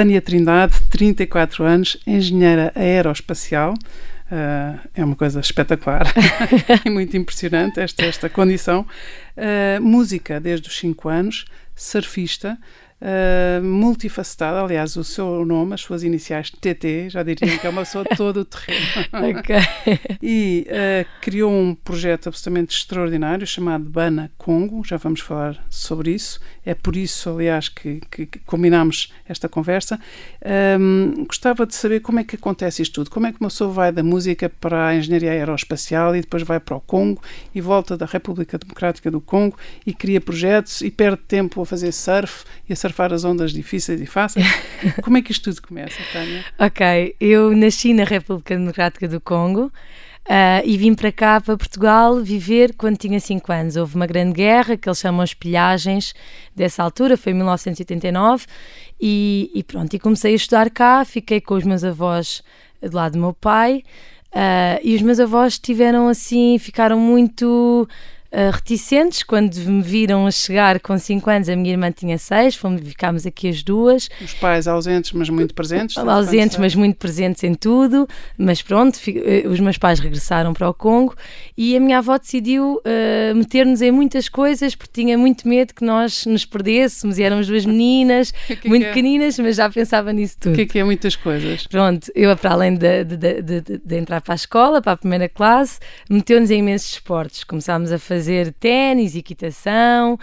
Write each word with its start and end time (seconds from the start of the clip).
Tânia 0.00 0.22
Trindade, 0.22 0.80
34 0.88 1.62
anos, 1.62 1.98
engenheira 2.06 2.72
aeroespacial. 2.74 3.74
Uh, 3.74 4.80
é 4.94 5.04
uma 5.04 5.14
coisa 5.14 5.40
espetacular 5.40 6.06
e 6.86 6.88
muito 6.88 7.18
impressionante 7.18 7.78
esta, 7.78 8.06
esta 8.06 8.26
condição. 8.30 8.86
Uh, 9.36 9.82
música 9.82 10.40
desde 10.40 10.68
os 10.68 10.78
5 10.78 11.06
anos, 11.06 11.44
surfista, 11.76 12.56
uh, 13.00 13.64
multifacetada. 13.64 14.60
Aliás, 14.60 14.96
o 14.96 15.04
seu 15.04 15.44
nome, 15.44 15.74
as 15.74 15.80
suas 15.80 16.02
iniciais 16.02 16.50
TT, 16.50 17.10
já 17.10 17.22
diriam 17.22 17.56
que 17.58 17.66
é 17.66 17.70
uma 17.70 17.82
pessoa 17.82 18.04
todo 18.16 18.40
o 18.40 18.44
terreno. 18.44 18.80
E 20.22 20.66
uh, 20.68 21.20
criou 21.20 21.50
um 21.50 21.74
projeto 21.74 22.28
absolutamente 22.28 22.76
extraordinário 22.76 23.46
chamado 23.46 23.84
Bana 23.84 24.30
Congo. 24.36 24.82
Já 24.84 24.96
vamos 24.96 25.20
falar 25.20 25.64
sobre 25.68 26.12
isso. 26.12 26.40
É 26.64 26.74
por 26.74 26.94
isso, 26.94 27.30
aliás, 27.30 27.68
que, 27.68 28.00
que, 28.10 28.26
que 28.26 28.38
combinámos 28.40 29.12
esta 29.28 29.48
conversa. 29.48 29.98
Um, 30.78 31.24
gostava 31.26 31.66
de 31.66 31.74
saber 31.74 32.00
como 32.00 32.20
é 32.20 32.24
que 32.24 32.36
acontece 32.36 32.82
isto 32.82 32.94
tudo. 32.94 33.10
Como 33.10 33.26
é 33.26 33.32
que 33.32 33.40
uma 33.40 33.48
pessoa 33.48 33.72
vai 33.72 33.92
da 33.92 34.02
música 34.02 34.48
para 34.48 34.88
a 34.88 34.94
engenharia 34.94 35.32
aeroespacial 35.32 36.14
e 36.14 36.20
depois 36.20 36.42
vai 36.42 36.60
para 36.60 36.76
o 36.76 36.80
Congo 36.80 37.22
e 37.54 37.60
volta 37.60 37.96
da 37.96 38.06
República 38.06 38.58
Democrática 38.58 39.10
do 39.10 39.20
Congo 39.20 39.56
e 39.86 39.94
cria 39.94 40.20
projetos 40.20 40.80
e 40.80 40.90
perde 40.90 41.22
tempo 41.26 41.60
a 41.62 41.66
fazer 41.66 41.92
surf 41.92 42.44
e 42.68 42.72
a 42.72 42.76
surfar 42.90 43.12
as 43.12 43.24
ondas 43.24 43.52
difíceis 43.52 44.00
e 44.00 44.06
fáceis. 44.06 44.46
Como 45.02 45.16
é 45.16 45.22
que 45.22 45.32
isto 45.32 45.50
tudo 45.50 45.66
começa, 45.66 45.96
Tânia? 46.12 46.44
Ok, 46.58 47.14
eu 47.20 47.56
nasci 47.56 47.94
na 47.94 48.04
República 48.04 48.56
Democrática 48.56 49.08
do 49.08 49.20
Congo. 49.20 49.72
Uh, 50.26 50.62
e 50.64 50.76
vim 50.76 50.94
para 50.94 51.10
cá, 51.10 51.40
para 51.40 51.56
Portugal, 51.56 52.20
viver 52.20 52.74
quando 52.76 52.96
tinha 52.96 53.18
5 53.18 53.52
anos. 53.52 53.76
Houve 53.76 53.96
uma 53.96 54.06
grande 54.06 54.34
guerra, 54.34 54.76
que 54.76 54.88
eles 54.88 54.98
chamam 54.98 55.22
as 55.22 55.34
pilhagens, 55.34 56.14
dessa 56.54 56.82
altura, 56.82 57.16
foi 57.16 57.32
em 57.32 57.36
1989, 57.36 58.46
e, 59.00 59.50
e 59.54 59.64
pronto, 59.64 59.92
e 59.94 59.98
comecei 59.98 60.32
a 60.32 60.36
estudar 60.36 60.70
cá, 60.70 61.04
fiquei 61.04 61.40
com 61.40 61.54
os 61.54 61.64
meus 61.64 61.82
avós 61.82 62.44
do 62.80 62.94
lado 62.94 63.14
do 63.14 63.18
meu 63.18 63.32
pai, 63.32 63.82
uh, 64.32 64.78
e 64.84 64.94
os 64.94 65.02
meus 65.02 65.18
avós 65.18 65.58
tiveram 65.58 66.06
assim, 66.06 66.58
ficaram 66.58 66.98
muito 66.98 67.88
uh, 68.32 68.50
reticentes 68.52 69.22
quando 69.22 69.54
me 69.56 69.82
viram 69.82 70.26
a 70.26 70.30
chegar 70.30 70.80
com 70.80 70.96
5 70.96 71.30
anos. 71.30 71.48
A 71.48 71.56
minha 71.56 71.70
irmã 71.70 71.90
tinha 71.90 72.16
6, 72.16 72.56
fomos, 72.56 72.80
ficámos 72.82 73.26
aqui 73.26 73.48
as 73.48 73.62
duas. 73.62 74.08
Os 74.20 74.34
pais 74.34 74.66
ausentes, 74.66 75.12
mas 75.12 75.28
muito 75.28 75.54
presentes. 75.54 75.96
Ausentes, 75.98 76.56
mas 76.56 76.74
muito 76.74 76.96
presentes 76.96 77.42
em 77.44 77.54
tudo. 77.54 78.08
Mas 78.38 78.62
pronto, 78.62 78.96
uh, 78.96 79.48
os 79.48 79.60
meus 79.60 79.78
pais 79.78 79.98
regressaram 79.98 80.52
para 80.52 80.68
o 80.68 80.74
Congo 80.74 81.14
e 81.56 81.76
a 81.76 81.80
minha 81.80 81.98
avó 81.98 82.18
decidiu 82.18 82.76
uh, 82.76 83.34
meter-nos 83.34 83.82
em 83.82 83.90
muitas 83.90 84.28
coisas 84.28 84.74
porque 84.74 85.02
tinha 85.02 85.18
muito 85.18 85.46
medo 85.48 85.74
que 85.74 85.84
nós 85.84 86.24
nos 86.26 86.44
perdêssemos 86.44 87.18
e 87.18 87.22
éramos 87.22 87.46
duas 87.46 87.66
meninas, 87.66 88.32
que 88.60 88.68
muito 88.68 88.82
que 88.82 88.88
é? 88.88 88.92
pequeninas, 88.92 89.38
mas 89.38 89.56
já 89.56 89.68
pensava 89.68 90.12
nisso 90.12 90.36
tudo. 90.40 90.52
O 90.52 90.56
que 90.56 90.62
é 90.62 90.66
que 90.66 90.78
é 90.78 90.84
muitas 90.84 91.16
coisas? 91.16 91.66
Pronto, 91.66 92.10
eu 92.14 92.34
para 92.36 92.52
além 92.52 92.74
de, 92.74 93.04
de, 93.04 93.42
de, 93.42 93.60
de 93.84 93.96
entrar 93.96 94.20
para 94.20 94.34
a 94.34 94.36
escola, 94.36 94.80
para 94.80 94.92
a 94.92 94.96
primeira 94.96 95.28
classe, 95.28 95.78
meteu-nos 96.08 96.50
em 96.50 96.60
imensos 96.60 96.92
esportes. 96.92 97.44
Começámos 97.44 97.92
a 97.92 97.98
fazer 97.98 98.19
fazer 98.20 98.52
ténis, 98.52 99.16
equitação, 99.16 100.14
uh, 100.14 100.18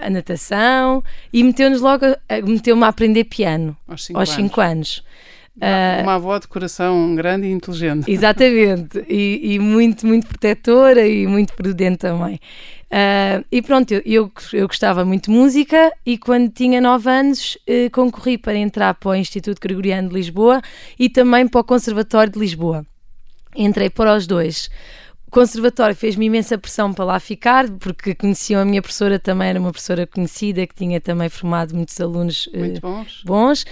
a 0.00 0.08
natação 0.08 1.04
e 1.30 1.44
meteu-nos 1.44 1.82
logo, 1.82 2.06
meteu-me 2.46 2.82
a 2.84 2.88
aprender 2.88 3.24
piano 3.24 3.76
aos 3.86 4.06
5 4.06 4.18
anos. 4.18 4.30
Cinco 4.30 4.60
anos. 4.60 5.04
Uma, 5.56 6.02
uma 6.02 6.14
avó 6.14 6.38
de 6.38 6.48
coração 6.48 7.14
grande 7.14 7.46
e 7.46 7.50
inteligente. 7.50 8.08
Exatamente, 8.10 9.04
e, 9.06 9.54
e 9.54 9.58
muito, 9.58 10.06
muito 10.06 10.26
protetora 10.26 11.06
e 11.06 11.26
muito 11.26 11.52
prudente 11.52 11.98
também. 11.98 12.40
Uh, 12.90 13.44
e 13.52 13.60
pronto, 13.62 13.92
eu, 13.92 14.02
eu, 14.04 14.32
eu, 14.52 14.66
gostava 14.66 15.04
muito 15.04 15.30
de 15.30 15.36
música 15.36 15.92
e 16.04 16.18
quando 16.18 16.50
tinha 16.50 16.80
9 16.80 17.08
anos 17.08 17.56
uh, 17.68 17.90
concorri 17.92 18.36
para 18.36 18.56
entrar 18.56 18.94
para 18.94 19.10
o 19.10 19.14
Instituto 19.14 19.60
Gregoriano 19.60 20.08
de 20.08 20.14
Lisboa 20.14 20.60
e 20.98 21.08
também 21.08 21.46
para 21.46 21.60
o 21.60 21.64
Conservatório 21.64 22.32
de 22.32 22.38
Lisboa. 22.38 22.84
Entrei 23.54 23.90
para 23.90 24.16
os 24.16 24.26
dois. 24.26 24.70
O 25.30 25.32
conservatório 25.32 25.94
fez-me 25.94 26.26
imensa 26.26 26.58
pressão 26.58 26.92
para 26.92 27.04
lá 27.04 27.20
ficar, 27.20 27.70
porque 27.78 28.16
conheciam 28.16 28.60
a 28.60 28.64
minha 28.64 28.82
professora 28.82 29.16
também, 29.16 29.50
era 29.50 29.60
uma 29.60 29.70
professora 29.70 30.04
conhecida 30.04 30.66
que 30.66 30.74
tinha 30.74 31.00
também 31.00 31.28
formado 31.28 31.72
muitos 31.72 32.00
alunos 32.00 32.48
muito 32.52 32.80
bons. 32.80 33.20
Uh, 33.20 33.26
bons 33.26 33.64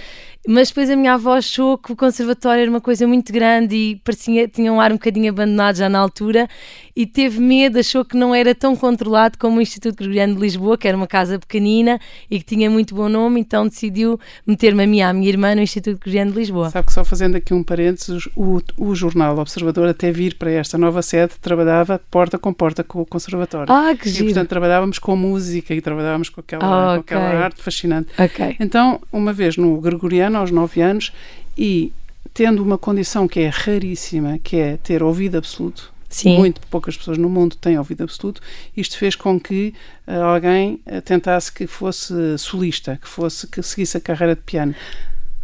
mas 0.47 0.69
depois 0.69 0.89
a 0.89 0.95
minha 0.95 1.13
avó 1.13 1.35
achou 1.35 1.77
que 1.77 1.91
o 1.91 1.95
conservatório 1.95 2.61
era 2.61 2.69
uma 2.69 2.81
coisa 2.81 3.05
muito 3.05 3.31
grande 3.31 3.75
e 3.75 3.95
parecia, 3.97 4.47
tinha 4.47 4.71
um 4.71 4.79
ar 4.79 4.91
um 4.91 4.95
bocadinho 4.95 5.29
abandonado 5.29 5.75
já 5.75 5.89
na 5.89 5.99
altura 5.99 6.47
e 6.95 7.05
teve 7.05 7.39
medo, 7.39 7.79
achou 7.79 8.03
que 8.03 8.17
não 8.17 8.33
era 8.33 8.53
tão 8.53 8.75
controlado 8.75 9.37
como 9.37 9.57
o 9.57 9.61
Instituto 9.61 9.95
Gregoriano 9.97 10.35
de 10.35 10.41
Lisboa, 10.41 10.77
que 10.77 10.87
era 10.87 10.97
uma 10.97 11.07
casa 11.07 11.39
pequenina 11.39 11.99
e 12.29 12.39
que 12.39 12.45
tinha 12.45 12.69
muito 12.69 12.93
bom 12.95 13.07
nome, 13.07 13.39
então 13.39 13.67
decidiu 13.67 14.19
meter-me 14.45 14.83
a 14.83 14.87
mim 14.87 14.97
e 14.97 15.01
à 15.01 15.13
minha 15.13 15.29
irmã 15.29 15.55
no 15.55 15.61
Instituto 15.61 15.99
Gregoriano 15.99 16.31
de 16.31 16.39
Lisboa. 16.39 16.69
Sabe 16.69 16.87
que 16.87 16.93
só 16.93 17.05
fazendo 17.05 17.35
aqui 17.37 17.53
um 17.53 17.63
parênteses, 17.63 18.27
o, 18.35 18.59
o 18.77 18.95
jornal 18.95 19.37
Observador, 19.37 19.87
até 19.87 20.11
vir 20.11 20.35
para 20.35 20.51
esta 20.51 20.77
nova 20.77 21.01
sede, 21.01 21.33
trabalhava 21.41 22.01
porta 22.11 22.37
com 22.37 22.51
porta 22.51 22.83
com 22.83 23.01
o 23.01 23.05
conservatório. 23.05 23.71
Ah, 23.71 23.95
que 23.95 24.09
giro. 24.09 24.25
E, 24.25 24.27
portanto, 24.33 24.49
trabalhávamos 24.49 24.99
com 24.99 25.15
música 25.15 25.73
e 25.73 25.81
trabalhávamos 25.81 26.29
com 26.29 26.41
aquela, 26.41 26.97
okay. 26.97 27.17
com 27.17 27.23
aquela 27.23 27.43
arte 27.45 27.61
fascinante. 27.61 28.09
Okay. 28.19 28.55
Então, 28.59 28.99
uma 29.11 29.31
vez 29.31 29.55
no 29.55 29.79
Gregoriano, 29.79 30.28
aos 30.37 30.51
9 30.51 30.81
anos, 30.81 31.11
e 31.57 31.91
tendo 32.33 32.63
uma 32.63 32.77
condição 32.77 33.27
que 33.27 33.39
é 33.39 33.47
raríssima, 33.47 34.39
que 34.39 34.57
é 34.57 34.77
ter 34.77 35.03
ouvido 35.03 35.37
absoluto, 35.37 35.93
Sim. 36.09 36.37
muito 36.37 36.61
poucas 36.67 36.97
pessoas 36.97 37.17
no 37.17 37.29
mundo 37.29 37.55
têm 37.55 37.77
ouvido 37.77 38.03
absoluto, 38.03 38.41
isto 38.75 38.97
fez 38.97 39.15
com 39.15 39.39
que 39.39 39.73
uh, 40.07 40.21
alguém 40.23 40.81
uh, 40.85 41.01
tentasse 41.01 41.51
que 41.51 41.67
fosse 41.67 42.37
solista, 42.37 42.97
que 43.01 43.07
fosse 43.07 43.45
que 43.47 43.61
seguisse 43.61 43.97
a 43.97 44.01
carreira 44.01 44.35
de 44.35 44.41
piano 44.41 44.73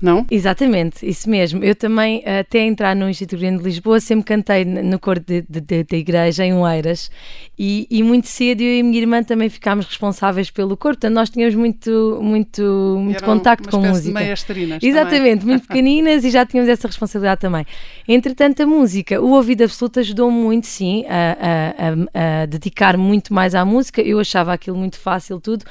não? 0.01 0.25
Exatamente, 0.29 1.07
isso 1.07 1.29
mesmo. 1.29 1.63
Eu 1.63 1.73
também, 1.73 2.23
até 2.25 2.59
entrar 2.59 2.95
no 2.95 3.09
Instituto 3.09 3.39
Grande 3.39 3.59
de 3.59 3.63
Lisboa, 3.63 3.99
sempre 3.99 4.25
cantei 4.25 4.65
no 4.65 4.99
coro 4.99 5.19
da 5.21 5.97
igreja, 5.97 6.45
em 6.45 6.53
Oeiras, 6.53 7.09
e, 7.57 7.87
e, 7.89 8.03
muito 8.03 8.27
cedo 8.27 8.61
eu 8.61 8.75
e 8.75 8.81
a 8.81 8.83
minha 8.83 8.99
irmã 8.99 9.23
também 9.23 9.49
ficámos 9.49 9.85
responsáveis 9.85 10.51
pelo 10.51 10.75
coro, 10.75 10.95
portanto 10.95 11.13
nós 11.13 11.29
tínhamos 11.29 11.55
muito, 11.55 12.19
muito, 12.21 12.61
muito 12.99 13.23
contacto 13.23 13.69
com 13.69 13.77
música. 13.77 14.19
Exatamente, 14.85 15.39
também. 15.39 15.55
muito 15.55 15.67
pequeninas 15.67 16.25
e 16.25 16.29
já 16.29 16.45
tínhamos 16.45 16.69
essa 16.69 16.87
responsabilidade 16.87 17.39
também. 17.39 17.65
Entretanto, 18.07 18.61
a 18.63 18.65
música, 18.65 19.21
o 19.21 19.31
ouvido 19.31 19.63
absoluto 19.63 20.01
ajudou-me 20.01 20.37
muito, 20.37 20.67
sim, 20.67 21.05
a, 21.07 21.37
a, 21.39 22.29
a, 22.39 22.41
a 22.41 22.45
dedicar 22.45 22.97
muito 22.97 23.33
mais 23.33 23.55
à 23.55 23.63
música. 23.63 24.01
Eu 24.01 24.19
achava 24.19 24.53
aquilo 24.53 24.77
muito 24.77 24.99
fácil, 24.99 25.39
tudo 25.39 25.65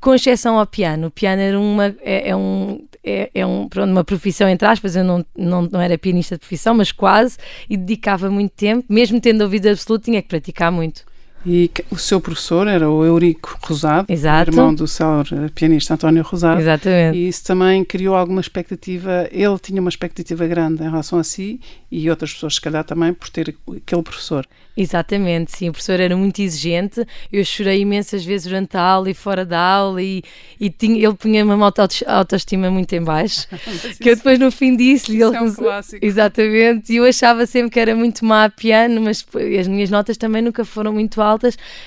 com 0.00 0.14
exceção 0.14 0.58
ao 0.58 0.66
piano. 0.66 1.08
O 1.08 1.10
piano 1.10 1.42
era 1.42 1.60
uma, 1.60 1.94
é, 2.00 2.30
é 2.30 2.36
um, 2.36 2.80
é, 3.04 3.30
é 3.34 3.46
um, 3.46 3.68
pronto, 3.68 3.90
uma 3.90 4.04
profissão, 4.04 4.48
entre 4.48 4.66
aspas, 4.68 4.96
eu 4.96 5.04
não, 5.04 5.24
não, 5.36 5.62
não 5.62 5.80
era 5.80 5.96
pianista 5.96 6.36
de 6.36 6.40
profissão, 6.40 6.74
mas 6.74 6.92
quase, 6.92 7.38
e 7.68 7.76
dedicava 7.76 8.30
muito 8.30 8.52
tempo, 8.52 8.84
mesmo 8.88 9.20
tendo 9.20 9.42
ouvido 9.42 9.68
absoluto, 9.68 10.04
tinha 10.04 10.22
que 10.22 10.28
praticar 10.28 10.70
muito. 10.70 11.04
E 11.44 11.70
o 11.90 11.96
seu 11.96 12.20
professor 12.20 12.66
era 12.66 12.90
o 12.90 13.04
Eurico 13.04 13.58
Rosado, 13.62 14.12
Exato. 14.12 14.50
irmão 14.50 14.74
do 14.74 14.86
célebre 14.86 15.50
pianista 15.54 15.94
António 15.94 16.22
Rosado. 16.22 16.60
Exatamente. 16.60 17.16
E 17.16 17.28
isso 17.28 17.44
também 17.44 17.82
criou 17.84 18.14
alguma 18.14 18.40
expectativa, 18.40 19.26
ele 19.32 19.58
tinha 19.58 19.80
uma 19.80 19.88
expectativa 19.88 20.46
grande 20.46 20.82
em 20.82 20.90
relação 20.90 21.18
a 21.18 21.24
si 21.24 21.58
e 21.90 22.08
outras 22.10 22.32
pessoas, 22.32 22.54
se 22.54 22.60
calhar, 22.60 22.84
também 22.84 23.12
por 23.14 23.28
ter 23.30 23.54
aquele 23.76 24.02
professor. 24.02 24.46
Exatamente, 24.76 25.52
sim, 25.56 25.68
o 25.68 25.72
professor 25.72 25.98
era 25.98 26.16
muito 26.16 26.40
exigente. 26.40 27.04
Eu 27.32 27.44
chorei 27.44 27.80
imensas 27.80 28.24
vezes 28.24 28.46
durante 28.46 28.76
a 28.76 28.80
aula 28.80 29.10
e 29.10 29.14
fora 29.14 29.44
da 29.44 29.58
aula, 29.58 30.00
e, 30.00 30.22
e 30.58 30.70
tinha, 30.70 31.04
ele 31.04 31.14
punha-me 31.14 31.52
uma 31.52 31.72
autoestima 32.06 32.70
muito 32.70 32.92
em 32.94 33.02
baixo. 33.02 33.46
que 34.00 34.10
eu 34.10 34.16
depois 34.16 34.38
no 34.38 34.50
fim 34.50 34.76
disse-lhe. 34.76 35.22
Ele, 35.22 35.36
é 35.36 35.40
um 35.40 35.52
clássico. 35.52 36.04
Exatamente, 36.04 36.92
e 36.92 36.96
eu 36.96 37.04
achava 37.04 37.44
sempre 37.46 37.70
que 37.70 37.80
era 37.80 37.94
muito 37.94 38.24
má 38.24 38.44
a 38.44 38.50
piano, 38.50 39.00
mas 39.00 39.26
as 39.58 39.66
minhas 39.66 39.90
notas 39.90 40.16
também 40.16 40.42
nunca 40.42 40.64
foram 40.64 40.92
muito 40.92 41.20
altas. 41.20 41.29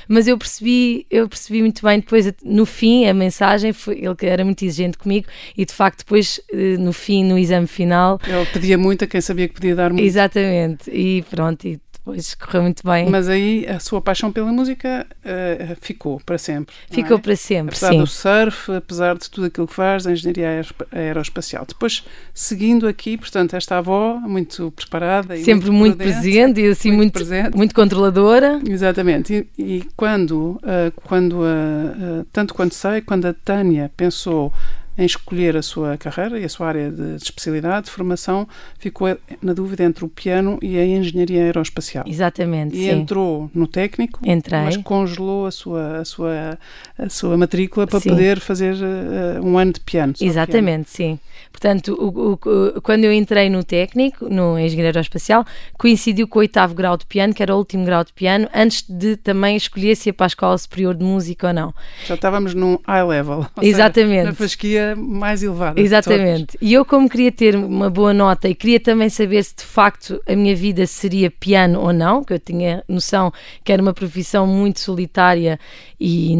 Mas 0.07 0.27
eu 0.27 0.37
percebi, 0.37 1.05
eu 1.09 1.27
percebi 1.27 1.61
muito 1.61 1.81
bem 1.83 1.99
depois, 1.99 2.31
no 2.43 2.65
fim, 2.65 3.05
a 3.05 3.13
mensagem 3.13 3.73
foi 3.73 3.99
ele 3.99 4.15
que 4.15 4.25
era 4.25 4.43
muito 4.43 4.63
exigente 4.63 4.97
comigo, 4.97 5.27
e 5.57 5.65
de 5.65 5.73
facto, 5.73 5.99
depois, 5.99 6.39
eh, 6.51 6.77
no 6.77 6.93
fim, 6.93 7.23
no 7.23 7.37
exame 7.37 7.67
final. 7.67 8.19
Ele 8.27 8.45
pedia 8.47 8.77
muito 8.77 9.03
a 9.03 9.07
quem 9.07 9.21
sabia 9.21 9.47
que 9.47 9.53
podia 9.55 9.75
dar 9.75 9.91
muito. 9.91 10.05
Exatamente, 10.05 10.89
e 10.91 11.23
pronto. 11.29 11.67
E 11.67 11.79
depois 12.05 12.35
correu 12.35 12.63
muito 12.63 12.85
bem. 12.85 13.09
Mas 13.09 13.29
aí 13.29 13.65
a 13.65 13.79
sua 13.79 14.01
paixão 14.01 14.29
pela 14.29 14.51
música 14.51 15.07
uh, 15.23 15.75
ficou 15.79 16.19
para 16.25 16.37
sempre. 16.37 16.75
Ficou 16.91 17.17
é? 17.17 17.21
para 17.21 17.35
sempre, 17.37 17.69
apesar 17.69 17.91
sim. 17.91 17.99
do 17.99 18.07
surf, 18.07 18.71
apesar 18.73 19.17
de 19.17 19.29
tudo 19.29 19.47
aquilo 19.47 19.65
que 19.65 19.73
faz, 19.73 20.05
a 20.05 20.11
engenharia 20.11 20.61
aeroespacial. 20.91 21.65
Depois, 21.65 22.03
seguindo 22.33 22.89
aqui, 22.89 23.17
portanto, 23.17 23.55
esta 23.55 23.77
avó 23.77 24.19
muito 24.19 24.69
preparada 24.71 25.37
e 25.37 25.45
sempre 25.45 25.71
muito, 25.71 25.97
muito 25.97 25.97
presente 25.97 26.59
e 26.59 26.67
assim 26.67 26.91
muito, 26.91 27.25
muito, 27.25 27.57
muito 27.57 27.73
controladora. 27.73 28.59
Exatamente. 28.67 29.47
E, 29.57 29.63
e 29.63 29.89
quando, 29.95 30.59
uh, 30.61 30.91
quando 31.05 31.39
uh, 31.39 32.25
tanto 32.33 32.53
quanto 32.53 32.75
sei, 32.75 32.99
quando 32.99 33.27
a 33.27 33.33
Tânia 33.33 33.89
pensou 33.95 34.51
em 34.97 35.05
escolher 35.05 35.57
a 35.57 35.61
sua 35.61 35.97
carreira 35.97 36.39
e 36.39 36.45
a 36.45 36.49
sua 36.49 36.67
área 36.67 36.91
de 36.91 37.15
especialidade, 37.15 37.85
de 37.85 37.91
formação, 37.91 38.47
ficou 38.77 39.17
na 39.41 39.53
dúvida 39.53 39.83
entre 39.83 40.05
o 40.05 40.07
piano 40.07 40.59
e 40.61 40.77
a 40.77 40.85
engenharia 40.85 41.43
aeroespacial. 41.43 42.05
Exatamente. 42.07 42.75
E 42.75 42.83
sim. 42.83 42.89
entrou 42.89 43.49
no 43.53 43.67
técnico, 43.67 44.19
Entrei. 44.23 44.61
mas 44.61 44.77
congelou 44.77 45.45
a 45.45 45.51
sua, 45.51 45.97
a 45.97 46.05
sua, 46.05 46.59
a 46.97 47.09
sua 47.09 47.37
matrícula 47.37 47.87
para 47.87 47.99
Sim. 47.99 48.09
poder 48.09 48.39
fazer 48.39 48.75
uh, 48.75 49.43
um 49.43 49.57
ano 49.57 49.73
de 49.73 49.79
piano. 49.79 50.13
Exatamente, 50.19 50.89
sim. 50.89 51.19
Portanto, 51.51 51.93
o, 51.99 52.33
o, 52.33 52.81
quando 52.81 53.05
eu 53.05 53.13
entrei 53.13 53.49
no 53.49 53.63
técnico, 53.63 54.27
no 54.29 54.57
engenheiro 54.59 54.87
aeroespacial, 54.87 55.45
coincidiu 55.77 56.27
com 56.27 56.39
o 56.39 56.41
oitavo 56.41 56.73
grau 56.73 56.97
de 56.97 57.05
piano, 57.05 57.33
que 57.33 57.41
era 57.41 57.55
o 57.55 57.57
último 57.57 57.85
grau 57.85 58.03
de 58.03 58.13
piano, 58.13 58.47
antes 58.53 58.83
de 58.87 59.17
também 59.17 59.55
escolher 59.55 59.95
se 59.95 60.09
ia 60.09 60.13
para 60.13 60.25
a 60.25 60.27
escola 60.27 60.57
superior 60.57 60.95
de 60.95 61.03
música 61.03 61.47
ou 61.47 61.53
não. 61.53 61.63
Piano. 61.71 61.75
Já 62.05 62.15
estávamos 62.15 62.53
num 62.53 62.77
high 62.85 63.03
level. 63.03 63.45
Exatamente. 63.61 64.19
Seja, 64.19 64.23
na 64.25 64.33
fasquia 64.33 64.82
mais 64.95 65.41
elevada. 65.41 65.79
Exatamente. 65.79 66.57
E 66.61 66.73
eu, 66.73 66.85
como 66.85 67.09
queria 67.09 67.31
ter 67.31 67.55
uma 67.55 67.89
boa 67.89 68.13
nota 68.13 68.47
e 68.47 68.55
queria 68.55 68.79
também 68.79 69.09
saber 69.09 69.43
se 69.43 69.55
de 69.55 69.63
facto 69.63 70.21
a 70.27 70.35
minha 70.35 70.55
vida 70.55 70.85
seria 70.85 71.31
piano 71.31 71.79
ou 71.79 71.93
não, 71.93 72.23
que 72.23 72.33
eu 72.33 72.39
tinha 72.39 72.83
noção 72.87 73.31
que 73.63 73.71
era 73.71 73.81
uma 73.81 73.93
profissão 73.93 74.45
muito 74.45 74.79
solitária 74.79 75.59
e, 75.99 76.33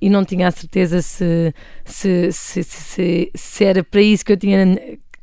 e 0.00 0.08
não 0.08 0.24
tinha 0.24 0.48
a 0.48 0.50
certeza 0.50 1.02
se, 1.02 1.54
se, 1.84 2.32
se, 2.32 2.62
se, 2.62 3.30
se 3.34 3.64
era 3.64 3.82
para 3.82 4.00
isso 4.00 4.24
que 4.24 4.32
eu 4.32 4.36
tinha 4.36 4.78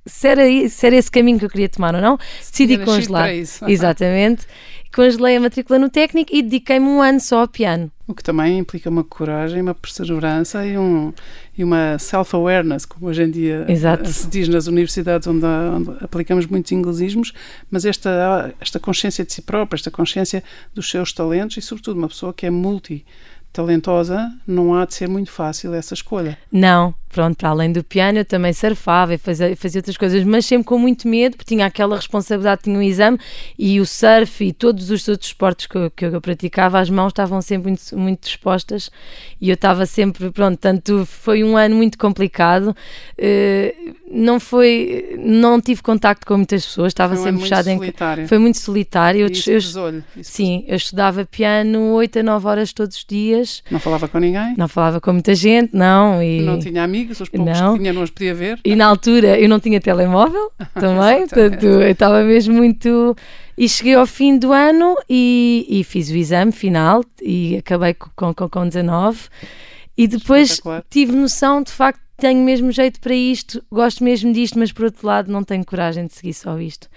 se 0.07 0.27
era, 0.27 0.69
se 0.69 0.87
era 0.87 0.95
esse 0.95 1.11
caminho 1.11 1.37
que 1.39 1.45
eu 1.45 1.49
queria 1.49 1.69
tomar 1.69 1.93
ou 1.95 2.01
não, 2.01 2.17
decidi 2.39 2.77
congelar. 2.77 3.29
Exatamente. 3.67 4.47
Congelei 4.93 5.35
a 5.35 5.39
matrícula 5.39 5.77
no 5.77 5.89
técnico 5.89 6.33
e 6.33 6.41
dediquei-me 6.41 6.87
um 6.87 7.01
ano 7.01 7.19
só 7.19 7.41
ao 7.41 7.47
piano. 7.47 7.91
O 8.07 8.15
que 8.15 8.23
também 8.23 8.57
implica 8.57 8.89
uma 8.89 9.03
coragem, 9.03 9.61
uma 9.61 9.75
perseverança 9.75 10.65
e, 10.65 10.77
um, 10.77 11.13
e 11.57 11.63
uma 11.63 11.99
self-awareness, 11.99 12.85
como 12.85 13.07
hoje 13.07 13.21
em 13.21 13.29
dia 13.29 13.65
Exato. 13.67 14.07
se 14.07 14.27
diz 14.27 14.47
nas 14.47 14.65
universidades 14.65 15.27
onde, 15.27 15.45
onde, 15.45 15.91
aplicamos 16.01 16.47
muitos 16.47 16.71
inglesismos, 16.71 17.33
mas 17.69 17.83
esta, 17.83 18.55
esta 18.61 18.79
consciência 18.79 19.25
de 19.25 19.33
si 19.33 19.41
própria, 19.41 19.75
esta 19.77 19.91
consciência 19.91 20.41
dos 20.73 20.89
seus 20.89 21.11
talentos 21.11 21.57
e, 21.57 21.61
sobretudo, 21.61 21.97
uma 21.97 22.07
pessoa 22.07 22.33
que 22.33 22.45
é 22.45 22.49
multi 22.49 23.05
talentosa, 23.51 24.31
não 24.45 24.75
há 24.75 24.85
de 24.85 24.93
ser 24.93 25.09
muito 25.09 25.31
fácil 25.31 25.73
essa 25.73 25.93
escolha. 25.93 26.37
Não, 26.51 26.93
pronto, 27.09 27.35
para 27.37 27.49
além 27.49 27.71
do 27.71 27.83
piano 27.83 28.19
eu 28.19 28.25
também 28.25 28.53
surfava 28.53 29.15
e 29.15 29.17
fazia, 29.17 29.55
fazia 29.55 29.79
outras 29.79 29.97
coisas, 29.97 30.23
mas 30.23 30.45
sempre 30.45 30.65
com 30.65 30.77
muito 30.77 31.07
medo, 31.07 31.35
porque 31.35 31.55
tinha 31.55 31.65
aquela 31.65 31.95
responsabilidade, 31.95 32.63
tinha 32.63 32.77
um 32.77 32.81
exame 32.81 33.19
e 33.57 33.79
o 33.79 33.85
surf 33.85 34.45
e 34.45 34.53
todos 34.53 34.91
os 34.91 35.07
outros 35.07 35.29
esportes 35.29 35.65
que 35.65 35.75
eu, 35.75 35.91
que 35.91 36.05
eu 36.05 36.21
praticava, 36.21 36.79
as 36.79 36.89
mãos 36.89 37.09
estavam 37.09 37.41
sempre 37.41 37.69
muito, 37.69 37.97
muito 37.97 38.25
dispostas 38.25 38.91
e 39.41 39.49
eu 39.49 39.55
estava 39.55 39.85
sempre, 39.85 40.29
pronto, 40.31 40.57
tanto 40.57 41.05
foi 41.05 41.43
um 41.43 41.57
ano 41.57 41.75
muito 41.75 41.97
complicado, 41.97 42.75
uh, 43.17 43.95
não 44.09 44.39
foi, 44.39 45.15
não 45.19 45.59
tive 45.59 45.81
contacto 45.81 46.25
com 46.25 46.37
muitas 46.37 46.65
pessoas, 46.65 46.91
estava 46.91 47.15
foi 47.15 47.21
um 47.21 47.25
sempre 47.25 47.41
fechada 47.41 47.71
em 47.71 47.77
solitário. 47.77 48.27
Foi 48.27 48.37
muito 48.37 48.57
solitário. 48.57 49.21
Eu, 49.21 49.53
eu, 49.53 50.03
sim, 50.23 50.63
eu 50.67 50.75
estudava 50.75 51.25
piano 51.25 51.93
8 51.93 52.19
a 52.19 52.23
9 52.23 52.47
horas 52.47 52.73
todos 52.73 52.97
os 52.97 53.05
dias. 53.05 53.46
Não 53.69 53.79
falava 53.79 54.07
com 54.07 54.19
ninguém? 54.19 54.55
Não 54.57 54.67
falava 54.67 55.01
com 55.01 55.13
muita 55.13 55.35
gente, 55.35 55.75
não. 55.75 56.21
E... 56.21 56.41
Não 56.41 56.59
tinha 56.59 56.83
amigos, 56.83 57.19
os 57.19 57.29
poucos 57.29 57.59
não. 57.59 57.73
que 57.73 57.79
tinha 57.79 57.93
não 57.93 58.03
os 58.03 58.09
podia 58.09 58.33
ver. 58.33 58.59
E 58.63 58.75
na 58.75 58.85
altura 58.85 59.39
eu 59.39 59.49
não 59.49 59.59
tinha 59.59 59.79
telemóvel 59.79 60.51
também, 60.73 61.27
portanto 61.27 61.63
eu 61.63 61.89
estava 61.89 62.23
mesmo 62.23 62.55
muito. 62.55 63.15
E 63.57 63.67
cheguei 63.67 63.95
ao 63.95 64.05
fim 64.05 64.37
do 64.37 64.51
ano 64.51 64.95
e, 65.09 65.65
e 65.67 65.83
fiz 65.83 66.11
o 66.11 66.15
exame 66.15 66.51
final 66.51 67.03
e 67.19 67.57
acabei 67.57 67.93
com, 67.93 68.33
com, 68.33 68.47
com 68.49 68.67
19. 68.67 69.19
E 69.97 70.07
depois 70.07 70.61
tive 70.89 71.13
noção 71.13 71.63
de 71.63 71.71
facto 71.71 72.06
tenho 72.17 72.43
mesmo 72.43 72.71
jeito 72.71 72.99
para 72.99 73.13
isto, 73.13 73.63
gosto 73.71 74.03
mesmo 74.03 74.33
disto, 74.33 74.57
mas 74.57 74.71
por 74.71 74.85
outro 74.85 75.05
lado 75.05 75.31
não 75.31 75.43
tenho 75.43 75.63
coragem 75.63 76.07
de 76.07 76.13
seguir 76.13 76.33
só 76.33 76.59
isto. 76.59 76.89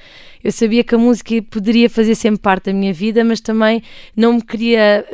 Eu 0.43 0.51
sabia 0.51 0.83
que 0.83 0.95
a 0.95 0.99
música 0.99 1.35
poderia 1.51 1.91
fazer 1.91 2.15
sempre 2.15 2.41
parte 2.41 2.67
da 2.67 2.73
minha 2.73 2.93
vida, 2.93 3.23
mas 3.23 3.41
também 3.41 3.83
não 4.17 4.35
me 4.35 4.43
queria. 4.43 5.05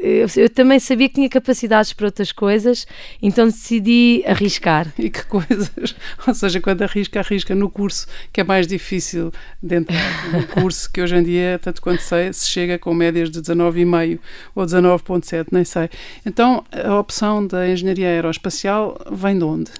Eu, 0.00 0.26
eu 0.36 0.48
também 0.48 0.78
sabia 0.80 1.08
que 1.08 1.16
tinha 1.16 1.28
capacidades 1.28 1.92
para 1.92 2.06
outras 2.06 2.32
coisas, 2.32 2.86
então 3.20 3.46
decidi 3.46 4.24
arriscar. 4.26 4.92
E 5.06 5.10
que 5.10 5.24
coisas? 5.26 5.94
Ou 6.26 6.34
seja, 6.34 6.60
quando 6.60 6.82
arrisca, 6.82 7.20
arrisca 7.20 7.54
no 7.54 7.70
curso, 7.70 8.06
que 8.32 8.40
é 8.40 8.44
mais 8.44 8.66
difícil 8.66 9.30
de 9.62 9.76
entrar 9.76 10.32
no 10.32 10.46
curso, 10.48 10.90
que 10.90 11.00
hoje 11.00 11.14
em 11.14 11.22
dia, 11.22 11.60
tanto 11.62 11.80
quanto 11.80 12.00
sei, 12.00 12.32
se 12.32 12.48
chega 12.48 12.78
com 12.78 12.92
médias 12.94 13.30
de 13.30 13.40
19,5 13.40 14.18
ou 14.54 14.64
19,7, 14.64 15.48
nem 15.52 15.64
sei. 15.64 15.88
Então, 16.24 16.64
a 16.72 16.98
opção 16.98 17.46
da 17.46 17.68
engenharia 17.68 18.08
aeroespacial 18.08 18.98
vem 19.12 19.25
de 19.34 19.44
onde? 19.44 19.70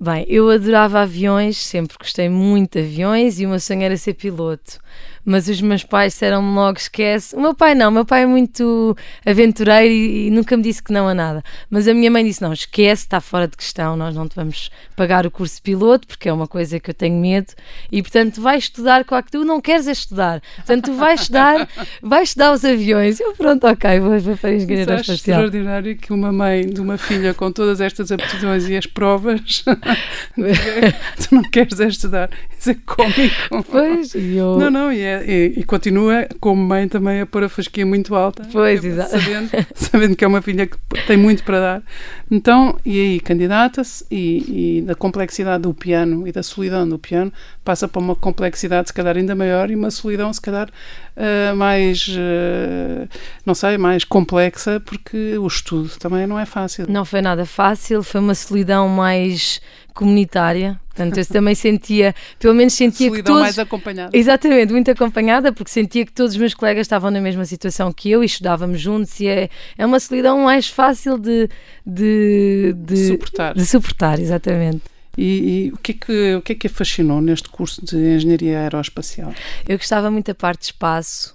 Bem, 0.00 0.24
eu 0.28 0.48
adorava 0.50 1.00
aviões, 1.00 1.56
sempre 1.58 1.96
gostei 1.98 2.28
muito 2.28 2.72
de 2.72 2.84
aviões 2.84 3.40
e 3.40 3.46
o 3.46 3.48
meu 3.48 3.60
sonho 3.60 3.82
era 3.82 3.96
ser 3.96 4.14
piloto. 4.14 4.78
Mas 5.24 5.48
os 5.48 5.60
meus 5.60 5.82
pais 5.82 6.12
disseram-me 6.12 6.54
logo: 6.54 6.78
esquece. 6.78 7.34
O 7.34 7.40
meu 7.40 7.54
pai 7.54 7.74
não, 7.74 7.88
o 7.88 7.92
meu 7.92 8.04
pai 8.04 8.22
é 8.22 8.26
muito 8.26 8.96
aventureiro 9.24 9.92
e, 9.92 10.26
e, 10.26 10.30
nunca 10.30 10.56
me 10.56 10.62
disse 10.62 10.82
que 10.82 10.92
não 10.92 11.08
a 11.08 11.14
nada. 11.14 11.42
Mas 11.70 11.88
a 11.88 11.94
minha 11.94 12.10
mãe 12.10 12.24
disse: 12.24 12.42
não, 12.42 12.52
esquece, 12.52 13.04
está 13.04 13.20
fora 13.20 13.48
de 13.48 13.56
questão, 13.56 13.96
nós 13.96 14.14
não 14.14 14.28
te 14.28 14.36
vamos 14.36 14.70
pagar 14.96 15.26
o 15.26 15.30
curso 15.30 15.60
piloto 15.62 16.06
porque 16.06 16.28
é 16.28 16.32
uma 16.32 16.46
coisa 16.46 16.78
que 16.78 16.90
eu 16.90 16.94
tenho 16.94 17.18
medo 17.18 17.52
e, 17.90 18.02
portanto, 18.02 18.40
vai 18.40 18.58
estudar 18.58 19.04
com 19.04 19.14
a 19.14 19.22
que 19.22 19.30
tu 19.30 19.44
não 19.44 19.60
queres 19.60 19.88
é 19.88 19.92
estudar. 19.92 20.42
Portanto, 20.56 20.84
tu 20.84 20.94
vais 20.94 21.22
estudar, 21.22 21.68
vais 22.02 22.28
estudar 22.30 22.52
os 22.52 22.64
aviões. 22.64 23.20
Eu, 23.20 23.32
pronto, 23.34 23.66
ok, 23.66 24.00
vou, 24.00 24.18
vou 24.20 24.36
para 24.36 24.50
a 24.50 24.54
engenharia 24.54 24.84
aeroespacial. 24.84 25.40
É 25.40 25.44
extraordinário 25.44 25.96
que 25.96 26.12
uma 26.12 26.32
mãe 26.32 26.66
de 26.66 26.80
uma 26.80 26.98
filha 26.98 27.34
com 27.34 27.50
todas 27.50 27.80
estas 27.80 28.12
aptidões 28.12 28.68
e 28.68 28.76
as 28.76 28.86
provas, 28.86 29.64
tu 31.18 31.34
não 31.34 31.42
queres 31.42 31.80
é 31.80 31.86
estudar. 31.86 32.30
Isso 32.58 32.70
é 32.70 32.76
cómico. 32.86 33.64
Pois, 33.70 34.14
eu... 34.14 34.58
Não, 34.58 34.70
não, 34.70 34.92
e, 34.92 35.00
é, 35.00 35.13
e, 35.22 35.54
e, 35.56 35.64
continua 35.64 36.26
como 36.40 36.62
mãe 36.62 36.88
também 36.88 37.20
a 37.20 37.26
pôr 37.26 37.44
a 37.44 37.48
fasquia 37.48 37.84
muito 37.84 38.14
alta. 38.14 38.46
Pois, 38.50 38.84
exato. 38.84 39.10
Sabendo, 39.10 39.50
sabendo 39.74 40.16
que 40.16 40.24
é 40.24 40.28
uma 40.28 40.42
filha 40.42 40.66
que 40.66 40.76
tem 41.06 41.16
muito 41.16 41.44
para 41.44 41.60
dar. 41.60 41.82
Então, 42.30 42.78
e 42.84 42.98
aí 42.98 43.20
candidata-se 43.20 44.04
e, 44.10 44.78
e 44.78 44.82
da 44.82 44.94
complexidade 44.94 45.62
do 45.62 45.74
piano 45.74 46.26
e 46.26 46.32
da 46.32 46.42
solidão 46.42 46.88
do 46.88 46.98
piano 46.98 47.32
passa 47.64 47.86
para 47.86 48.00
uma 48.00 48.16
complexidade 48.16 48.88
se 48.88 48.94
calhar 48.94 49.16
ainda 49.16 49.34
maior 49.34 49.70
e 49.70 49.74
uma 49.74 49.90
solidão 49.90 50.32
se 50.32 50.40
calhar 50.40 50.68
uh, 50.68 51.56
mais, 51.56 52.08
uh, 52.08 53.08
não 53.44 53.54
sei, 53.54 53.78
mais 53.78 54.04
complexa 54.04 54.80
porque 54.80 55.36
o 55.38 55.46
estudo 55.46 55.90
também 55.98 56.26
não 56.26 56.38
é 56.38 56.46
fácil. 56.46 56.86
Não 56.88 57.04
foi 57.04 57.22
nada 57.22 57.46
fácil, 57.46 58.02
foi 58.02 58.20
uma 58.20 58.34
solidão 58.34 58.88
mais 58.88 59.60
comunitária. 59.94 60.78
Portanto, 60.88 61.18
eu 61.18 61.26
também 61.26 61.54
sentia, 61.54 62.14
pelo 62.38 62.54
menos 62.54 62.74
sentia 62.74 63.08
Solidão 63.08 63.22
que 63.22 63.26
todos... 63.26 63.42
mais 63.42 63.58
acompanhada. 63.58 64.16
Exatamente, 64.16 64.72
muito 64.72 64.90
acompanhada, 64.90 65.52
porque 65.52 65.70
sentia 65.70 66.04
que 66.04 66.12
todos 66.12 66.32
os 66.32 66.38
meus 66.38 66.54
colegas 66.54 66.82
estavam 66.82 67.10
na 67.10 67.20
mesma 67.20 67.44
situação 67.44 67.92
que 67.92 68.10
eu 68.10 68.22
e 68.22 68.26
estudávamos 68.26 68.80
juntos 68.80 69.18
e 69.18 69.26
é, 69.26 69.48
é 69.76 69.86
uma 69.86 69.98
solidão 69.98 70.40
mais 70.44 70.68
fácil 70.68 71.18
de... 71.18 71.48
De, 71.84 72.74
de 72.76 73.08
suportar. 73.08 73.54
De 73.54 73.66
suportar, 73.66 74.18
exatamente. 74.20 74.82
E, 75.16 75.66
e, 75.66 75.72
o, 75.72 75.78
que 75.78 75.92
é 75.92 75.94
que, 75.94 76.34
o 76.34 76.42
que 76.42 76.52
é 76.52 76.54
que 76.54 76.66
a 76.66 76.70
fascinou 76.70 77.20
neste 77.20 77.48
curso 77.48 77.84
de 77.84 77.96
Engenharia 77.96 78.60
Aeroespacial? 78.60 79.32
Eu 79.68 79.78
gostava 79.78 80.10
muito 80.10 80.26
da 80.26 80.34
parte 80.34 80.60
de 80.60 80.66
espaço, 80.66 81.33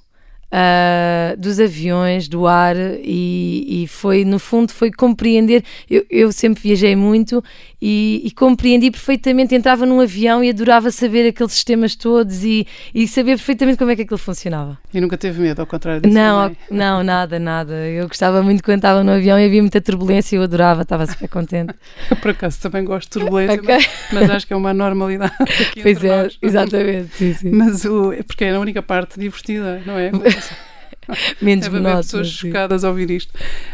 Uh, 0.51 1.37
dos 1.37 1.59
aviões, 1.59 2.27
do 2.27 2.47
ar 2.47 2.75
e, 2.75 3.83
e, 3.83 3.87
foi, 3.87 4.25
no 4.25 4.39
fundo, 4.39 4.73
foi 4.73 4.91
compreender. 4.91 5.63
Eu, 5.87 6.03
eu 6.09 6.31
sempre 6.31 6.63
viajei 6.63 6.95
muito 6.95 7.43
e, 7.79 8.21
e, 8.25 8.31
compreendi 8.31 8.89
perfeitamente. 8.89 9.53
Entrava 9.53 9.85
num 9.85 10.01
avião 10.01 10.43
e 10.43 10.49
adorava 10.49 10.89
saber 10.89 11.27
aqueles 11.27 11.53
sistemas 11.53 11.95
todos 11.95 12.43
e, 12.43 12.65
e 12.95 13.07
saber 13.07 13.37
perfeitamente 13.37 13.77
como 13.77 13.91
é 13.91 13.95
que 13.95 14.01
aquilo 14.01 14.17
funcionava. 14.17 14.77
E 14.91 14.99
nunca 14.99 15.17
teve 15.17 15.39
medo, 15.39 15.59
ao 15.59 15.67
contrário 15.67 16.01
disso? 16.01 16.13
Não, 16.13 16.55
não, 16.71 17.03
nada, 17.03 17.37
nada. 17.37 17.73
Eu 17.87 18.07
gostava 18.07 18.41
muito 18.41 18.63
quando 18.63 18.77
estava 18.77 19.03
no 19.03 19.11
avião 19.11 19.39
e 19.39 19.45
havia 19.45 19.61
muita 19.61 19.79
turbulência 19.79 20.35
e 20.35 20.39
eu 20.39 20.43
adorava, 20.43 20.81
estava 20.81 21.05
super 21.05 21.29
contente. 21.29 21.73
por 22.21 22.31
acaso, 22.31 22.59
também 22.59 22.83
gosto 22.83 23.05
de 23.05 23.19
turbulência, 23.19 23.61
okay. 23.61 23.75
mas, 23.75 23.89
mas, 24.11 24.29
acho 24.31 24.47
que 24.47 24.53
é 24.53 24.55
uma 24.55 24.73
normalidade. 24.73 25.33
Aqui 25.39 25.83
pois 25.83 26.03
é, 26.03 26.23
nós. 26.23 26.37
exatamente. 26.41 27.15
Sim, 27.15 27.33
sim. 27.33 27.51
Mas 27.51 27.85
o, 27.85 28.11
é 28.11 28.23
porque 28.23 28.45
é 28.45 28.55
a 28.55 28.59
única 28.59 28.81
parte 28.81 29.19
divertida, 29.19 29.81
não 29.85 29.97
é? 29.97 30.09
menos 31.41 31.65
Deve 31.65 31.77
monótono. 31.77 32.03
pessoas 32.03 32.27
sim. 32.27 32.47
chocadas 32.47 32.83
a 32.83 32.89
ouvir 32.89 33.11
isto. 33.11 33.33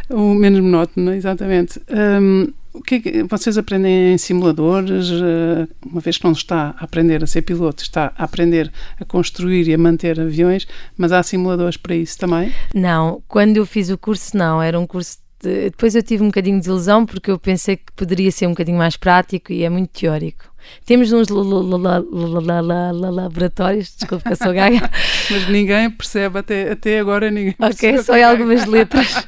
O 0.09 0.33
menos 0.33 0.59
monótono, 0.59 1.13
exatamente. 1.13 1.81
Um, 1.89 2.53
o 2.73 2.81
que, 2.81 2.95
é 2.95 2.99
que 2.99 3.23
vocês 3.23 3.57
aprendem 3.57 4.13
em 4.13 4.17
simuladores? 4.17 5.09
Uh, 5.09 5.67
uma 5.85 6.01
vez 6.01 6.17
que 6.17 6.25
não 6.25 6.33
está 6.33 6.75
a 6.77 6.83
aprender 6.83 7.23
a 7.23 7.27
ser 7.27 7.41
piloto, 7.41 7.81
está 7.81 8.11
a 8.17 8.23
aprender 8.25 8.71
a 8.99 9.05
construir 9.05 9.67
e 9.67 9.73
a 9.73 9.77
manter 9.77 10.19
aviões, 10.19 10.67
mas 10.97 11.11
há 11.11 11.23
simuladores 11.23 11.77
para 11.77 11.95
isso 11.95 12.17
também? 12.17 12.51
Não, 12.73 13.23
quando 13.27 13.57
eu 13.57 13.65
fiz 13.65 13.89
o 13.89 13.97
curso, 13.97 14.35
não. 14.37 14.61
Era 14.61 14.77
um 14.77 14.85
curso 14.85 15.19
de... 15.41 15.69
Depois 15.69 15.95
eu 15.95 16.03
tive 16.03 16.23
um 16.23 16.27
bocadinho 16.27 16.59
de 16.59 16.67
ilusão 16.67 17.05
porque 17.05 17.31
eu 17.31 17.39
pensei 17.39 17.77
que 17.77 17.93
poderia 17.95 18.31
ser 18.31 18.47
um 18.47 18.51
bocadinho 18.51 18.77
mais 18.77 18.97
prático 18.97 19.53
e 19.53 19.63
é 19.63 19.69
muito 19.69 19.97
teórico. 19.97 20.53
Temos 20.85 21.11
uns 21.11 21.27
laboratórios, 21.29 23.95
desculpe 23.97 24.23
que 24.23 24.33
eu 24.33 24.35
sou 24.35 24.53
gaga. 24.53 24.87
Mas 25.31 25.49
ninguém 25.49 25.89
percebe, 25.89 26.37
até, 26.39 26.71
até 26.71 26.99
agora 26.99 27.31
ninguém 27.31 27.55
Ok, 27.59 27.97
só 28.03 28.15
em 28.15 28.23
algumas 28.23 28.65
letras. 28.65 29.15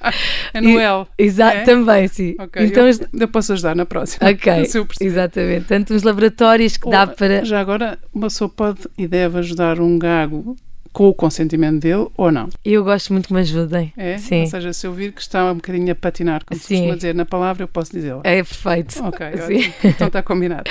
É 0.54 0.62
no 0.62 0.80
L. 0.80 1.06
Exato, 1.18 1.58
é? 1.58 1.64
também, 1.64 2.08
sim. 2.08 2.36
Okay, 2.40 2.66
então, 2.66 2.88
eu, 2.88 2.96
eu, 3.20 3.28
posso 3.28 3.52
ajudar 3.54 3.76
na 3.76 3.86
próxima. 3.86 4.30
Ok, 4.30 4.68
exatamente. 5.02 5.66
Tanto 5.66 5.94
uns 5.94 6.04
laboratórios 6.04 6.78
que 6.78 6.90
dá 6.90 7.06
para... 7.06 7.44
Já 7.44 7.60
agora, 7.60 8.00
uma 8.14 8.28
pessoa 8.28 8.50
pode 8.50 8.88
e 8.98 9.08
deve 9.08 9.40
ajudar 9.40 9.80
um 9.80 10.00
gago 10.00 10.56
com 10.98 11.10
o 11.10 11.14
consentimento 11.14 11.80
dele 11.80 12.08
ou 12.18 12.32
não. 12.32 12.50
Eu 12.66 12.84
gosto 12.84 13.14
muito 13.14 13.28
que 13.28 13.34
me 13.36 13.42
ajudem. 13.42 13.94
É? 13.96 14.18
Sim. 14.18 14.42
Ou 14.42 14.48
seja, 14.48 14.74
se 14.74 14.88
eu 14.88 14.92
vir 14.92 15.12
que 15.12 15.22
está 15.22 15.52
um 15.52 15.58
bocadinho 15.58 15.92
a 15.92 15.96
patinar, 15.96 16.44
como 16.44 16.60
se 16.60 16.70
costuma 16.70 16.96
dizer 16.96 17.14
na 17.14 17.24
palavra, 17.24 17.62
eu 17.62 17.68
posso 17.68 17.92
dizê-la. 17.92 18.22
É 18.24 18.38
perfeito. 18.38 19.04
Ok, 19.04 19.28
Sim. 19.46 19.74
então 19.84 20.08
está 20.08 20.24
combinado. 20.24 20.64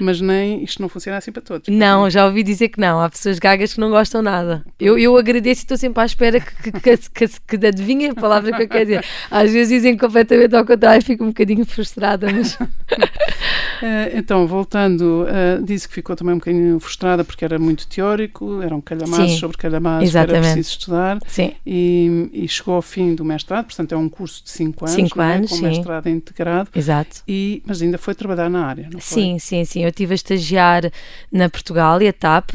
Mas 0.00 0.22
nem 0.22 0.64
isto 0.64 0.80
não 0.80 0.88
funciona 0.88 1.18
assim 1.18 1.30
para 1.30 1.42
todos. 1.42 1.68
Não, 1.68 2.08
já 2.08 2.24
ouvi 2.24 2.42
dizer 2.42 2.70
que 2.70 2.80
não. 2.80 2.98
Há 2.98 3.10
pessoas 3.10 3.38
gagas 3.38 3.74
que 3.74 3.80
não 3.80 3.90
gostam 3.90 4.22
nada. 4.22 4.64
Eu, 4.80 4.98
eu 4.98 5.18
agradeço 5.18 5.60
e 5.60 5.64
estou 5.64 5.76
sempre 5.76 6.02
à 6.02 6.06
espera 6.06 6.40
que, 6.40 6.72
que, 6.72 6.80
que, 6.80 7.28
que, 7.28 7.58
que 7.58 7.66
adivinhem 7.66 8.08
a 8.08 8.14
palavra 8.14 8.56
que 8.56 8.62
eu 8.62 8.68
quero 8.68 8.86
dizer. 8.86 9.04
Às 9.30 9.52
vezes 9.52 9.68
dizem 9.68 9.98
completamente 9.98 10.56
ao 10.56 10.64
contrário 10.64 11.02
e 11.02 11.04
fico 11.04 11.24
um 11.24 11.28
bocadinho 11.28 11.66
frustrada, 11.66 12.32
mas. 12.32 12.54
Uh, 12.54 14.16
então, 14.16 14.46
voltando, 14.46 15.26
uh, 15.26 15.62
disse 15.62 15.86
que 15.86 15.92
ficou 15.92 16.16
também 16.16 16.34
um 16.34 16.38
bocadinho 16.38 16.80
frustrada 16.80 17.22
porque 17.22 17.44
era 17.44 17.58
muito 17.58 17.86
teórico, 17.86 18.62
eram 18.62 18.80
calhamaços 18.80 19.38
sobre 19.38 19.58
calhamaços 19.58 19.73
que 19.80 20.16
era 20.16 20.40
preciso 20.40 20.70
estudar. 20.70 21.18
Sim. 21.26 21.52
E, 21.66 22.30
e, 22.32 22.48
chegou 22.48 22.74
ao 22.74 22.82
fim 22.82 23.14
do 23.14 23.24
mestrado, 23.24 23.66
portanto 23.66 23.92
é 23.92 23.96
um 23.96 24.08
curso 24.08 24.44
de 24.44 24.50
5 24.50 24.84
anos, 24.84 24.94
cinco 24.94 25.20
é? 25.20 25.34
anos 25.34 25.50
com 25.50 25.56
sim. 25.56 25.62
mestrado 25.62 26.08
integrado. 26.08 26.70
Exato. 26.74 27.22
E, 27.26 27.62
mas 27.66 27.82
ainda 27.82 27.98
foi 27.98 28.14
trabalhar 28.14 28.48
na 28.48 28.66
área, 28.66 28.84
não 28.84 29.00
foi? 29.00 29.22
Sim, 29.22 29.38
sim, 29.38 29.64
sim. 29.64 29.82
Eu 29.82 29.88
estive 29.88 30.12
a 30.12 30.16
estagiar 30.16 30.90
na 31.30 31.48
Portugal 31.48 32.00
e 32.02 32.08
a 32.08 32.12
TAP, 32.12 32.54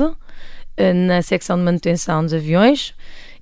eh, 0.78 0.94
na 0.94 1.22
secção 1.22 1.58
de 1.58 1.64
manutenção 1.64 2.24
dos 2.24 2.34
aviões 2.34 2.94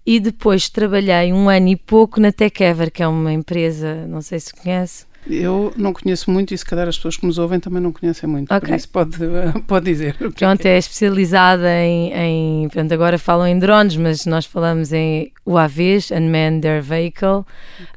e 0.08 0.22
depois 0.22 0.70
trabalhei 0.70 1.34
um 1.34 1.50
ano 1.50 1.68
e 1.68 1.76
pouco 1.76 2.22
na 2.22 2.32
TechEver, 2.32 2.90
que 2.90 3.04
é 3.04 3.08
uma 3.08 3.34
empresa, 3.34 4.08
não 4.08 4.22
sei 4.22 4.40
se 4.40 4.54
conhece. 4.54 5.06
Eu 5.30 5.74
não 5.76 5.94
conheço 5.94 6.30
muito 6.32 6.54
e 6.54 6.58
se 6.58 6.66
calhar 6.66 6.88
as 6.88 6.96
pessoas 6.96 7.18
que 7.18 7.26
nos 7.26 7.38
ouvem 7.38 7.60
também 7.60 7.82
não 7.82 7.92
conhecem 7.92 8.30
muito, 8.30 8.54
okay. 8.54 8.70
por 8.70 8.76
isso 8.76 8.90
pode, 8.90 9.18
pode 9.68 9.86
dizer. 9.86 10.16
Pronto, 10.16 10.66
é 10.66 10.78
especializada 10.78 11.70
em, 11.84 12.14
em, 12.14 12.70
pronto, 12.70 12.94
agora 12.94 13.18
falam 13.18 13.48
em 13.48 13.58
drones, 13.60 13.98
mas 13.98 14.26
nós 14.26 14.46
falamos 14.46 14.94
em 14.94 15.32
UAVs, 15.46 16.12
Unmanned 16.12 16.68
Air 16.68 16.82
Vehicle, 16.82 17.28
okay. 17.28 17.46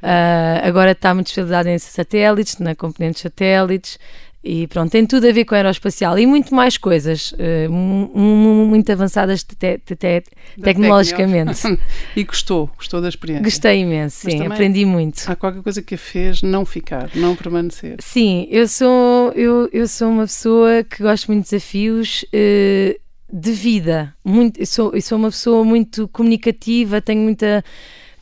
uh, 0.02 0.66
agora 0.66 0.92
está 0.92 1.14
muito 1.14 1.28
especializada 1.28 1.70
em 1.70 1.78
satélites, 1.78 2.58
na 2.58 2.75
componentes 2.75 3.22
satélites, 3.22 3.99
e 4.42 4.66
pronto, 4.66 4.90
tem 4.90 5.04
tudo 5.04 5.28
a 5.28 5.32
ver 5.32 5.44
com 5.44 5.54
aeroespacial 5.54 6.18
e 6.18 6.26
muito 6.26 6.54
mais 6.54 6.78
coisas, 6.78 7.32
uh, 7.32 7.70
muito 7.70 8.90
avançadas 8.90 9.42
te 9.44 9.54
te 9.54 9.78
te 9.78 10.23
tecnologicamente. 10.62 11.78
e 12.16 12.25
gostou, 12.25 12.70
gostou 12.76 13.02
da 13.02 13.09
experiência? 13.09 13.44
Gostei 13.44 13.80
imenso, 13.80 14.30
sim, 14.30 14.47
aprendi 14.47 14.87
muito. 14.87 15.30
Há 15.30 15.37
qualquer 15.37 15.62
coisa 15.62 15.82
que 15.82 15.94
a 15.94 15.99
fez 15.99 16.40
não 16.40 16.64
ficar, 16.64 17.11
não 17.14 17.37
permanecer? 17.37 17.97
Sim, 18.00 18.49
eu 18.50 18.66
sou, 18.66 19.30
eu, 19.32 19.68
eu 19.73 19.87
sou 19.87 20.09
uma 20.09 20.25
pessoa 20.25 20.82
que 20.85 21.02
gosto 21.02 21.26
muito 21.28 21.44
de 21.44 21.50
desafios. 21.50 22.25
Uh, 22.32 22.99
de 23.32 23.52
vida, 23.52 24.12
muito, 24.25 24.59
eu, 24.59 24.66
sou, 24.66 24.92
eu 24.92 25.00
sou 25.00 25.16
uma 25.16 25.30
pessoa 25.30 25.64
muito 25.64 26.09
comunicativa, 26.09 27.00
tenho 27.00 27.20
muita 27.20 27.64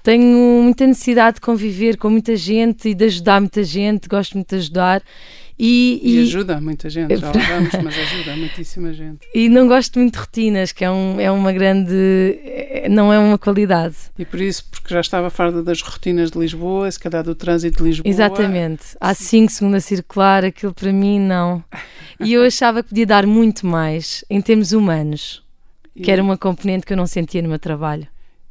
tenho 0.03 0.63
muita 0.63 0.87
necessidade 0.87 1.37
de 1.37 1.41
conviver 1.41 1.97
com 1.97 2.09
muita 2.09 2.37
gente 2.37 2.91
e 2.91 2.95
de 2.95 3.05
ajudar 3.07 3.41
muita 3.41 3.63
gente, 3.63 4.09
gosto 4.09 4.35
muito 4.35 4.49
de 4.51 4.57
ajudar 4.57 5.03
e, 5.59 6.01
e, 6.03 6.17
e, 6.17 6.23
ajuda 6.23 6.61
muita 6.61 6.89
gente, 6.89 7.17
já 7.17 7.33
vamos, 7.33 7.73
mas 7.83 7.99
ajuda 7.99 8.37
muitíssima 8.37 8.93
gente. 8.93 9.27
E 9.35 9.49
não 9.49 9.67
gosto 9.67 9.99
muito 9.99 10.15
de 10.15 10.21
rotinas, 10.21 10.71
que 10.71 10.85
é, 10.85 10.91
um, 10.91 11.21
é 11.21 11.31
uma 11.31 11.53
grande. 11.53 11.95
não 12.91 13.13
é 13.13 13.19
uma 13.19 13.37
qualidade. 13.37 13.97
E 14.17 14.25
por 14.25 14.41
isso, 14.41 14.65
porque 14.71 14.95
já 14.95 15.01
estava 15.01 15.31
farda 15.31 15.63
das 15.63 15.83
rotinas 15.83 16.31
de 16.31 16.39
Lisboa, 16.39 16.91
se 16.91 17.01
calhar 17.01 17.25
do 17.25 17.35
trânsito 17.35 17.83
de 17.83 17.89
Lisboa. 17.89 18.09
Exatamente. 18.09 18.97
Há 19.01 19.15
cinco 19.15 19.51
segunda 19.51 19.81
circular, 19.81 20.45
aquilo 20.45 20.73
para 20.73 20.93
mim 20.93 21.19
não. 21.19 21.65
E 22.21 22.33
eu 22.33 22.43
achava 22.45 22.83
que 22.83 22.91
podia 22.91 23.07
dar 23.07 23.27
muito 23.27 23.67
mais 23.67 24.25
em 24.31 24.41
termos 24.41 24.73
humanos, 24.73 25.43
que 26.01 26.11
era 26.11 26.23
uma 26.23 26.39
componente 26.39 26.87
que 26.87 26.93
eu 26.93 26.97
não 26.97 27.07
sentia 27.07 27.43
no 27.43 27.49
meu 27.49 27.59
trabalho 27.59 28.07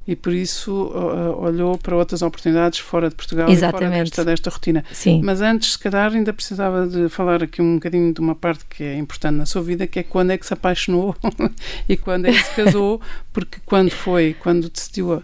e 0.08 0.16
por 0.16 0.32
isso 0.32 0.72
uh, 0.72 1.42
olhou 1.42 1.78
para 1.78 1.96
outras 1.96 2.22
oportunidades 2.22 2.80
fora 2.80 3.10
de 3.10 3.16
Portugal 3.16 3.50
Exatamente. 3.50 3.84
e 3.84 3.90
fora 3.90 4.04
desta, 4.04 4.26
desta 4.26 4.50
rotina. 4.50 4.86
Sim. 4.92 5.22
Mas 5.24 5.42
antes, 5.42 5.74
se 5.74 5.80
calhar, 5.80 6.14
ainda 6.14 6.32
precisava 6.32 6.88
de 6.88 7.10
falar 7.10 7.44
aqui 7.44 7.62
um 7.62 7.76
bocadinho 7.76 8.14
de 8.14 8.22
uma 8.22 8.34
parte 8.34 8.66
que 8.66 8.84
é 8.84 8.98
importante 8.98 9.36
na 9.36 9.46
sua 9.46 9.62
vida, 9.62 9.86
que 9.86 10.00
é 10.00 10.04
quando 10.04 10.32
é 10.32 10.38
que 10.38 10.46
se 10.46 10.54
apaixonou 10.54 11.16
e 11.90 11.98
quando 11.98 12.26
é 12.28 12.32
que 12.32 12.44
se 12.44 12.56
casou, 12.56 13.02
porque 13.34 13.58
quando 13.66 13.92
foi, 13.92 14.36
quando 14.40 14.70
decidiu 14.70 15.16
uh, 15.16 15.24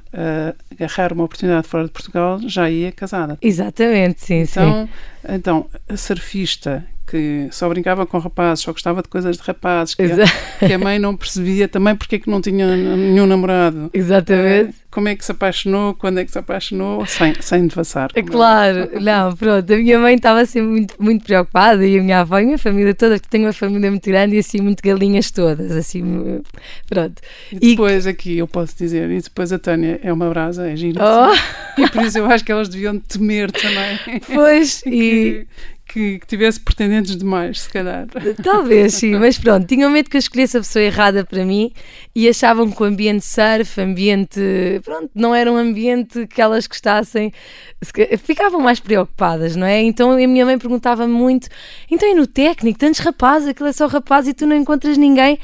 agarrar 0.72 1.14
uma 1.14 1.24
oportunidade 1.24 1.68
fora 1.68 1.86
de 1.86 1.92
Portugal, 1.92 2.40
já 2.46 2.70
ia 2.70 2.92
casada. 2.92 3.38
Exatamente, 3.42 4.26
sim, 4.26 4.42
então, 4.42 4.86
sim. 4.86 5.34
Então, 5.34 5.68
a 5.88 5.96
surfista 5.96 6.86
que 7.06 7.48
só 7.52 7.68
brincava 7.70 8.06
com 8.06 8.18
rapazes, 8.18 8.64
só 8.64 8.72
gostava 8.72 9.02
de 9.02 9.10
coisas 9.10 9.38
de 9.38 9.44
rapazes, 9.44 9.94
que, 9.94 10.04
a, 10.04 10.66
que 10.66 10.74
a 10.74 10.80
mãe 10.80 10.98
não 11.00 11.16
percebia 11.16 11.68
também 11.68 11.96
porque 11.96 12.16
é 12.16 12.20
que 12.20 12.30
não 12.30 12.42
tinha 12.42 12.76
nenhum 12.76 13.26
namorado. 13.26 13.90
Exatamente. 13.94 14.72
Uh, 14.72 14.84
como 14.90 15.08
é 15.08 15.16
que 15.16 15.26
se 15.26 15.32
apaixonou, 15.32 15.96
quando 15.96 16.20
é 16.20 16.26
que 16.26 16.32
se 16.32 16.38
apaixonou, 16.38 17.04
sem, 17.08 17.34
sem 17.42 17.66
devassar. 17.66 18.12
É 18.14 18.22
claro, 18.22 18.90
não, 19.02 19.36
pronto, 19.36 19.74
a 19.74 19.78
minha 19.78 19.98
mãe 20.00 20.16
estava 20.16 20.42
assim 20.42 20.62
muito, 20.62 20.96
muito 21.00 21.26
preocupada 21.26 21.84
e 21.86 21.98
a 21.98 22.02
minha 22.02 22.20
avó 22.20 22.38
e 22.38 22.44
a 22.44 22.46
minha 22.46 22.58
família 22.60 22.94
toda, 22.94 23.20
que 23.20 23.28
tenho 23.28 23.46
uma 23.46 23.54
família 23.54 23.90
muito 23.90 24.06
grande 24.06 24.36
e 24.36 24.40
assim 24.40 24.62
muito 24.62 24.84
galinhas 24.84 25.32
todas, 25.32 25.72
assim, 25.72 26.42
pronto. 26.88 27.22
E 27.52 27.72
depois 27.72 28.06
e... 28.06 28.10
aqui 28.10 28.38
eu 28.38 28.48
posso 28.48 28.78
dizer, 28.78 29.10
e 29.10 29.20
depois 29.20 29.52
a 29.52 29.58
Tânia 29.58 30.00
é 30.04 30.14
uma 30.14 30.30
brasa, 30.30 30.70
é 30.70 30.76
gira. 30.76 31.02
Oh. 31.04 31.82
E 31.82 31.90
por 31.90 32.04
isso 32.04 32.20
eu 32.20 32.28
acho 32.28 32.46
que 32.46 32.52
elas 32.52 32.70
deviam 32.70 33.00
temer 33.00 33.52
também. 33.52 34.22
Pois, 34.32 34.84
e, 34.86 35.48
que, 35.94 36.18
que, 36.18 36.26
tivesse 36.26 36.60
pretendentes 36.60 37.16
demais, 37.16 37.62
se 37.62 37.70
calhar. 37.70 38.08
Talvez, 38.42 38.96
sim, 38.96 39.16
mas 39.16 39.38
pronto, 39.38 39.68
tinham 39.68 39.92
medo 39.92 40.10
que 40.10 40.18
eu 40.18 40.20
escolhesse 40.20 40.58
a 40.58 40.60
pessoa 40.62 40.84
errada 40.84 41.24
para 41.24 41.46
mim 41.46 41.72
e 42.16 42.28
achavam 42.28 42.72
que 42.72 42.82
o 42.82 42.86
ambiente 42.86 43.24
surf, 43.24 43.80
ambiente. 43.80 44.42
Pronto, 44.84 45.12
não 45.14 45.36
era 45.36 45.52
um 45.52 45.56
ambiente 45.56 46.26
que 46.26 46.42
elas 46.42 46.66
gostassem, 46.66 47.32
ficavam 48.24 48.60
mais 48.60 48.80
preocupadas, 48.80 49.56
não 49.56 49.68
é? 49.68 49.84
Então 49.84 50.12
a 50.12 50.16
minha 50.16 50.46
mãe 50.46 50.58
perguntava-me 50.58 51.14
muito: 51.14 51.48
então 51.92 52.10
e 52.10 52.16
no 52.16 52.26
técnico, 52.26 52.80
tantos 52.80 53.00
rapazes, 53.00 53.50
aquilo 53.50 53.70
é 53.70 53.74
só 53.74 53.86
rapaz 53.86 54.28
e 54.28 54.34
tu 54.34 54.48
não 54.48 54.56
encontras 54.56 54.98
ninguém. 54.98 55.38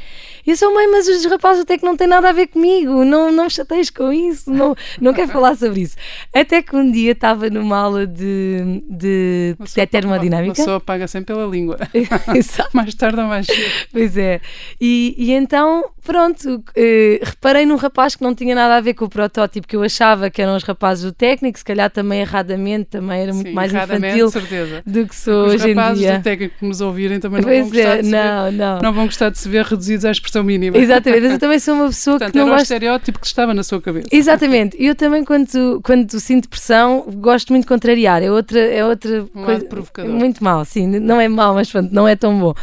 Eu 0.50 0.58
sou 0.58 0.74
mãe, 0.74 0.88
mas 0.88 1.08
os 1.08 1.26
rapazes 1.26 1.62
até 1.62 1.78
que 1.78 1.86
não 1.86 1.96
têm 1.96 2.08
nada 2.08 2.30
a 2.30 2.32
ver 2.32 2.48
comigo, 2.48 3.04
não, 3.06 3.32
não 3.32 3.44
me 3.44 3.50
chateias 3.50 3.90
com 3.90 4.12
isso, 4.12 4.52
não, 4.52 4.76
não 5.00 5.14
quero 5.14 5.32
falar 5.32 5.56
sobre 5.56 5.82
isso. 5.82 5.96
Até 6.34 6.62
que 6.62 6.76
um 6.76 6.92
dia 6.92 7.12
estava 7.12 7.50
numa 7.50 7.78
aula 7.78 8.08
de, 8.08 8.82
de, 8.90 9.56
de 9.60 9.88
termodinâmica. 9.88 10.50
Uma 10.50 10.56
pessoa 10.56 10.80
paga 10.80 11.08
sempre 11.08 11.36
pela 11.36 11.46
língua. 11.46 11.78
mais 12.74 12.96
tarde 12.96 13.20
ou 13.20 13.28
mais 13.28 13.46
cedo. 13.46 13.88
Pois 13.92 14.18
é. 14.18 14.42
E, 14.82 15.14
e 15.18 15.32
então, 15.34 15.86
pronto, 16.04 16.64
eh, 16.76 17.20
reparei 17.24 17.66
num 17.66 17.76
rapaz 17.76 18.16
que 18.16 18.24
não 18.24 18.34
tinha 18.34 18.56
nada 18.56 18.76
a 18.76 18.82
ver 18.82 18.94
com 18.94 19.06
o 19.06 19.10
protótipo 19.10 19.68
que 19.68 19.76
eu 19.76 19.84
achava 19.84 20.30
que 20.30 20.42
eram 20.42 20.56
os 20.56 20.64
rapazes 20.64 21.04
do 21.04 21.12
técnico, 21.12 21.58
se 21.58 21.66
calhar 21.66 21.90
também 21.90 22.22
erradamente, 22.22 22.86
também 22.86 23.22
era 23.22 23.34
muito 23.34 23.48
Sim, 23.48 23.54
mais 23.54 23.74
infantil 23.74 24.30
certeza. 24.30 24.84
do 24.86 25.08
que 25.08 25.16
sou 25.16 25.46
Porque 25.46 25.56
hoje 25.56 25.72
em 25.72 25.74
dia. 25.74 25.74
Os 25.74 25.76
rapazes 25.78 26.18
do 26.18 26.24
técnico 26.24 26.56
que 26.60 26.66
nos 26.66 26.82
ouvirem 26.82 27.20
também 27.20 27.42
não 27.42 27.50
vão 27.50 27.70
gostar 27.70 27.80
é, 27.80 27.98
de 27.98 28.06
se 28.06 28.12
não, 28.12 28.44
ver, 28.46 28.52
não. 28.54 28.80
não 28.82 28.94
vão 28.94 29.06
gostar 29.06 29.30
de 29.30 29.40
se 29.40 29.50
ver 29.50 29.66
reduzidos 29.66 30.06
à 30.06 30.12
expressão 30.12 30.44
mínima. 30.44 30.78
Exatamente, 30.78 31.22
mas 31.24 31.32
eu 31.34 31.40
também 31.40 31.60
sou 31.60 31.76
uma 31.76 31.88
pessoa 31.88 32.18
Portanto, 32.18 32.34
que 32.34 32.40
não 32.40 32.48
era 32.48 32.58
o 32.58 32.62
estereótipo 32.62 33.20
que 33.20 33.28
estava 33.28 33.54
na 33.54 33.64
sua 33.64 33.82
cabeça. 33.82 34.08
Exatamente, 34.12 34.76
eu 34.80 34.96
também 34.96 35.24
quando, 35.24 35.82
quando 35.84 36.20
sinto 36.20 36.50
pressão 36.50 37.06
gosto 37.18 37.50
muito 37.52 37.64
de 37.64 37.68
contrariar, 37.68 38.22
é 38.24 38.32
outra, 38.32 38.60
é 38.60 38.86
outra 38.86 39.26
um 39.36 39.44
coisa 39.44 39.66
provocador. 39.66 40.12
muito 40.12 40.44
mal, 40.44 40.64
sim, 40.66 40.88
não 40.88 41.20
é 41.20 41.28
mau, 41.28 41.54
mas 41.54 41.72
pronto, 41.72 41.94
não 41.94 42.08
é 42.08 42.16
tão 42.16 42.38
bom. 42.40 42.54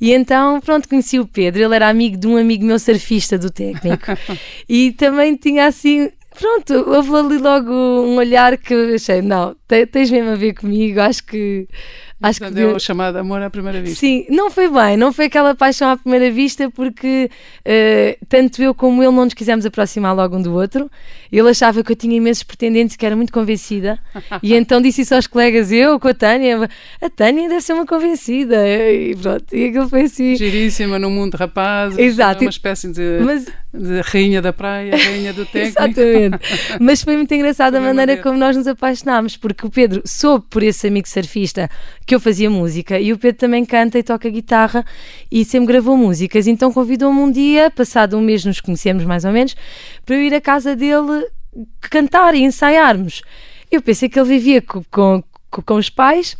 E 0.00 0.12
então, 0.12 0.60
pronto, 0.60 0.88
conheci 0.88 1.18
o 1.18 1.26
Pedro, 1.26 1.62
ele 1.62 1.74
era 1.74 1.88
amigo 1.88 2.16
de 2.16 2.26
um 2.26 2.36
amigo 2.36 2.64
meu 2.64 2.78
surfista 2.88 3.38
do 3.38 3.50
técnico. 3.50 4.06
E 4.68 4.92
também 4.92 5.36
tinha 5.36 5.66
assim 5.66 6.10
pronto, 6.38 6.72
houve 6.88 7.14
ali 7.16 7.38
logo 7.38 7.72
um 7.72 8.16
olhar 8.16 8.56
que 8.56 8.94
achei, 8.94 9.20
não, 9.20 9.56
tens 9.90 10.08
mesmo 10.08 10.30
a 10.30 10.36
ver 10.36 10.54
comigo, 10.54 11.00
acho 11.00 11.24
que 11.24 11.66
Acho 12.20 12.40
que 12.40 12.50
deu 12.50 12.74
o 12.74 12.80
chamado 12.80 13.16
amor 13.16 13.40
à 13.40 13.48
primeira 13.48 13.80
vista. 13.80 14.00
Sim, 14.00 14.26
não 14.28 14.50
foi 14.50 14.68
bem, 14.68 14.96
não 14.96 15.12
foi 15.12 15.26
aquela 15.26 15.54
paixão 15.54 15.88
à 15.88 15.96
primeira 15.96 16.30
vista, 16.32 16.68
porque 16.68 17.30
uh, 17.60 18.26
tanto 18.28 18.60
eu 18.60 18.74
como 18.74 19.02
ele 19.02 19.12
não 19.12 19.24
nos 19.24 19.34
quisemos 19.34 19.64
aproximar 19.64 20.16
logo 20.16 20.36
um 20.36 20.42
do 20.42 20.52
outro. 20.52 20.90
Ele 21.30 21.48
achava 21.48 21.84
que 21.84 21.92
eu 21.92 21.96
tinha 21.96 22.16
imensos 22.16 22.42
pretendentes, 22.42 22.96
que 22.96 23.06
era 23.06 23.14
muito 23.14 23.32
convencida, 23.32 24.00
e 24.42 24.52
então 24.56 24.80
disse 24.80 25.02
isso 25.02 25.14
aos 25.14 25.28
colegas, 25.28 25.70
eu 25.70 26.00
com 26.00 26.08
a 26.08 26.14
Tânia, 26.14 26.68
a 27.00 27.10
Tânia 27.10 27.48
deve 27.48 27.60
ser 27.60 27.74
uma 27.74 27.86
convencida, 27.86 28.66
e 28.66 29.14
pronto, 29.14 29.54
e 29.54 29.68
aquilo 29.68 29.88
foi 29.88 30.02
assim. 30.02 30.34
Giríssima 30.34 30.98
no 30.98 31.10
mundo 31.10 31.32
de 31.32 31.36
rapazes, 31.36 31.98
Exato. 31.98 32.42
uma 32.42 32.50
espécie 32.50 32.90
de, 32.90 33.20
Mas... 33.22 33.46
de 33.72 34.00
rainha 34.00 34.42
da 34.42 34.52
praia, 34.52 34.96
rainha 34.96 35.32
do 35.32 35.46
técnico. 35.46 35.78
Exatamente. 35.78 36.38
Mas 36.80 37.02
foi 37.02 37.16
muito 37.16 37.32
engraçada 37.34 37.78
a 37.78 37.80
maneira 37.80 38.16
como 38.16 38.36
nós 38.36 38.56
nos 38.56 38.66
apaixonámos, 38.66 39.36
porque 39.36 39.64
o 39.64 39.70
Pedro 39.70 40.02
soube 40.04 40.46
por 40.50 40.64
esse 40.64 40.88
amigo 40.88 41.08
surfista 41.08 41.70
que 42.08 42.14
eu 42.14 42.20
fazia 42.20 42.48
música 42.48 42.98
e 42.98 43.12
o 43.12 43.18
Pedro 43.18 43.38
também 43.38 43.66
canta 43.66 43.98
e 43.98 44.02
toca 44.02 44.30
guitarra 44.30 44.82
e 45.30 45.44
sempre 45.44 45.66
gravou 45.68 45.94
músicas. 45.94 46.46
Então 46.46 46.72
convidou-me 46.72 47.20
um 47.20 47.30
dia, 47.30 47.70
passado 47.70 48.16
um 48.16 48.20
mês 48.22 48.46
nos 48.46 48.62
conhecemos 48.62 49.04
mais 49.04 49.26
ou 49.26 49.30
menos, 49.30 49.54
para 50.06 50.16
eu 50.16 50.22
ir 50.22 50.32
à 50.32 50.40
casa 50.40 50.74
dele 50.74 51.26
cantar 51.82 52.34
e 52.34 52.42
ensaiarmos. 52.42 53.20
Eu 53.70 53.82
pensei 53.82 54.08
que 54.08 54.18
ele 54.18 54.26
vivia 54.26 54.62
com, 54.62 54.82
com, 54.90 55.22
com 55.50 55.74
os 55.74 55.90
pais 55.90 56.34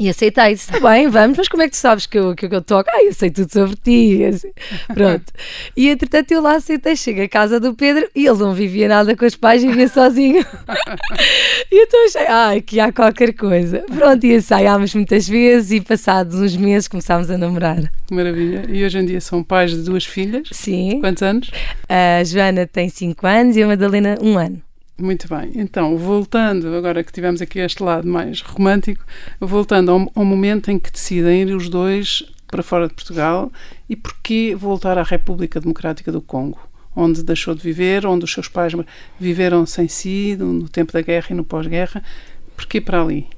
e 0.00 0.08
aceitei, 0.08 0.54
disse, 0.54 0.70
está 0.72 0.88
bem, 0.88 1.08
vamos, 1.08 1.36
mas 1.36 1.48
como 1.48 1.62
é 1.62 1.66
que 1.66 1.72
tu 1.72 1.76
sabes 1.78 2.06
que 2.06 2.18
eu, 2.18 2.34
que 2.34 2.46
eu 2.46 2.62
toco? 2.62 2.88
Ah, 2.92 3.04
eu 3.04 3.12
sei 3.12 3.30
tudo 3.30 3.52
sobre 3.52 3.76
ti. 3.76 4.24
Assim, 4.24 4.50
pronto. 4.92 5.32
E 5.76 5.88
entretanto 5.88 6.32
eu 6.32 6.40
lá 6.40 6.56
aceitei, 6.56 6.96
chego 6.96 7.22
à 7.22 7.28
casa 7.28 7.58
do 7.58 7.74
Pedro 7.74 8.08
e 8.14 8.26
ele 8.26 8.38
não 8.38 8.54
vivia 8.54 8.88
nada 8.88 9.16
com 9.16 9.24
os 9.24 9.34
pais, 9.34 9.62
vivia 9.62 9.88
sozinho. 9.88 10.44
e 11.70 11.82
então 11.82 12.06
achei, 12.06 12.26
ah, 12.26 12.52
aqui 12.52 12.80
há 12.80 12.92
qualquer 12.92 13.34
coisa. 13.34 13.84
Pronto, 13.88 14.24
e 14.24 14.34
ensaiámos 14.34 14.94
muitas 14.94 15.28
vezes 15.28 15.72
e 15.72 15.80
passados 15.80 16.36
uns 16.36 16.56
meses 16.56 16.88
começámos 16.88 17.30
a 17.30 17.38
namorar. 17.38 17.90
Maravilha. 18.10 18.64
E 18.68 18.84
hoje 18.84 18.98
em 18.98 19.04
dia 19.04 19.20
são 19.20 19.42
pais 19.42 19.72
de 19.72 19.82
duas 19.82 20.04
filhas? 20.04 20.48
Sim. 20.52 21.00
Quantos 21.00 21.22
anos? 21.22 21.50
A 21.88 22.22
Joana 22.24 22.66
tem 22.66 22.88
5 22.88 23.26
anos 23.26 23.56
e 23.56 23.62
a 23.62 23.66
Madalena 23.66 24.18
um 24.20 24.38
ano. 24.38 24.67
Muito 25.00 25.28
bem. 25.28 25.52
Então, 25.54 25.96
voltando, 25.96 26.74
agora 26.74 27.04
que 27.04 27.12
tivemos 27.12 27.40
aqui 27.40 27.60
este 27.60 27.80
lado 27.84 28.08
mais 28.08 28.40
romântico, 28.40 29.04
voltando 29.38 29.92
ao, 29.92 30.10
ao, 30.12 30.24
momento 30.24 30.72
em 30.72 30.78
que 30.78 30.90
decidem 30.90 31.42
ir 31.42 31.54
os 31.54 31.68
dois 31.68 32.24
para 32.48 32.64
fora 32.64 32.88
de 32.88 32.94
Portugal 32.94 33.52
e 33.88 33.94
porquê 33.94 34.56
voltar 34.58 34.98
à 34.98 35.04
República 35.04 35.60
Democrática 35.60 36.10
do 36.10 36.20
Congo, 36.20 36.58
onde 36.96 37.22
deixou 37.22 37.54
de 37.54 37.62
viver, 37.62 38.06
onde 38.06 38.24
os 38.24 38.32
seus 38.32 38.48
pais 38.48 38.72
viveram 39.20 39.64
sem 39.66 39.86
si, 39.86 40.36
no 40.36 40.68
tempo 40.68 40.92
da 40.92 41.00
guerra 41.00 41.28
e 41.30 41.34
no 41.34 41.44
pós-guerra. 41.44 42.02
Porquê 42.56 42.80
para 42.80 43.00
ali? 43.00 43.28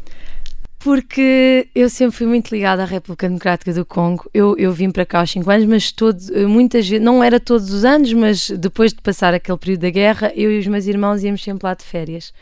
Porque 0.83 1.69
eu 1.75 1.91
sempre 1.91 2.17
fui 2.17 2.27
muito 2.27 2.51
ligada 2.51 2.83
à 2.83 2.87
República 2.87 3.29
Democrática 3.29 3.73
do 3.75 3.85
Congo. 3.85 4.29
Eu, 4.33 4.57
eu 4.57 4.73
vim 4.73 4.91
para 4.91 5.05
cá 5.05 5.21
aos 5.21 5.31
5 5.31 5.51
anos, 5.51 5.67
mas 5.67 5.93
todo, 5.93 6.19
muitas 6.49 6.89
vezes, 6.89 7.05
não 7.05 7.23
era 7.23 7.39
todos 7.39 7.71
os 7.71 7.85
anos, 7.85 8.11
mas 8.15 8.49
depois 8.49 8.91
de 8.91 9.03
passar 9.03 9.35
aquele 9.35 9.59
período 9.59 9.83
da 9.83 9.91
guerra, 9.91 10.33
eu 10.35 10.51
e 10.51 10.59
os 10.59 10.67
meus 10.67 10.87
irmãos 10.87 11.23
íamos 11.23 11.45
sempre 11.45 11.67
lá 11.67 11.75
de 11.75 11.85
férias. 11.85 12.33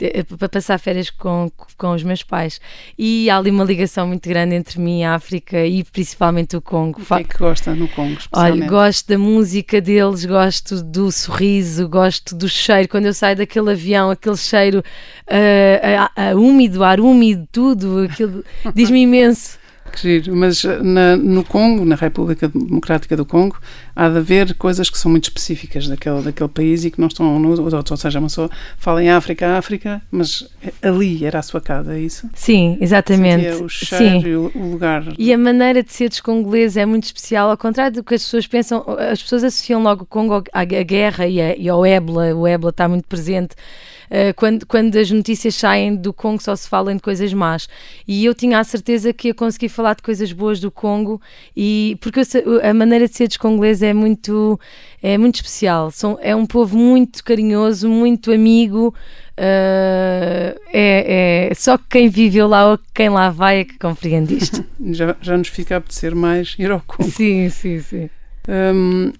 Eh, 0.00 0.22
para 0.22 0.48
passar 0.48 0.78
férias 0.78 1.10
com, 1.10 1.50
com 1.76 1.92
os 1.92 2.02
meus 2.02 2.22
pais. 2.22 2.60
E 2.98 3.28
há 3.28 3.36
ali 3.36 3.50
uma 3.50 3.64
ligação 3.64 4.06
muito 4.06 4.28
grande 4.28 4.54
entre 4.54 4.80
mim 4.80 5.00
e 5.00 5.04
a 5.04 5.14
África 5.14 5.64
e 5.64 5.84
principalmente 5.84 6.56
o 6.56 6.60
Congo. 6.60 7.02
O 7.02 7.04
que 7.04 7.14
é 7.14 7.24
que 7.24 7.38
gosta 7.38 7.74
no 7.74 7.86
Congo, 7.88 8.18
Olha, 8.32 8.66
gosto 8.66 9.08
da 9.08 9.18
música 9.18 9.80
deles, 9.80 10.24
gosto 10.24 10.82
do 10.82 11.12
sorriso, 11.12 11.88
gosto 11.88 12.34
do 12.34 12.48
cheiro. 12.48 12.88
Quando 12.88 13.06
eu 13.06 13.14
saio 13.14 13.36
daquele 13.36 13.72
avião, 13.72 14.10
aquele 14.10 14.36
cheiro 14.36 14.78
uh, 14.78 16.34
uh, 16.34 16.40
úmido, 16.40 16.82
ar 16.82 17.00
úmido, 17.00 17.46
tudo, 17.52 18.08
diz-me 18.74 19.02
imenso. 19.02 19.59
Que 19.92 20.20
giro. 20.20 20.36
Mas 20.36 20.64
eh, 20.64 20.78
na, 20.82 21.16
no 21.16 21.44
Congo, 21.44 21.84
na 21.84 21.94
República 21.94 22.48
Democrática 22.48 23.16
do 23.16 23.24
Congo, 23.24 23.58
há 23.94 24.08
de 24.08 24.18
haver 24.18 24.54
coisas 24.54 24.88
que 24.88 24.98
são 24.98 25.10
muito 25.10 25.24
específicas 25.24 25.88
daquele, 25.88 26.22
daquele 26.22 26.48
país 26.48 26.84
e 26.84 26.90
que 26.90 27.00
não 27.00 27.08
estão 27.08 27.38
no. 27.38 27.50
Ou 27.50 27.96
seja, 27.96 28.18
uma 28.18 28.28
pessoa 28.28 28.50
fala 28.76 29.02
em 29.02 29.10
África, 29.10 29.56
África, 29.56 30.02
mas 30.10 30.48
ali 30.82 31.24
era 31.24 31.38
a 31.38 31.42
sua 31.42 31.60
casa, 31.60 31.94
é 31.94 32.00
isso? 32.00 32.28
Sim, 32.34 32.78
exatamente. 32.80 33.44
Sentia 33.44 33.64
o 33.64 33.68
cheiro 33.68 34.20
Sim. 34.20 34.28
e 34.28 34.36
o, 34.36 34.52
o, 34.54 34.70
lugar. 34.72 35.04
E 35.18 35.32
a 35.32 35.38
maneira 35.38 35.82
de 35.82 35.92
ser 35.92 36.08
dos 36.08 36.20
congoleses 36.20 36.76
é 36.76 36.86
muito 36.86 37.04
especial, 37.04 37.50
ao 37.50 37.56
contrário 37.56 37.96
do 37.96 38.04
que 38.04 38.14
as 38.14 38.22
pessoas 38.22 38.46
pensam, 38.46 38.84
as 38.98 39.22
pessoas 39.22 39.44
associam 39.44 39.82
logo 39.82 40.04
o 40.04 40.06
Congo 40.06 40.42
à, 40.52 40.60
à 40.60 40.64
guerra 40.64 41.26
e, 41.26 41.40
a, 41.40 41.56
e 41.56 41.68
ao 41.68 41.84
ébola, 41.84 42.34
o 42.34 42.46
ébola 42.46 42.70
está 42.70 42.88
muito 42.88 43.06
presente. 43.06 43.54
Uh, 44.10 44.34
quando, 44.34 44.66
quando 44.66 44.96
as 44.96 45.08
notícias 45.08 45.54
saem 45.54 45.94
do 45.94 46.12
Congo 46.12 46.42
só 46.42 46.56
se 46.56 46.68
falam 46.68 46.96
de 46.96 47.00
coisas 47.00 47.32
más. 47.32 47.68
E 48.08 48.24
eu 48.24 48.34
tinha 48.34 48.58
a 48.58 48.64
certeza 48.64 49.12
que 49.12 49.28
ia 49.28 49.34
conseguir 49.34 49.68
falar 49.68 49.94
de 49.94 50.02
coisas 50.02 50.32
boas 50.32 50.58
do 50.58 50.68
Congo, 50.68 51.20
e 51.56 51.96
porque 52.00 52.20
eu, 52.20 52.68
a 52.68 52.74
maneira 52.74 53.06
de 53.06 53.16
ser 53.16 53.28
dos 53.28 53.36
congoleses 53.36 53.84
é 53.84 53.94
muito, 53.94 54.58
é 55.00 55.16
muito 55.16 55.36
especial. 55.36 55.92
São, 55.92 56.18
é 56.20 56.34
um 56.34 56.44
povo 56.44 56.76
muito 56.76 57.22
carinhoso, 57.22 57.88
muito 57.88 58.32
amigo. 58.32 58.92
Uh, 59.38 60.52
é, 60.72 61.48
é, 61.50 61.54
só 61.54 61.78
quem 61.78 62.08
viveu 62.08 62.46
lá 62.46 62.72
ou 62.72 62.78
quem 62.92 63.08
lá 63.08 63.30
vai 63.30 63.60
é 63.60 63.64
que 63.64 63.78
compreende 63.78 64.36
isto. 64.36 64.64
já, 64.90 65.16
já 65.22 65.36
nos 65.38 65.48
fica 65.48 65.76
a 65.76 65.78
apetecer 65.78 66.14
mais 66.14 66.56
ir 66.58 66.70
ao 66.70 66.80
Congo. 66.80 67.10
Sim, 67.10 67.48
sim, 67.48 67.80
sim. 67.80 68.10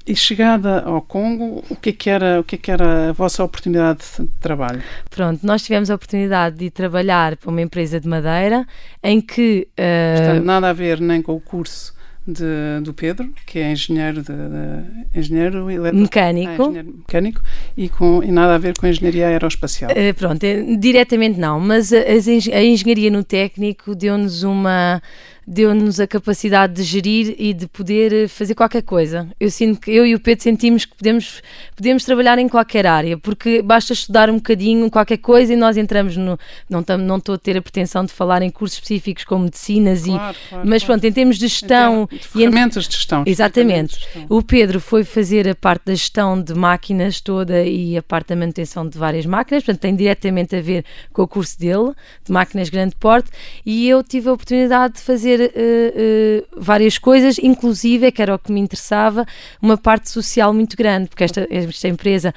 E 0.07 0.17
chegada 0.17 0.81
ao 0.81 1.03
Congo, 1.03 1.63
o 1.69 1.77
que, 1.77 1.91
é 1.91 1.93
que 1.93 2.11
era, 2.11 2.41
o 2.41 2.45
que 2.45 2.55
é 2.57 2.59
que 2.59 2.71
era 2.71 3.11
a 3.11 3.13
vossa 3.13 3.45
oportunidade 3.45 4.01
de 4.19 4.27
trabalho? 4.41 4.83
Pronto, 5.09 5.47
nós 5.47 5.63
tivemos 5.63 5.91
a 5.91 5.95
oportunidade 5.95 6.57
de 6.57 6.71
trabalhar 6.71 7.37
para 7.37 7.51
uma 7.51 7.61
empresa 7.61 8.01
de 8.01 8.09
madeira 8.09 8.67
em 9.03 9.21
que. 9.21 9.69
Uh... 9.73 10.19
Portanto, 10.19 10.45
nada 10.45 10.71
a 10.71 10.73
ver 10.73 11.01
nem 11.01 11.23
com 11.23 11.35
o 11.35 11.41
curso 11.41 11.95
de, 12.27 12.81
do 12.83 12.93
Pedro, 12.93 13.33
que 13.47 13.59
é 13.59 13.73
engenheiro, 13.73 14.23
de, 14.23 14.33
de 14.33 15.19
engenheiro 15.19 15.67
mecânico. 15.95 16.51
Ah, 16.51 16.67
engenheiro 16.67 16.95
mecânico 16.99 17.43
e, 17.77 17.89
com, 17.89 18.23
e 18.23 18.31
nada 18.31 18.55
a 18.55 18.59
ver 18.59 18.77
com 18.79 18.87
a 18.87 18.91
engenharia 18.91 19.29
aeroespacial. 19.29 19.91
Uh, 19.91 20.15
pronto, 20.15 20.43
é, 20.45 20.77
diretamente 20.77 21.39
não, 21.39 21.59
mas 21.59 21.93
a, 21.93 21.99
a 21.99 22.63
engenharia 22.63 23.11
no 23.11 23.25
técnico 23.25 23.95
deu-nos 23.95 24.43
uma 24.43 25.03
deu-nos 25.51 25.99
a 25.99 26.07
capacidade 26.07 26.75
de 26.75 26.85
gerir 26.85 27.35
e 27.37 27.53
de 27.53 27.67
poder 27.67 28.13
eh, 28.13 28.29
fazer 28.29 28.55
qualquer 28.55 28.83
coisa. 28.83 29.29
Eu 29.41 29.51
sinto 29.51 29.81
que 29.81 29.91
eu 29.91 30.07
e 30.07 30.15
o 30.15 30.21
Pedro 30.21 30.45
sentimos 30.45 30.85
que 30.85 30.95
podemos, 30.95 31.43
podemos 31.75 32.05
trabalhar 32.05 32.39
em 32.39 32.49
qualquer 32.49 32.87
área, 32.87 33.19
porque 33.19 33.61
basta 33.61 33.93
estudar 33.93 34.31
um 34.31 34.37
bocadinho 34.37 34.89
qualquer 34.89 35.17
coisa 35.17 35.53
e 35.53 35.57
nós 35.57 35.77
entramos 35.77 36.17
no. 36.17 36.39
Não, 36.69 36.85
tam, 36.85 36.99
não 36.99 37.17
estou 37.17 37.35
a 37.35 37.39
ter 37.39 37.57
a 37.57 37.63
pretensão 37.63 38.05
de 38.05 38.13
falar 38.13 38.43
em 38.43 38.49
cursos 38.49 38.79
específicos 38.79 39.25
como 39.25 39.45
medicinas, 39.45 40.05
claro, 40.05 40.37
e, 40.37 40.49
claro, 40.51 40.69
mas 40.69 40.85
pronto, 40.85 41.05
em 41.05 41.13
termos 41.13 41.37
de 41.37 41.49
gestão. 41.49 42.09
De 42.09 42.29
ferramentas 42.29 42.87
de 42.87 42.95
gestão. 42.95 43.25
Exatamente. 43.27 43.95
De 43.95 44.05
gestão. 44.05 44.27
O 44.29 44.43
Pedro 44.45 44.81
foi 44.81 45.03
fazer 45.03 45.49
a 45.49 45.55
parte 45.57 45.87
da 45.87 45.95
gestão 45.95 46.41
de 46.41 46.55
máquinas 46.55 47.21
toda 47.21 47.65
e 47.65 47.97
a 47.97 48.03
parte 48.03 48.29
da 48.29 48.37
manutenção 48.37 48.89
de 48.89 48.97
várias 48.97 49.27
máquinas, 49.27 49.65
portanto 49.65 49.83
tem 49.83 49.97
diretamente 49.97 50.55
a 50.55 50.61
ver 50.61 50.85
com 51.13 51.23
o 51.23 51.27
curso 51.27 51.59
dele, 51.59 51.93
de 52.25 52.31
máquinas 52.31 52.69
grande 52.69 52.95
porte, 52.95 53.31
e 53.67 53.89
eu 53.89 54.01
tive 54.05 54.29
a 54.29 54.33
oportunidade 54.33 54.95
de 54.95 55.01
fazer 55.01 55.40
uh, 55.41 56.57
uh, 56.57 56.61
várias 56.63 56.99
coisas, 56.99 57.39
inclusive, 57.39 58.11
que 58.13 58.23
era 58.23 58.35
o 58.35 58.39
que 58.39 58.53
me 58.53 58.61
interessava, 58.61 59.27
uma 59.61 59.77
parte 59.77 60.11
social 60.11 60.53
muito 60.53 60.77
grande, 60.77 61.09
porque 61.09 61.25
esta, 61.25 61.47
esta 61.51 61.89
empresa 61.89 62.35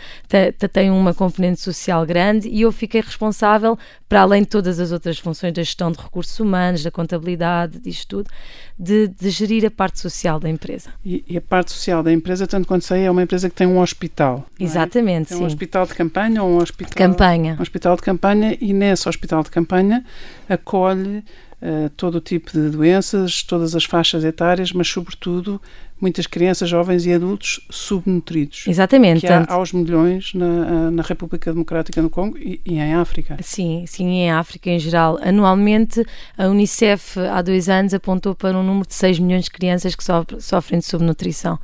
tem 0.71 0.89
uma 0.89 1.13
componente 1.13 1.61
social 1.61 2.05
grande 2.05 2.47
e 2.47 2.61
eu 2.61 2.71
fiquei 2.71 3.01
responsável, 3.01 3.77
para 4.07 4.21
além 4.21 4.43
de 4.43 4.49
todas 4.49 4.79
as 4.79 4.91
outras 4.91 5.17
funções 5.17 5.53
da 5.53 5.63
gestão 5.63 5.91
de 5.91 5.99
recursos 5.99 6.39
humanos, 6.39 6.83
da 6.83 6.91
contabilidade, 6.91 7.79
disto 7.79 8.07
tudo, 8.07 8.29
de, 8.77 9.07
de 9.07 9.29
gerir 9.29 9.65
a 9.65 9.71
parte 9.71 9.99
social 9.99 10.39
da 10.39 10.49
empresa. 10.49 10.89
E, 11.03 11.23
e, 11.27 11.37
a 11.37 11.41
parte 11.41 11.71
social 11.71 12.03
da 12.03 12.11
empresa, 12.11 12.45
tanto 12.45 12.67
quanto 12.67 12.85
sei, 12.85 13.05
é 13.05 13.11
uma 13.11 13.23
empresa 13.23 13.49
que 13.49 13.55
tem 13.55 13.67
um 13.67 13.79
hospital. 13.79 14.45
É? 14.59 14.63
Exatamente. 14.63 15.29
Tem 15.29 15.37
um 15.37 15.45
hospital 15.45 15.85
de 15.85 15.93
campanha 15.93 16.43
ou 16.43 16.51
um 16.51 16.57
hospital. 16.57 16.89
De 16.89 16.95
campanha. 16.95 17.55
Um 17.57 17.61
hospital 17.61 17.95
de 17.95 18.01
campanha 18.01 18.57
e 18.59 18.73
nesse 18.73 19.07
hospital 19.07 19.43
de 19.43 19.51
campanha 19.51 20.03
acolhe 20.49 21.23
uh, 21.63 21.89
todo 21.91 22.15
o 22.15 22.21
tipo 22.21 22.51
de 22.51 22.69
doenças, 22.69 23.41
todas 23.41 23.75
as 23.75 23.85
faixas 23.85 24.23
etárias, 24.23 24.71
mas 24.73 24.87
sobretudo 24.87 25.61
muitas 25.99 26.27
crianças, 26.27 26.67
jovens 26.67 27.05
e 27.05 27.13
adultos 27.13 27.65
subnutridos. 27.69 28.65
Exatamente. 28.67 29.21
Que 29.21 29.27
há 29.27 29.45
aos 29.47 29.71
milhões 29.71 30.33
na, 30.33 30.45
eh, 30.45 30.89
na 30.91 31.01
República 31.01 31.53
Democrática 31.53 32.01
do 32.01 32.09
Congo 32.09 32.37
e, 32.37 32.59
e, 32.65 32.73
em 32.73 32.93
África. 32.93 33.37
Sim, 33.41 33.85
sim, 33.87 34.05
em 34.05 34.29
África 34.29 34.69
em 34.69 34.79
geral. 34.79 35.17
Anualmente, 35.23 36.05
a 36.37 36.47
Unicef 36.47 37.17
há 37.19 37.41
dois 37.41 37.69
anos 37.69 37.93
apontou 37.93 38.35
para 38.35 38.57
um 38.57 38.63
número 38.63 38.85
de 38.85 38.95
6 38.95 39.17
milhões 39.19 39.45
de 39.45 39.51
crianças 39.51 39.95
que 39.95 40.03
sofrem 40.39 40.79
de 40.79 40.85
subnutrição. 40.85 41.57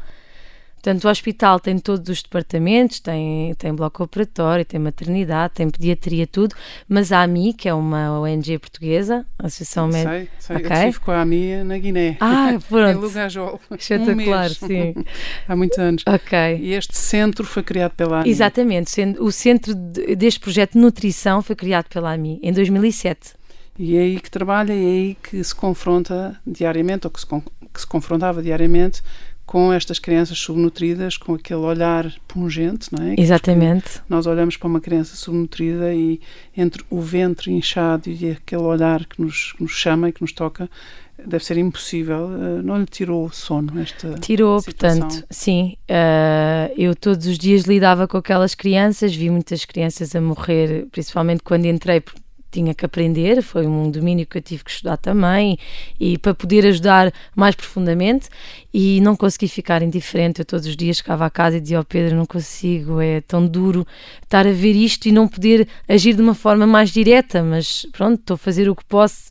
Portanto, 0.81 1.03
o 1.03 1.09
hospital 1.09 1.59
tem 1.59 1.77
todos 1.77 2.07
os 2.07 2.23
departamentos, 2.23 3.01
tem, 3.01 3.53
tem 3.55 3.73
bloco 3.73 4.01
operatório, 4.01 4.63
tem 4.63 4.79
maternidade, 4.79 5.55
tem 5.55 5.69
pediatria, 5.69 6.25
tudo, 6.25 6.55
mas 6.87 7.11
a 7.11 7.21
AMI, 7.21 7.53
que 7.53 7.67
é 7.67 7.73
uma 7.73 8.17
ONG 8.21 8.57
portuguesa, 8.57 9.25
Associação 9.37 9.89
Médica... 9.89 10.09
Sei, 10.09 10.29
sei, 10.39 10.55
okay. 10.55 10.71
eu 10.71 10.75
estive 10.75 10.99
com 11.01 11.11
a 11.11 11.21
AMI 11.21 11.63
na 11.65 11.77
Guiné. 11.77 12.15
Ah, 12.21 12.57
pronto. 12.69 12.91
em 12.91 12.95
Lugajol. 12.95 13.59
Espetacular, 13.77 14.49
um 14.49 14.53
sim. 14.53 14.95
Há 15.49 15.55
muitos 15.55 15.77
anos. 15.77 16.03
Ok. 16.07 16.37
E 16.61 16.73
este 16.73 16.97
centro 16.97 17.45
foi 17.45 17.61
criado 17.61 17.91
pela 17.91 18.21
AMI. 18.21 18.29
Exatamente, 18.29 19.01
o 19.19 19.31
centro 19.33 19.75
deste 19.75 20.39
projeto 20.39 20.73
de 20.73 20.79
nutrição 20.79 21.41
foi 21.41 21.57
criado 21.57 21.89
pela 21.89 22.13
AMI 22.13 22.39
em 22.41 22.53
2007. 22.53 23.33
E 23.77 23.97
é 23.97 23.99
aí 23.99 24.19
que 24.19 24.31
trabalha, 24.31 24.73
e 24.73 24.77
é 24.77 24.89
aí 24.89 25.17
que 25.21 25.43
se 25.43 25.53
confronta 25.53 26.39
diariamente, 26.47 27.05
ou 27.05 27.11
que 27.11 27.19
se, 27.19 27.27
que 27.27 27.81
se 27.81 27.87
confrontava 27.87 28.41
diariamente 28.41 29.01
com 29.49 29.73
estas 29.73 29.97
crianças 29.97 30.37
subnutridas, 30.37 31.17
com 31.17 31.33
aquele 31.33 31.61
olhar 31.61 32.13
pungente, 32.27 32.89
não 32.93 33.03
é? 33.03 33.15
Exatamente. 33.17 33.99
Nós 34.07 34.27
olhamos 34.27 34.55
para 34.55 34.67
uma 34.67 34.79
criança 34.79 35.15
subnutrida 35.15 35.91
e 35.91 36.21
entre 36.55 36.85
o 36.87 37.01
ventre 37.01 37.51
inchado 37.51 38.11
e 38.11 38.29
aquele 38.29 38.61
olhar 38.61 39.03
que 39.07 39.19
nos, 39.19 39.53
que 39.53 39.63
nos 39.63 39.71
chama 39.71 40.07
e 40.07 40.11
que 40.11 40.21
nos 40.21 40.33
toca, 40.33 40.69
deve 41.25 41.43
ser 41.43 41.57
impossível. 41.57 42.29
Eh, 42.31 42.61
não 42.61 42.77
lhe 42.77 42.85
tirou 42.85 43.25
o 43.25 43.33
sono 43.33 43.79
esta 43.81 44.19
Tirou, 44.19 44.59
situação. 44.59 44.99
portanto, 44.99 45.25
sim. 45.31 45.75
Uh, 45.89 46.71
eu 46.77 46.93
todos 46.93 47.25
os 47.25 47.39
dias 47.39 47.63
lidava 47.63 48.07
com 48.07 48.17
aquelas 48.17 48.53
crianças, 48.53 49.15
vi 49.15 49.31
muitas 49.31 49.65
crianças 49.65 50.15
a 50.15 50.21
morrer, 50.21 50.85
principalmente 50.91 51.41
quando 51.41 51.65
entrei 51.65 52.03
tinha 52.51 52.73
que 52.73 52.85
aprender, 52.85 53.41
foi 53.41 53.65
um 53.67 53.89
domínio 53.89 54.25
que 54.25 54.37
eu 54.37 54.41
tive 54.41 54.63
que 54.63 54.71
estudar 54.71 54.97
também 54.97 55.57
e 55.99 56.17
para 56.17 56.33
poder 56.33 56.65
ajudar 56.65 57.11
mais 57.35 57.55
profundamente 57.55 58.29
e 58.73 58.99
não 59.01 59.15
consegui 59.15 59.47
ficar 59.47 59.81
indiferente. 59.81 60.39
Eu 60.39 60.45
todos 60.45 60.65
os 60.65 60.75
dias 60.75 60.97
chegava 60.97 61.25
a 61.25 61.29
casa 61.29 61.57
e 61.57 61.61
dizia 61.61 61.77
ao 61.77 61.81
oh, 61.81 61.85
Pedro: 61.85 62.15
Não 62.15 62.25
consigo, 62.25 62.99
é 62.99 63.21
tão 63.21 63.45
duro 63.45 63.85
estar 64.23 64.47
a 64.47 64.51
ver 64.51 64.75
isto 64.75 65.07
e 65.07 65.11
não 65.11 65.27
poder 65.27 65.67
agir 65.87 66.15
de 66.15 66.21
uma 66.21 66.35
forma 66.35 66.65
mais 66.65 66.91
direta, 66.91 67.43
mas 67.43 67.85
pronto, 67.91 68.19
estou 68.19 68.35
a 68.35 68.37
fazer 68.37 68.69
o 68.69 68.75
que 68.75 68.85
posso 68.85 69.29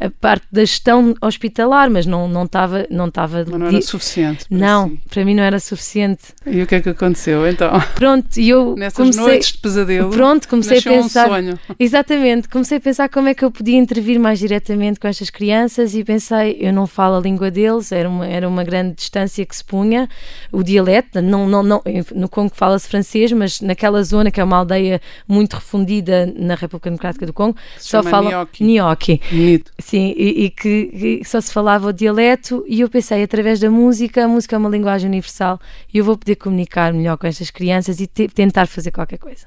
a 0.00 0.10
parte 0.10 0.46
da 0.50 0.60
gestão 0.62 1.14
hospitalar, 1.20 1.90
mas 1.90 2.06
não 2.06 2.28
não 2.28 2.44
estava 2.44 2.86
não 2.90 3.08
estava 3.08 3.44
não 3.44 3.66
era 3.66 3.82
suficiente. 3.82 4.48
Para 4.48 4.58
não, 4.58 4.90
si. 4.90 5.00
para 5.10 5.24
mim 5.24 5.34
não 5.34 5.42
era 5.42 5.58
suficiente. 5.60 6.24
E 6.46 6.62
o 6.62 6.66
que 6.66 6.74
é 6.76 6.80
que 6.80 6.88
aconteceu 6.88 7.46
então? 7.48 7.72
Pronto, 7.94 8.36
e 8.36 8.48
eu 8.48 8.74
nessas 8.76 8.96
comecei, 8.96 9.22
noites 9.22 9.52
de 9.52 9.58
pesadelo. 9.58 10.10
Pronto, 10.10 10.48
comecei 10.48 10.78
a 10.78 10.82
pensar. 10.82 11.26
Um 11.26 11.30
sonho. 11.30 11.58
Exatamente, 11.78 12.48
comecei 12.48 12.78
a 12.78 12.80
pensar 12.80 13.08
como 13.08 13.28
é 13.28 13.34
que 13.34 13.44
eu 13.44 13.50
podia 13.50 13.76
intervir 13.76 14.18
mais 14.18 14.38
diretamente 14.38 15.00
com 15.00 15.08
estas 15.08 15.30
crianças 15.30 15.94
e 15.94 16.04
pensei, 16.04 16.56
eu 16.60 16.72
não 16.72 16.86
falo 16.86 17.16
a 17.16 17.20
língua 17.20 17.50
deles, 17.50 17.92
era 17.92 18.08
uma 18.08 18.26
era 18.26 18.48
uma 18.48 18.64
grande 18.64 18.94
distância 18.94 19.44
que 19.44 19.56
se 19.56 19.64
punha, 19.64 20.08
o 20.52 20.62
dialeto, 20.62 21.20
não 21.20 21.48
não 21.48 21.62
não 21.62 21.82
no 22.14 22.28
Congo 22.28 22.52
fala-se 22.54 22.88
francês, 22.88 23.32
mas 23.32 23.60
naquela 23.60 24.02
zona 24.02 24.30
que 24.30 24.40
é 24.40 24.44
uma 24.44 24.56
aldeia 24.56 25.00
muito 25.26 25.54
refundida 25.54 26.32
na 26.36 26.54
República 26.54 26.90
Democrática 26.90 27.26
do 27.26 27.32
Congo, 27.32 27.56
se 27.78 27.88
só 27.88 28.02
fala 28.02 28.48
Nhoque. 28.76 29.20
Bonito. 29.30 29.72
Sim, 29.78 30.14
e, 30.16 30.44
e 30.44 30.50
que, 30.50 30.86
que, 30.86 31.24
só 31.24 31.40
se 31.40 31.52
falava 31.52 31.88
o 31.88 31.92
dialeto, 31.92 32.64
e 32.68 32.80
eu 32.80 32.88
pensei, 32.88 33.22
através 33.22 33.60
da 33.60 33.70
música, 33.70 34.24
a 34.24 34.28
música 34.28 34.56
é 34.56 34.58
uma 34.58 34.68
linguagem 34.68 35.08
universal, 35.08 35.60
e 35.92 35.98
eu 35.98 36.04
vou 36.04 36.16
poder 36.16 36.36
comunicar 36.36 36.92
melhor 36.92 37.16
com 37.16 37.26
estas 37.26 37.50
crianças 37.50 38.00
e 38.00 38.06
te, 38.06 38.28
tentar 38.28 38.66
fazer 38.66 38.90
qualquer 38.90 39.18
coisa. 39.18 39.46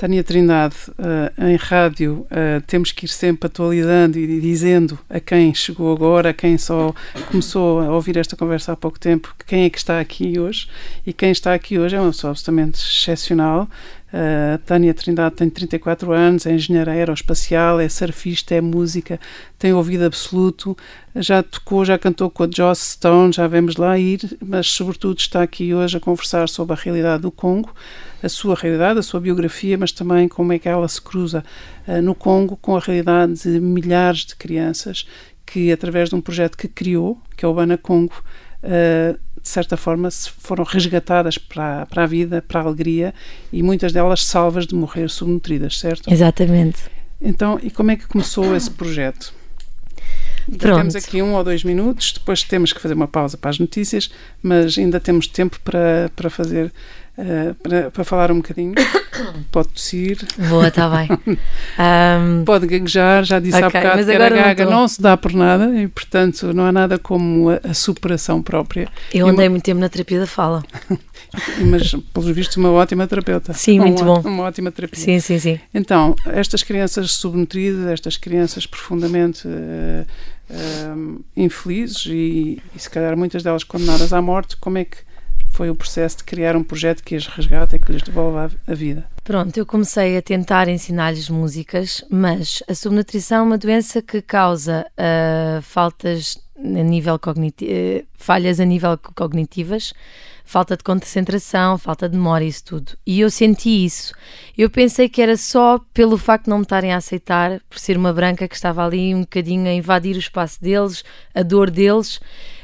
Tânia 0.00 0.24
Trindade, 0.24 0.76
uh, 0.92 1.44
em 1.46 1.56
rádio 1.56 2.26
uh, 2.30 2.62
temos 2.66 2.90
que 2.90 3.04
ir 3.04 3.08
sempre 3.08 3.48
atualizando 3.48 4.18
e 4.18 4.40
dizendo 4.40 4.98
a 5.10 5.20
quem 5.20 5.52
chegou 5.52 5.94
agora, 5.94 6.30
a 6.30 6.32
quem 6.32 6.56
só 6.56 6.94
começou 7.30 7.80
a 7.80 7.92
ouvir 7.92 8.16
esta 8.16 8.34
conversa 8.34 8.72
há 8.72 8.76
pouco 8.76 8.98
tempo, 8.98 9.34
quem 9.46 9.64
é 9.64 9.68
que 9.68 9.76
está 9.76 10.00
aqui 10.00 10.40
hoje. 10.40 10.70
E 11.06 11.12
quem 11.12 11.30
está 11.30 11.52
aqui 11.52 11.78
hoje 11.78 11.96
é 11.96 12.00
uma 12.00 12.12
pessoa 12.12 12.30
absolutamente 12.30 12.78
excepcional, 12.78 13.68
Uh, 14.12 14.58
Tânia 14.66 14.92
Trindade 14.92 15.36
tem 15.36 15.48
34 15.48 16.12
anos, 16.12 16.44
é 16.44 16.52
engenheira 16.52 16.90
aeroespacial, 16.90 17.78
é 17.78 17.88
surfista, 17.88 18.56
é 18.56 18.60
música, 18.60 19.20
tem 19.56 19.72
ouvido 19.72 20.04
absoluto, 20.04 20.76
já 21.14 21.44
tocou, 21.44 21.84
já 21.84 21.96
cantou 21.96 22.28
com 22.28 22.42
a 22.42 22.48
Joss 22.52 22.92
Stone, 22.92 23.32
já 23.32 23.46
vemos 23.46 23.76
lá 23.76 23.96
ir, 23.96 24.36
mas 24.44 24.66
sobretudo 24.66 25.18
está 25.18 25.42
aqui 25.42 25.72
hoje 25.72 25.96
a 25.96 26.00
conversar 26.00 26.48
sobre 26.48 26.72
a 26.72 26.76
realidade 26.76 27.22
do 27.22 27.30
Congo, 27.30 27.72
a 28.20 28.28
sua 28.28 28.56
realidade, 28.56 28.98
a 28.98 29.02
sua 29.02 29.20
biografia, 29.20 29.78
mas 29.78 29.92
também 29.92 30.26
como 30.26 30.52
é 30.52 30.58
que 30.58 30.68
ela 30.68 30.88
se 30.88 31.00
cruza 31.00 31.44
uh, 31.86 32.02
no 32.02 32.14
Congo 32.14 32.56
com 32.56 32.76
a 32.76 32.80
realidade 32.80 33.34
de 33.34 33.60
milhares 33.60 34.26
de 34.26 34.34
crianças 34.34 35.06
que, 35.46 35.70
através 35.70 36.08
de 36.08 36.16
um 36.16 36.20
projeto 36.20 36.56
que 36.56 36.66
criou, 36.66 37.20
que 37.36 37.44
é 37.44 37.48
o 37.48 37.54
Bana 37.54 37.78
Congo, 37.78 38.14
uh, 38.64 39.18
de 39.42 39.48
certa 39.48 39.76
forma, 39.76 40.08
foram 40.38 40.64
resgatadas 40.64 41.38
para, 41.38 41.86
para 41.86 42.04
a 42.04 42.06
vida, 42.06 42.44
para 42.46 42.60
a 42.60 42.64
alegria 42.64 43.14
e 43.52 43.62
muitas 43.62 43.92
delas 43.92 44.24
salvas 44.24 44.66
de 44.66 44.74
morrer 44.74 45.08
subnutridas, 45.08 45.78
certo? 45.78 46.12
Exatamente. 46.12 46.82
Então, 47.20 47.58
e 47.62 47.70
como 47.70 47.90
é 47.90 47.96
que 47.96 48.06
começou 48.06 48.54
esse 48.56 48.70
projeto? 48.70 49.32
Pronto. 50.58 50.78
Temos 50.78 50.96
aqui 50.96 51.22
um 51.22 51.34
ou 51.34 51.44
dois 51.44 51.62
minutos, 51.62 52.12
depois 52.12 52.42
temos 52.42 52.72
que 52.72 52.80
fazer 52.80 52.94
uma 52.94 53.06
pausa 53.06 53.36
para 53.36 53.50
as 53.50 53.58
notícias, 53.58 54.10
mas 54.42 54.76
ainda 54.76 54.98
temos 54.98 55.26
tempo 55.26 55.60
para, 55.60 56.10
para 56.16 56.30
fazer 56.30 56.72
Uh, 57.18 57.54
para, 57.54 57.90
para, 57.90 58.04
falar 58.04 58.30
um 58.30 58.36
bocadinho. 58.36 58.74
Pode 59.52 59.68
tossir. 59.68 60.18
Boa, 60.48 60.68
está 60.68 60.88
bem. 60.88 61.08
Um, 61.78 62.44
Pode 62.44 62.66
gaguejar, 62.66 63.24
já 63.24 63.38
disse 63.38 63.56
okay, 63.56 63.80
há 63.80 63.82
bocado 63.82 64.04
que 64.04 64.12
a 64.12 64.28
gaga 64.28 64.64
não, 64.64 64.72
não, 64.72 64.88
se 64.88 65.00
dá 65.00 65.16
por 65.16 65.32
nada 65.32 65.74
e, 65.80 65.88
portanto, 65.88 66.52
não 66.52 66.64
há 66.64 66.72
nada 66.72 66.98
como 66.98 67.48
a, 67.50 67.60
a 67.70 67.72
superação 67.72 68.42
própria. 68.42 68.88
Eu 69.12 69.26
andei 69.26 69.46
uma... 69.46 69.52
muito 69.52 69.64
tempo 69.64 69.80
na 69.80 69.88
terapia 69.88 70.20
da 70.20 70.26
fala. 70.26 70.62
Mas, 71.64 71.94
pelos 72.12 72.30
vistos, 72.30 72.56
uma 72.56 72.70
ótima 72.70 73.06
terapeuta. 73.06 73.52
Sim, 73.52 73.78
uma, 73.78 73.86
muito 73.86 74.04
bom. 74.04 74.20
Uma 74.20 74.44
ótima 74.44 74.70
terapia. 74.70 75.00
Sim, 75.00 75.20
sim, 75.20 75.38
sim. 75.38 75.60
Então, 75.72 76.14
estas 76.26 76.62
crianças 76.62 77.12
subnutridas, 77.12 77.86
estas 77.86 78.16
crianças 78.16 78.66
profundamente 78.66 79.46
uh, 79.46 80.06
uh, 80.50 81.24
infelizes 81.36 82.06
e, 82.06 82.60
e, 82.74 82.78
se 82.78 82.90
calhar, 82.90 83.16
muitas 83.16 83.42
delas 83.42 83.64
condenadas 83.64 84.12
à 84.12 84.20
morte, 84.20 84.56
como 84.56 84.78
é 84.78 84.84
que 84.84 84.98
foi 85.60 85.68
o 85.68 85.74
processo 85.74 86.16
de 86.16 86.24
criar 86.24 86.56
um 86.56 86.62
projeto 86.64 87.04
que 87.04 87.14
as 87.14 87.26
resgata 87.26 87.76
e 87.76 87.78
que 87.78 87.92
lhes 87.92 88.00
devolva 88.00 88.50
a 88.66 88.74
vida? 88.74 89.04
Pronto, 89.22 89.54
eu 89.58 89.66
comecei 89.66 90.16
a 90.16 90.22
tentar 90.22 90.68
ensinar-lhes 90.68 91.28
músicas, 91.28 92.02
mas 92.08 92.62
a 92.66 92.74
subnutrição 92.74 93.40
é 93.40 93.42
uma 93.42 93.58
doença 93.58 94.00
que 94.00 94.22
causa 94.22 94.86
uh, 94.92 95.60
faltas 95.60 96.38
a 96.56 96.82
nível 96.82 97.18
cognitivo, 97.18 97.70
uh, 97.70 98.06
falhas 98.14 98.58
a 98.58 98.64
nível 98.64 98.96
cognitivas, 99.14 99.92
falta 100.46 100.78
de 100.78 100.82
concentração, 100.82 101.76
falta 101.76 102.08
de 102.08 102.16
memória, 102.16 102.46
isso 102.46 102.64
tudo. 102.64 102.92
E 103.06 103.20
eu 103.20 103.30
senti 103.30 103.84
isso. 103.84 104.14
Eu 104.56 104.70
pensei 104.70 105.10
que 105.10 105.20
era 105.20 105.36
só 105.36 105.78
pelo 105.92 106.16
facto 106.16 106.44
de 106.44 106.50
não 106.50 106.56
me 106.56 106.62
estarem 106.62 106.94
a 106.94 106.96
aceitar, 106.96 107.60
por 107.68 107.78
ser 107.78 107.98
uma 107.98 108.14
branca 108.14 108.48
que 108.48 108.54
estava 108.54 108.82
ali 108.82 109.14
um 109.14 109.20
bocadinho 109.20 109.68
a 109.68 109.74
invadir 109.74 110.16
o 110.16 110.20
espaço 110.20 110.58
deles, 110.58 111.04
a 111.34 111.42
dor 111.42 111.70
deles. 111.70 112.18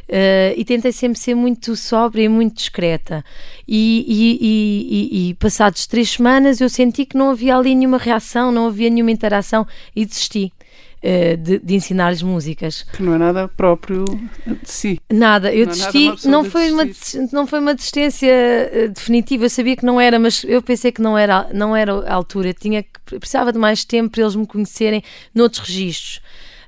Uh, 0.09 0.55
e 0.57 0.64
tentei 0.64 0.92
sempre 0.92 1.19
ser 1.19 1.35
muito 1.35 1.75
sóbria 1.75 2.23
e 2.23 2.29
muito 2.29 2.57
discreta. 2.57 3.25
E, 3.66 4.05
e, 4.07 4.38
e, 4.40 5.31
e, 5.31 5.35
passados 5.35 5.85
três 5.87 6.11
semanas 6.11 6.61
eu 6.61 6.69
senti 6.69 7.05
que 7.05 7.16
não 7.16 7.31
havia 7.31 7.57
ali 7.57 7.75
nenhuma 7.75 7.99
reação, 7.99 8.53
não 8.53 8.69
havia 8.69 8.88
nenhuma 8.88 9.11
interação 9.11 9.66
e 9.95 10.07
desisti. 10.07 10.53
Uh, 10.99 11.37
de, 11.37 11.59
de 11.59 11.75
ensinar-lhes 11.75 12.23
músicas. 12.23 12.83
Que 12.83 13.03
não 13.03 13.14
é 13.14 13.19
nada 13.19 13.47
próprio 13.47 14.05
de 14.47 14.69
si. 14.69 14.99
Nada, 15.12 15.53
eu 15.53 15.66
não 15.66 15.73
é 15.73 15.77
desisti, 15.77 16.09
é 16.09 16.29
não, 16.29 16.42
foi 16.42 16.71
uma, 16.73 16.85
não 17.33 17.47
foi 17.47 17.61
uma 17.61 17.75
desistência 17.75 18.33
uh, 18.73 18.88
definitiva, 18.88 19.45
eu 19.45 19.51
sabia 19.51 19.77
que 19.77 19.85
não 19.85 20.01
era, 20.01 20.19
mas 20.19 20.42
eu 20.42 20.61
pensei 20.62 20.90
que 20.90 21.03
não 21.03 21.16
era, 21.16 21.49
não 21.53 21.77
era 21.77 21.92
a 22.09 22.14
altura, 22.14 22.53
tinha, 22.55 22.85
precisava 23.05 23.53
de 23.53 23.59
mais 23.59 23.85
tempo 23.85 24.11
para 24.11 24.23
eles 24.23 24.35
me 24.35 24.47
conhecerem 24.47 25.03
noutros 25.35 25.69
registros. 25.69 26.16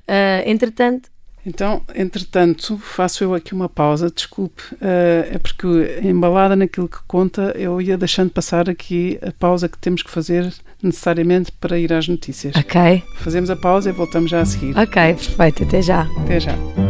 Uh, 0.07 0.45
entretanto, 0.45 1.09
então, 1.49 1.81
entretanto, 1.95 2.77
faço 2.77 3.23
eu 3.23 3.33
aqui 3.33 3.53
uma 3.53 3.67
pausa, 3.67 4.11
desculpe, 4.11 4.61
uh, 4.75 5.33
é 5.33 5.37
porque 5.39 5.67
embalada 6.03 6.55
naquilo 6.55 6.87
que 6.87 6.99
conta, 7.07 7.53
eu 7.57 7.81
ia 7.81 7.97
deixando 7.97 8.29
passar 8.29 8.69
aqui 8.69 9.17
a 9.21 9.31
pausa 9.31 9.67
que 9.67 9.77
temos 9.77 10.03
que 10.03 10.11
fazer 10.11 10.53
necessariamente 10.81 11.51
para 11.51 11.79
ir 11.79 11.91
às 11.91 12.07
notícias. 12.07 12.55
Ok. 12.55 13.03
Fazemos 13.17 13.49
a 13.49 13.55
pausa 13.55 13.89
e 13.89 13.93
voltamos 13.93 14.29
já 14.29 14.41
a 14.41 14.45
seguir. 14.45 14.77
Ok, 14.77 14.93
perfeito, 14.93 15.63
até 15.63 15.81
já. 15.81 16.07
Até 16.21 16.39
já. 16.39 16.88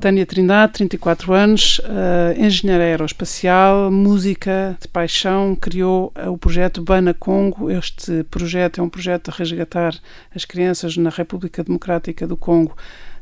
Tânia 0.00 0.24
Trindade, 0.24 0.74
34 0.74 1.32
anos, 1.34 1.80
uh, 1.80 2.40
engenheira 2.40 2.84
aeroespacial, 2.84 3.90
música 3.90 4.76
de 4.80 4.86
paixão, 4.86 5.56
criou 5.56 6.12
uh, 6.16 6.30
o 6.30 6.38
projeto 6.38 6.80
Bana 6.80 7.12
Congo. 7.12 7.68
Este 7.68 8.22
projeto 8.30 8.80
é 8.80 8.82
um 8.82 8.88
projeto 8.88 9.32
de 9.32 9.36
resgatar 9.36 9.96
as 10.32 10.44
crianças 10.44 10.96
na 10.96 11.10
República 11.10 11.64
Democrática 11.64 12.28
do 12.28 12.36
Congo 12.36 12.76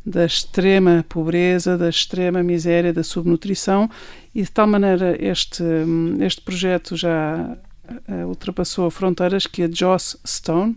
da 0.04 0.26
extrema 0.26 1.02
pobreza, 1.08 1.78
da 1.78 1.88
extrema 1.88 2.42
miséria, 2.42 2.92
da 2.92 3.02
subnutrição 3.02 3.90
e 4.34 4.42
de 4.42 4.50
tal 4.50 4.66
maneira 4.66 5.16
este, 5.18 5.64
este 6.20 6.42
projeto 6.42 6.94
já 6.94 7.56
uh, 8.06 8.26
ultrapassou 8.26 8.90
fronteiras 8.90 9.46
que 9.46 9.62
a 9.62 9.68
Joss 9.72 10.18
Stone, 10.26 10.76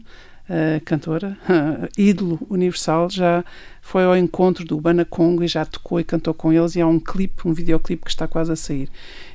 uh, 0.50 0.84
cantora, 0.84 1.38
uh, 1.44 1.88
ídolo 1.98 2.40
universal, 2.50 3.10
já 3.10 3.44
foi 3.82 4.04
ao 4.04 4.18
encontro 4.18 4.66
do 4.66 4.80
Bana 4.80 5.06
Congo 5.06 5.44
e 5.44 5.48
já 5.48 5.66
tocou 5.66 6.00
e 6.00 6.04
cantou 6.04 6.34
com 6.34 6.52
eles 6.52 6.76
e 6.76 6.82
há 6.82 6.88
um 6.88 7.00
clipe, 7.00 7.48
um 7.48 7.54
videoclipe 7.54 8.04
que 8.04 8.12
está 8.12 8.28
quase 8.28 8.52
a 8.52 8.56
sair. 8.56 8.90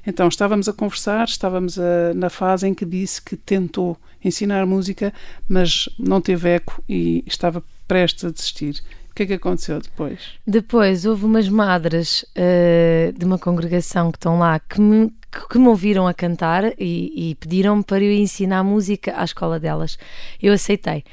Então 0.06 0.28
estávamos 0.28 0.68
a 0.68 0.72
conversar, 0.72 1.26
estávamos 1.26 1.78
a, 1.78 2.12
na 2.14 2.28
fase 2.28 2.66
em 2.66 2.74
que 2.74 2.84
disse 2.84 3.22
que 3.22 3.36
tentou 3.36 3.96
ensinar 4.22 4.66
música, 4.66 5.12
mas 5.48 5.88
não 5.98 6.20
teve 6.20 6.48
eco 6.48 6.82
e 6.88 7.24
estava 7.26 7.62
prestes 7.86 8.24
a 8.24 8.30
desistir. 8.30 8.82
O 9.14 9.16
que 9.16 9.22
é 9.22 9.26
que 9.26 9.34
aconteceu 9.34 9.80
depois? 9.80 10.18
Depois 10.44 11.06
houve 11.06 11.24
umas 11.24 11.48
madres 11.48 12.24
uh, 12.36 13.16
de 13.16 13.24
uma 13.24 13.38
congregação 13.38 14.10
que 14.10 14.18
estão 14.18 14.40
lá 14.40 14.58
que 14.58 14.80
me, 14.80 15.14
que 15.48 15.56
me 15.56 15.68
ouviram 15.68 16.08
a 16.08 16.12
cantar 16.12 16.64
e, 16.76 17.30
e 17.30 17.36
pediram-me 17.36 17.84
para 17.84 18.02
eu 18.02 18.10
ensinar 18.10 18.64
música 18.64 19.14
à 19.16 19.22
escola 19.22 19.60
delas. 19.60 19.96
Eu 20.42 20.52
aceitei. 20.52 21.04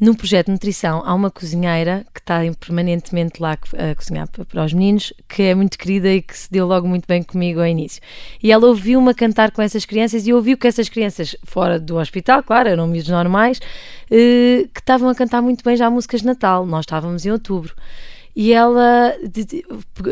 No 0.00 0.16
projeto 0.16 0.46
de 0.46 0.52
nutrição 0.52 1.02
há 1.04 1.12
uma 1.12 1.30
cozinheira 1.30 2.06
que 2.14 2.20
está 2.20 2.40
permanentemente 2.58 3.38
lá 3.38 3.52
a 3.52 3.94
cozinhar 3.94 4.26
para 4.30 4.64
os 4.64 4.72
meninos, 4.72 5.12
que 5.28 5.42
é 5.42 5.54
muito 5.54 5.76
querida 5.76 6.08
e 6.10 6.22
que 6.22 6.38
se 6.38 6.50
deu 6.50 6.66
logo 6.66 6.88
muito 6.88 7.06
bem 7.06 7.22
comigo 7.22 7.60
ao 7.60 7.66
início. 7.66 8.00
E 8.42 8.50
ela 8.50 8.66
ouviu-me 8.66 9.12
cantar 9.12 9.50
com 9.50 9.60
essas 9.60 9.84
crianças 9.84 10.26
e 10.26 10.32
ouviu 10.32 10.56
que 10.56 10.66
essas 10.66 10.88
crianças, 10.88 11.36
fora 11.44 11.78
do 11.78 11.98
hospital, 11.98 12.42
claro, 12.42 12.70
eram 12.70 12.86
miúdos 12.86 13.10
normais, 13.10 13.60
eh, 14.10 14.66
que 14.72 14.80
estavam 14.80 15.06
a 15.10 15.14
cantar 15.14 15.42
muito 15.42 15.62
bem 15.62 15.76
já 15.76 15.90
músicas 15.90 16.22
de 16.22 16.28
Natal. 16.28 16.64
Nós 16.64 16.84
estávamos 16.84 17.26
em 17.26 17.30
outubro. 17.30 17.74
E 18.34 18.52
ela 18.52 19.14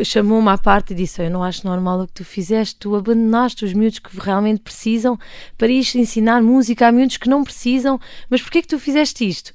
chamou-me 0.04 0.48
à 0.48 0.58
parte 0.58 0.92
e 0.92 0.96
disse: 0.96 1.22
Eu 1.22 1.30
não 1.30 1.42
acho 1.42 1.66
normal 1.66 2.00
o 2.00 2.06
que 2.06 2.14
tu 2.14 2.24
fizeste, 2.24 2.76
tu 2.76 2.94
abandonaste 2.94 3.64
os 3.64 3.72
miúdos 3.72 3.98
que 3.98 4.18
realmente 4.18 4.60
precisam 4.60 5.18
para 5.56 5.68
ir 5.68 5.84
ensinar 5.94 6.42
música 6.42 6.88
a 6.88 6.92
miúdos 6.92 7.16
que 7.16 7.28
não 7.28 7.44
precisam, 7.44 8.00
mas 8.28 8.42
porquê 8.42 8.62
que 8.62 8.68
tu 8.68 8.78
fizeste 8.78 9.26
isto? 9.26 9.52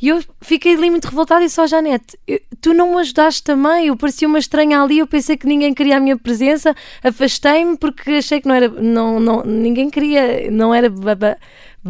E 0.00 0.08
eu 0.08 0.22
fiquei 0.40 0.74
ali 0.74 0.90
muito 0.90 1.06
revoltada 1.06 1.44
e 1.44 1.50
só, 1.50 1.66
Janete, 1.66 2.18
tu 2.60 2.72
não 2.72 2.94
me 2.94 3.00
ajudaste 3.00 3.42
também, 3.42 3.88
eu 3.88 3.96
parecia 3.96 4.28
uma 4.28 4.38
estranha 4.38 4.80
ali, 4.80 4.98
eu 4.98 5.06
pensei 5.06 5.36
que 5.36 5.46
ninguém 5.46 5.74
queria 5.74 5.96
a 5.96 6.00
minha 6.00 6.16
presença, 6.16 6.74
afastei-me 7.02 7.76
porque 7.76 8.12
achei 8.12 8.40
que 8.40 8.48
não 8.48 8.54
era, 8.54 8.68
não, 8.68 9.18
não, 9.18 9.42
ninguém 9.44 9.90
queria, 9.90 10.50
não 10.50 10.74
era 10.74 10.88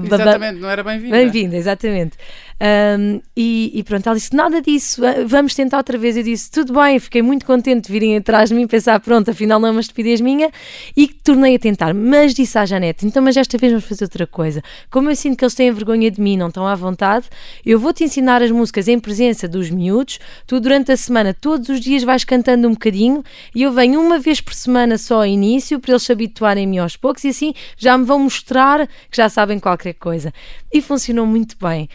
Exatamente, 0.02 0.60
não 0.60 0.68
era 0.68 0.82
bem-vinda. 0.82 1.16
Bem-vinda, 1.16 1.56
exatamente. 1.56 2.16
Um, 2.60 3.20
e, 3.36 3.72
e, 3.74 3.82
pronto, 3.82 4.06
ela 4.06 4.16
disse: 4.16 4.34
Nada 4.34 4.62
disso, 4.62 5.02
vamos 5.26 5.54
tentar 5.54 5.78
outra 5.78 5.98
vez. 5.98 6.16
Eu 6.16 6.22
disse: 6.22 6.50
Tudo 6.50 6.72
bem, 6.72 6.98
fiquei 6.98 7.20
muito 7.20 7.44
contente 7.44 7.86
de 7.86 7.92
virem 7.92 8.16
atrás 8.16 8.50
de 8.50 8.54
mim, 8.54 8.66
pensar: 8.66 9.00
Pronto, 9.00 9.30
afinal 9.30 9.58
não 9.58 9.68
é 9.68 9.70
uma 9.70 9.80
estupidez 9.80 10.20
minha. 10.20 10.50
E 10.96 11.08
tornei 11.08 11.56
a 11.56 11.58
tentar. 11.58 11.92
Mas 11.92 12.32
disse 12.32 12.56
à 12.56 12.64
Janete: 12.64 13.06
Então, 13.06 13.22
mas 13.22 13.36
esta 13.36 13.58
vez 13.58 13.72
vamos 13.72 13.86
fazer 13.86 14.04
outra 14.04 14.26
coisa. 14.26 14.62
Como 14.90 15.10
eu 15.10 15.16
sinto 15.16 15.36
que 15.36 15.44
eles 15.44 15.54
têm 15.54 15.70
vergonha 15.72 16.10
de 16.10 16.20
mim, 16.20 16.36
não 16.36 16.48
estão 16.48 16.66
à 16.66 16.74
vontade, 16.74 17.26
eu 17.66 17.78
vou-te 17.78 18.04
ensinar 18.04 18.42
as 18.42 18.50
músicas 18.50 18.88
em 18.88 18.98
presença 18.98 19.48
dos 19.48 19.70
miúdos. 19.70 20.18
Tu, 20.46 20.60
durante 20.60 20.92
a 20.92 20.96
semana, 20.96 21.34
todos 21.34 21.68
os 21.68 21.80
dias 21.80 22.02
vais 22.04 22.24
cantando 22.24 22.68
um 22.68 22.72
bocadinho 22.72 23.22
e 23.54 23.62
eu 23.62 23.72
venho 23.72 24.00
uma 24.00 24.18
vez 24.18 24.40
por 24.40 24.54
semana 24.54 24.96
só 24.96 25.16
ao 25.16 25.26
início 25.26 25.80
para 25.80 25.92
eles 25.92 26.02
se 26.02 26.12
habituarem 26.12 26.64
a 26.64 26.68
mim 26.68 26.78
aos 26.78 26.96
poucos 26.96 27.24
e 27.24 27.28
assim 27.28 27.52
já 27.76 27.96
me 27.98 28.04
vão 28.04 28.18
mostrar 28.18 28.86
que 28.86 29.16
já 29.16 29.28
sabem 29.28 29.58
qualquer 29.58 29.94
coisa. 29.94 30.32
E 30.72 30.80
funcionou 30.80 31.26
muito 31.26 31.56
bem 31.60 31.88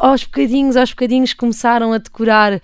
aos 0.00 0.24
bocadinhos, 0.24 0.76
aos 0.76 0.90
bocadinhos 0.90 1.32
começaram 1.32 1.92
a 1.92 1.98
decorar 1.98 2.54
uh, 2.54 2.60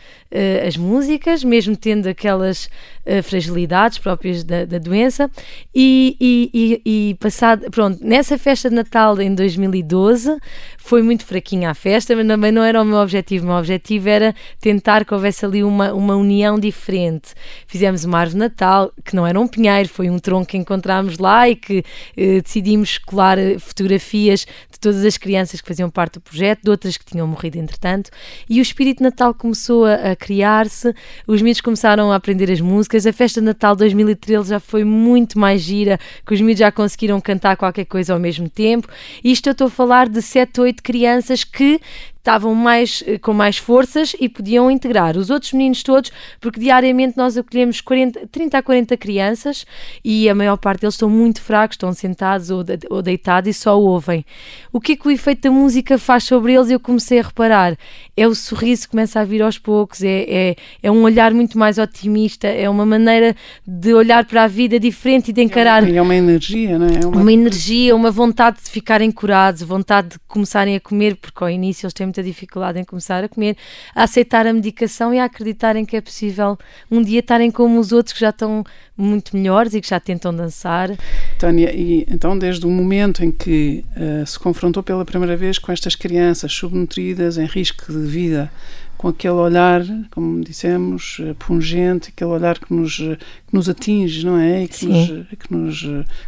as 0.67 0.77
músicas, 0.77 1.45
mesmo 1.45 1.77
tendo 1.77 2.09
aquelas 2.09 2.69
uh, 3.07 3.23
fragilidades 3.23 3.99
próprias 3.99 4.45
da, 4.45 4.65
da 4.65 4.79
doença. 4.79 5.31
E, 5.75 6.17
e, 6.21 6.51
e, 6.53 7.11
e, 7.11 7.15
passado, 7.15 7.71
pronto, 7.71 7.99
nessa 8.05 8.39
festa 8.39 8.69
de 8.69 8.75
Natal 8.75 9.21
em 9.21 9.35
2012 9.35 10.37
foi 10.79 11.03
muito 11.03 11.25
fraquinha 11.25 11.71
a 11.71 11.75
festa, 11.75 12.15
mas 12.17 12.27
também 12.27 12.51
não 12.51 12.63
era 12.63 12.81
o 12.81 12.85
meu 12.85 12.99
objetivo. 12.99 13.45
O 13.45 13.49
meu 13.49 13.57
objetivo 13.57 14.09
era 14.09 14.35
tentar 14.61 15.05
que 15.05 15.15
houvesse 15.15 15.45
ali 15.45 15.63
uma, 15.63 15.93
uma 15.93 16.17
união 16.17 16.59
diferente. 16.59 17.35
Fizemos 17.67 18.05
uma 18.05 18.19
árvore 18.19 18.35
de 18.35 18.39
Natal, 18.39 18.93
que 19.05 19.15
não 19.15 19.27
era 19.27 19.39
um 19.39 19.47
pinheiro, 19.47 19.89
foi 19.89 20.11
um 20.11 20.19
tronco 20.19 20.47
que 20.47 20.57
encontramos 20.57 21.19
lá 21.19 21.49
e 21.49 21.55
que 21.57 21.79
uh, 21.79 22.43
decidimos 22.43 22.99
colar 22.99 23.39
fotografias 23.59 24.47
de 24.71 24.81
todas 24.81 25.05
as 25.05 25.17
crianças 25.17 25.61
que 25.61 25.69
faziam 25.69 25.89
parte 25.89 26.15
do 26.15 26.21
projeto, 26.21 26.63
de 26.65 26.71
outras 26.71 26.97
que 26.97 27.05
tinham 27.05 27.27
morrido 27.27 27.59
entretanto, 27.59 28.11
e 28.49 28.59
o 28.59 28.63
espírito 28.63 28.99
de 28.99 29.05
Natal 29.05 29.33
começou 29.33 29.85
a, 29.85 29.95
a 29.95 30.17
criar-se, 30.17 30.93
os 31.27 31.41
miúdos 31.41 31.61
começaram 31.61 32.11
a 32.11 32.17
aprender 32.17 32.51
as 32.51 32.61
músicas, 32.61 32.92
a 32.97 33.13
festa 33.13 33.41
de 33.41 33.47
Natal 33.47 33.75
2013 33.75 34.51
já 34.51 34.61
foi 34.61 34.85
muito 34.85 35.39
mais 35.39 35.61
gira, 35.61 35.99
que 36.27 36.35
os 36.35 36.41
miúdos 36.41 36.59
já 36.61 36.71
conseguiram 36.71 37.21
cantar 37.21 37.57
qualquer 37.57 37.85
coisa 37.85 38.13
ao 38.13 38.21
mesmo 38.21 38.49
tempo, 38.49 38.89
isto 39.23 39.49
eu 39.49 39.53
estou 39.53 39.67
a 39.67 39.71
falar 39.71 40.09
de 40.09 40.21
7, 40.21 40.61
8 40.61 40.83
crianças 40.83 41.45
que 41.45 41.81
estavam 42.23 42.55
mais, 42.55 43.03
eh, 43.05 43.19
com 43.19 43.35
mais 43.35 43.59
forças 43.59 44.15
e 44.21 44.29
podiam 44.29 44.71
integrar 44.71 45.17
os 45.17 45.29
outros 45.29 45.53
meninos 45.53 45.83
todos, 45.83 46.13
porque 46.41 46.61
diariamente 46.61 47.17
nós 47.17 47.37
acolhemos 47.37 47.81
40, 47.81 48.29
30 48.29 48.59
a 48.59 48.63
40 48.63 48.97
crianças 48.97 49.67
e 50.05 50.29
a 50.29 50.35
maior 50.35 50.57
parte 50.57 50.83
deles 50.83 50.95
estão 50.95 51.11
muito 51.11 51.43
fracos, 51.43 51.75
estão 51.75 51.93
sentados 51.93 52.49
ou, 52.49 52.63
de, 52.63 52.79
ou 52.89 53.03
deitados 53.03 53.51
e 53.51 53.53
só 53.53 53.79
ouvem. 53.79 54.25
O 54.73 54.81
que 54.81 54.93
é 54.93 54.97
que 54.97 55.09
o 55.09 55.11
efeito 55.11 55.43
da 55.43 55.51
música 55.51 55.99
faz 55.99 56.23
sobre 56.23 56.55
eles? 56.55 56.71
Eu 56.71 56.79
comecei 56.79 57.19
a 57.19 57.23
reparar. 57.23 57.77
É 58.17 58.29
o 58.29 58.35
sorriso 58.37 58.83
que 58.83 58.91
começa 58.91 59.19
a 59.19 59.25
vir 59.25 59.43
aos 59.43 59.59
poucos, 59.59 60.01
é, 60.03 60.25
é, 60.29 60.57
é 60.81 60.91
um 60.93 61.03
olhar 61.03 61.35
muito 61.35 61.59
mais 61.59 61.77
otimista, 61.77 62.47
é 62.47 62.71
uma 62.71 62.87
maneira 62.87 63.35
de 63.67 63.93
olhar 63.95 64.25
para 64.27 64.45
a 64.45 64.47
vida 64.47 64.79
diferente 64.79 65.31
e 65.31 65.33
de 65.33 65.43
encarar. 65.43 65.89
É 65.89 66.01
uma 66.01 66.15
energia, 66.15 66.79
não 66.79 66.87
é? 66.87 67.01
é 67.03 67.07
uma... 67.07 67.21
uma 67.21 67.33
energia, 67.33 67.97
uma 67.97 68.13
vontade 68.13 68.59
de 68.63 68.71
ficarem 68.71 69.11
curados, 69.11 69.63
vontade 69.63 70.11
de 70.11 70.19
começarem 70.29 70.77
a 70.77 70.81
comer, 70.81 71.17
porque 71.17 71.43
ao 71.43 71.51
início 71.51 71.87
eles 71.87 71.93
têm 71.93 72.12
muita 72.13 72.23
dificuldade 72.23 72.79
em 72.79 72.85
começar 72.85 73.25
a 73.25 73.29
comer, 73.29 73.57
a 73.95 74.03
aceitar 74.03 74.47
a 74.47 74.53
medicação 74.53 75.15
e 75.15 75.19
a 75.19 75.25
acreditarem 75.25 75.85
que 75.87 75.97
é 75.97 76.01
possível 76.01 76.59
um 76.91 77.03
dia 77.03 77.21
estarem 77.21 77.51
como 77.51 77.81
os 77.81 77.91
outros 77.91 78.13
que 78.13 78.21
já 78.21 78.29
estão 78.29 78.63
muito 78.97 79.35
melhores 79.35 79.73
e 79.73 79.81
que 79.81 79.89
já 79.89 79.99
tentam 79.99 80.35
dançar. 80.35 80.91
Tânia, 81.39 81.75
e 81.75 82.07
então 82.11 82.39
desde 82.39 82.67
o 82.67 82.71
momento 82.71 83.25
em 83.25 83.33
que 83.33 83.83
uh, 83.97 84.27
se 84.27 84.39
confrontou 84.39 84.83
pela 84.83 85.05
primeira 85.05 85.37
vez 85.37 85.59
com 85.59 85.73
estas 85.73 85.95
crianças 85.95 86.53
subnutridas, 86.53 87.39
em 87.39 87.47
risco 87.47 87.91
de 87.91 88.07
vida, 88.07 88.53
com 88.99 89.09
aquele 89.09 89.35
olhar, 89.35 89.83
como 90.13 90.45
dissemos, 90.45 91.19
eh, 91.21 91.35
pungente, 91.37 92.11
aquele 92.11 92.31
olhar 92.31 92.57
que 92.57 92.73
nos, 92.73 92.99
que 92.99 93.53
nos 93.53 93.69
atinge, 93.69 94.25
não 94.25 94.39
é? 94.39 94.63
E 94.63 94.69
que, 94.69 94.87
nos, 94.87 95.09
que, 95.09 95.53
nos, 95.53 95.81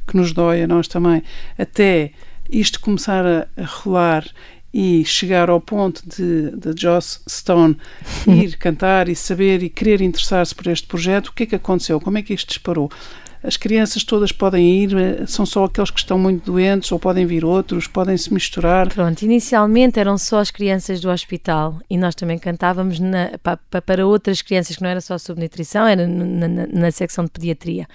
que 0.04 0.16
nos 0.16 0.32
dói 0.32 0.62
a 0.62 0.66
nós 0.66 0.88
também, 0.88 1.22
até 1.56 2.10
isto 2.50 2.80
começar 2.80 3.24
a, 3.24 3.46
a 3.56 3.64
rolar 3.64 4.24
e 4.74 5.04
chegar 5.04 5.48
ao 5.48 5.60
ponto 5.60 6.02
de, 6.04 6.50
de 6.50 6.74
Joss 6.76 7.20
Stone 7.28 7.76
ir 8.26 8.56
cantar 8.56 9.08
e 9.08 9.14
saber 9.14 9.62
e 9.62 9.70
querer 9.70 10.00
interessar-se 10.00 10.52
por 10.52 10.66
este 10.66 10.88
projeto, 10.88 11.28
o 11.28 11.32
que 11.32 11.44
é 11.44 11.46
que 11.46 11.54
aconteceu? 11.54 12.00
Como 12.00 12.18
é 12.18 12.22
que 12.22 12.34
isto 12.34 12.48
disparou? 12.48 12.90
As 13.44 13.58
crianças 13.58 14.02
todas 14.02 14.32
podem 14.32 14.82
ir, 14.82 14.96
eh, 14.96 15.26
são 15.26 15.44
só 15.44 15.64
aqueles 15.64 15.90
que 15.90 15.98
estão 15.98 16.18
muito 16.18 16.46
doentes 16.46 16.90
ou 16.90 16.98
podem 16.98 17.26
vir 17.26 17.44
outros, 17.44 17.86
podem 17.86 18.16
se 18.16 18.32
misturar? 18.32 18.88
Pronto, 18.88 19.20
inicialmente 19.22 20.00
eram 20.00 20.16
só 20.16 20.38
as 20.38 20.50
crianças 20.50 20.98
do 20.98 21.10
hospital 21.10 21.78
e 21.88 21.98
nós 21.98 22.14
também 22.14 22.38
cantávamos 22.38 22.98
na, 22.98 23.32
para, 23.84 24.06
outras 24.06 24.40
crianças 24.40 24.76
que 24.76 24.82
não 24.82 24.88
era 24.88 25.00
só 25.02 25.18
subnutrição, 25.18 25.86
era 25.86 26.06
na, 26.06 26.48
na, 26.48 26.66
na, 26.66 26.90
secção 26.90 27.24
de 27.24 27.30
pediatria. 27.30 27.86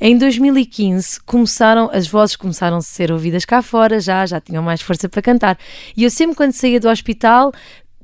Em 0.00 0.18
2015 0.18 1.20
começaram, 1.20 1.88
as 1.92 2.08
vozes 2.08 2.34
começaram 2.34 2.78
a 2.78 2.82
ser 2.82 3.12
ouvidas 3.12 3.44
cá 3.44 3.62
fora, 3.62 4.00
já, 4.00 4.26
já 4.26 4.40
tinham 4.40 4.64
mais 4.64 4.80
força 4.82 5.08
para 5.08 5.22
cantar. 5.22 5.56
E 5.96 6.02
eu 6.02 6.10
sempre 6.10 6.34
quando 6.34 6.52
saía 6.52 6.80
do 6.80 6.88
hospital 6.88 7.52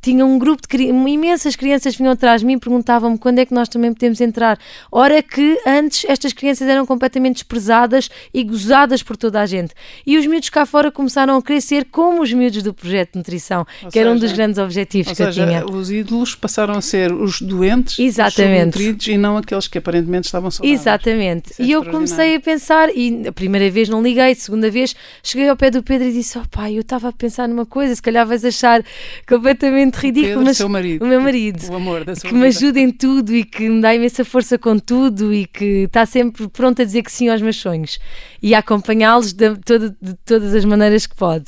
tinha 0.05 0.25
um 0.27 0.39
grupo 0.39 0.63
de 0.69 0.85
imensas 0.85 1.57
crianças 1.57 1.97
vinham 1.97 2.13
atrás 2.13 2.43
de 2.43 2.47
mim 2.47 2.55
e 2.55 2.59
perguntavam-me 2.59 3.17
quando 3.17 3.39
é 3.39 3.47
que 3.47 3.55
nós 3.55 3.69
também 3.71 3.93
podemos 3.93 4.21
entrar. 4.21 4.59
Ora 4.93 5.23
que 5.23 5.59
antes 5.67 6.05
estas 6.07 6.35
crianças 6.35 6.69
eram 6.69 6.85
completamente 6.85 7.37
desprezadas 7.37 8.11
e 8.33 8.45
gozadas 8.45 9.03
por 9.03 9.17
toda 9.17 9.41
a 9.41 9.47
gente. 9.47 9.73
E 10.07 10.19
os 10.19 10.27
miúdos 10.27 10.51
cá 10.51 10.67
fora 10.67 10.91
começaram 10.91 11.37
a 11.37 11.43
crescer 11.43 11.87
como 11.91 12.23
os 12.23 12.31
miúdos 12.33 12.63
do 12.63 12.75
projeto 12.75 13.13
de 13.13 13.19
nutrição, 13.19 13.61
ou 13.61 13.89
que 13.89 13.95
seja, 13.95 14.01
era 14.01 14.11
um 14.15 14.19
dos 14.19 14.33
grandes 14.33 14.59
objetivos 14.59 15.13
que 15.13 15.17
seja, 15.17 15.43
eu 15.43 15.47
tinha. 15.47 15.67
Os 15.67 15.91
ídolos 15.91 16.35
passaram 16.35 16.75
a 16.75 16.83
ser 16.83 17.11
os 17.11 17.41
doentes, 17.41 17.99
Exatamente. 17.99 18.79
os 18.91 19.07
e 19.07 19.17
não 19.17 19.39
aqueles 19.39 19.67
que 19.67 19.79
aparentemente 19.79 20.27
estavam 20.27 20.51
saudáveis. 20.51 20.81
Exatamente. 20.81 21.55
É 21.59 21.65
e 21.65 21.73
eu 21.73 21.83
comecei 21.83 22.37
a 22.37 22.41
pensar, 22.41 22.91
e 22.95 23.27
a 23.27 23.33
primeira 23.33 23.71
vez 23.71 23.89
não 23.89 24.03
liguei, 24.03 24.33
a 24.33 24.35
segunda 24.35 24.71
vez 24.71 24.95
cheguei 25.23 25.49
ao 25.49 25.57
pé 25.57 25.71
do 25.71 25.83
Pedro 25.83 26.09
e 26.09 26.13
disse: 26.13 26.39
Oh 26.39 26.43
pai, 26.51 26.77
eu 26.77 26.83
estava 26.83 27.09
a 27.09 27.13
pensar 27.13 27.49
numa 27.49 27.65
coisa, 27.65 27.95
se 27.95 28.03
calhar 28.03 28.27
vais 28.27 28.45
achar 28.45 28.85
completamente 29.27 29.94
muito 29.95 30.07
ridículo, 30.07 30.29
Pedro, 30.29 30.45
mas 30.45 30.57
seu 30.57 30.69
marido, 30.69 31.05
o 31.05 31.09
meu 31.09 31.21
marido, 31.21 31.71
o 31.71 31.75
amor 31.75 32.05
da 32.05 32.15
sua 32.15 32.23
que 32.23 32.29
vida. 32.29 32.41
me 32.41 32.47
ajuda 32.47 32.81
em 32.81 32.91
tudo 32.91 33.35
e 33.35 33.45
que 33.45 33.69
me 33.69 33.81
dá 33.81 33.95
imensa 33.95 34.25
força 34.25 34.59
com 34.59 34.79
tudo 34.79 35.33
e 35.33 35.47
que 35.47 35.85
está 35.85 36.05
sempre 36.05 36.49
pronto 36.49 36.83
a 36.83 36.85
dizer 36.85 37.03
que 37.03 37.13
sim 37.13 37.29
aos 37.29 37.41
meus 37.41 37.57
sonhos 37.57 37.99
e 38.43 38.55
a 38.55 38.59
acompanhá-los 38.59 39.33
de, 39.33 39.55
de, 39.55 39.91
de 40.01 40.15
todas 40.25 40.55
as 40.55 40.65
maneiras 40.65 41.07
que 41.07 41.15
pode. 41.15 41.47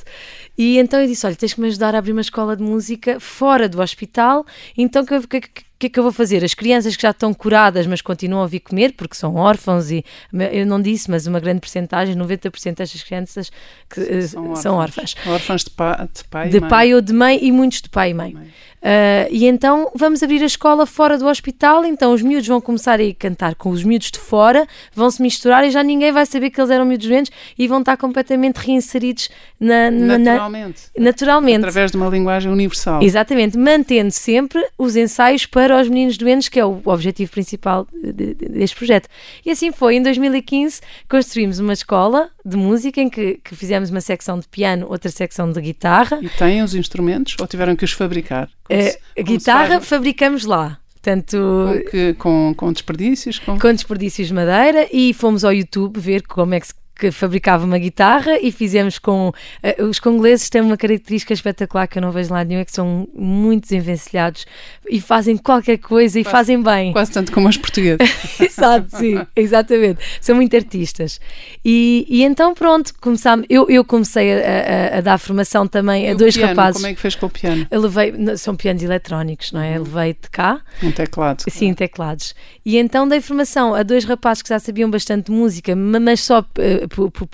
E 0.57 0.79
então 0.79 1.01
eu 1.01 1.07
disse: 1.07 1.27
Olha, 1.27 1.37
tens 1.37 1.55
que 1.55 1.61
me 1.61 1.69
ajudar 1.69 1.95
a 1.95 1.99
abrir 1.99 2.13
uma 2.13 2.21
escola 2.21 2.57
de 2.57 2.63
música 2.63 3.21
fora 3.21 3.69
do 3.69 3.81
hospital. 3.81 4.47
Então, 4.77 5.03
o 5.03 5.29
que, 5.29 5.41
que, 5.79 5.81
que, 5.81 5.87
é 5.87 5.91
que 5.91 5.99
eu 5.99 6.03
vou 6.03 6.13
fazer? 6.13 6.45
As 6.45 6.55
crianças 6.55 6.97
que 6.97 7.03
já 7.03 7.11
estão 7.11 7.33
curadas, 7.35 7.87
mas 7.87 8.01
continuam 8.01 8.43
a 8.43 8.47
vir 8.47 8.61
comer, 8.61 8.95
porque 8.95 9.15
são 9.15 9.35
órfãos, 9.35 9.91
e 9.91 10.05
eu 10.53 10.67
não 10.67 10.81
disse, 10.81 11.11
mas 11.11 11.27
uma 11.27 11.39
grande 11.39 11.61
porcentagem, 11.61 12.17
90% 12.17 12.77
destas 12.77 13.03
crianças 13.03 13.51
que, 13.89 14.23
Sim, 14.23 14.29
são, 14.29 14.43
órfãos. 14.43 14.61
são 14.61 14.75
órfãs. 14.77 15.15
Órfãs 15.27 15.65
de, 15.65 15.71
pa, 15.71 16.09
de 16.13 16.25
pai 16.25 16.49
de 16.49 16.61
pai 16.61 16.95
ou 16.95 17.01
de 17.01 17.13
mãe, 17.13 17.39
e 17.43 17.53
muitos 17.53 17.83
de 17.83 17.89
pai 17.89 18.11
e 18.11 18.15
mãe. 18.15 18.33
mãe. 18.33 18.49
Uh, 18.83 19.27
e 19.31 19.47
então 19.47 19.91
vamos 19.95 20.23
abrir 20.23 20.43
a 20.43 20.47
escola 20.47 20.87
fora 20.87 21.19
do 21.19 21.27
hospital, 21.27 21.85
então 21.85 22.13
os 22.13 22.23
miúdos 22.23 22.47
vão 22.47 22.61
começar 22.61 23.01
a 23.01 23.15
cantar 23.15 23.55
com 23.55 23.71
os 23.71 23.83
miúdos 23.83 24.11
de 24.11 24.19
fora, 24.19 24.67
vão 24.95 25.11
se 25.11 25.21
misturar 25.21 25.65
e 25.65 25.71
já 25.71 25.83
ninguém 25.83 26.13
vai 26.13 26.25
saber 26.25 26.51
que 26.51 26.61
eles 26.61 26.71
eram 26.71 26.85
miúdos 26.85 27.09
doentes 27.09 27.33
e 27.59 27.67
vão 27.67 27.81
estar 27.81 27.97
completamente 27.97 28.59
reinseridos 28.59 29.29
na, 29.59 29.91
na, 29.91 30.19
naturalmente. 30.19 30.83
Na, 30.97 31.05
naturalmente. 31.07 31.59
Através 31.59 31.91
de 31.91 31.97
uma 31.97 32.09
linguagem 32.09 32.53
universal. 32.53 33.03
Exatamente, 33.03 33.59
mantendo 33.59 34.13
sempre 34.13 34.65
os 34.79 34.95
ensaios 34.95 35.47
para 35.47 35.81
os 35.81 35.89
meninos 35.89 36.17
doentes, 36.17 36.49
que 36.49 36.61
é 36.61 36.65
o 36.65 36.81
objetivo 36.85 37.31
principal 37.33 37.87
de, 37.93 38.13
de, 38.13 38.35
deste 38.35 38.77
projeto. 38.77 39.09
E 39.45 39.51
assim 39.51 39.73
foi, 39.73 39.97
em 39.97 40.03
2015 40.03 40.81
construímos 41.09 41.59
uma 41.59 41.73
escola 41.73 42.31
de 42.45 42.57
música 42.57 43.01
em 43.01 43.09
que, 43.09 43.41
que 43.43 43.57
fizemos 43.57 43.91
uma 43.91 44.01
secção 44.01 44.39
de 44.39 44.47
piano, 44.47 44.87
outra 44.89 45.11
secção 45.11 45.51
de 45.51 45.61
guitarra. 45.61 46.21
E 46.23 46.29
têm 46.29 46.63
os 46.63 46.75
instrumentos 46.75 47.37
ou 47.41 47.47
tiveram 47.47 47.75
que 47.75 47.85
os 47.85 47.93
fabricar? 47.93 48.49
Eh, 48.69 48.99
a 49.19 49.23
guitarra 49.23 49.81
fabricamos 49.81 50.45
lá. 50.45 50.79
Portanto, 50.93 51.37
com, 51.37 51.91
que, 51.91 52.15
com, 52.15 52.55
com 52.57 52.73
desperdícios? 52.73 53.39
Com... 53.39 53.59
com 53.59 53.73
desperdícios 53.73 54.29
de 54.29 54.35
madeira 54.35 54.89
e 54.93 55.15
fomos 55.15 55.45
ao 55.45 55.53
YouTube 55.53 56.01
ver 56.01 56.23
como 56.27 56.55
é 56.55 56.61
que 56.61 56.67
se 56.67 56.75
que 56.99 57.11
fabricava 57.11 57.65
uma 57.65 57.79
guitarra 57.79 58.39
e 58.41 58.51
fizemos 58.51 58.99
com. 58.99 59.29
Uh, 59.29 59.85
os 59.85 59.99
congoleses 59.99 60.49
têm 60.49 60.63
uma 60.63 60.77
característica 60.77 61.33
espetacular 61.33 61.87
que 61.87 61.99
eu 61.99 62.03
não 62.03 62.11
vejo 62.11 62.33
lá 62.33 62.43
nenhum, 62.43 62.61
é 62.61 62.65
que 62.65 62.73
são 62.73 63.07
muito 63.15 63.65
desenvencilhados 63.65 64.47
e 64.89 65.01
fazem 65.01 65.37
qualquer 65.37 65.79
coisa 65.79 66.19
e 66.19 66.25
quase, 66.25 66.33
fazem 66.33 66.63
bem. 66.63 66.93
Quase 66.93 67.13
tanto 67.13 67.33
como 67.33 67.49
os 67.49 67.57
portugueses. 67.57 67.99
Exato, 68.41 68.97
sim, 68.97 69.21
exatamente. 69.35 69.99
São 70.21 70.37
muito 70.37 70.57
artistas. 70.57 71.21
E, 71.65 72.07
e 72.09 72.23
então, 72.23 72.55
pronto, 72.55 72.93
começámos. 73.01 73.47
Eu, 73.51 73.69
eu 73.69 73.85
comecei 73.85 74.33
a, 74.33 74.95
a, 74.95 74.99
a 74.99 75.01
dar 75.01 75.19
formação 75.19 75.67
também 75.67 76.07
e 76.07 76.11
a 76.11 76.15
dois 76.15 76.37
piano, 76.37 76.51
rapazes. 76.51 76.81
Como 76.81 76.91
é 76.91 76.95
que 76.95 77.01
fez 77.01 77.15
com 77.15 77.27
o 77.27 77.31
piano? 77.31 77.67
Eu 77.71 77.81
levei, 77.83 78.15
são 78.37 78.57
pianos 78.57 78.83
eletrónicos, 78.83 79.53
não 79.53 79.61
é? 79.61 79.77
Eu 79.77 79.83
levei 79.83 80.15
de 80.15 80.31
cá. 80.31 80.61
Um 80.83 80.91
teclado. 80.91 81.43
Sim, 81.49 81.75
teclados. 81.75 82.35
E 82.65 82.79
então 82.79 83.07
dei 83.07 83.21
formação 83.21 83.75
a 83.75 83.83
dois 83.83 84.05
rapazes 84.05 84.43
que 84.43 84.49
já 84.49 84.59
sabiam 84.59 84.91
bastante 84.91 85.31
música, 85.31 85.75
mas 85.77 86.21
só 86.21 86.45
por, 86.89 87.11
por, 87.11 87.27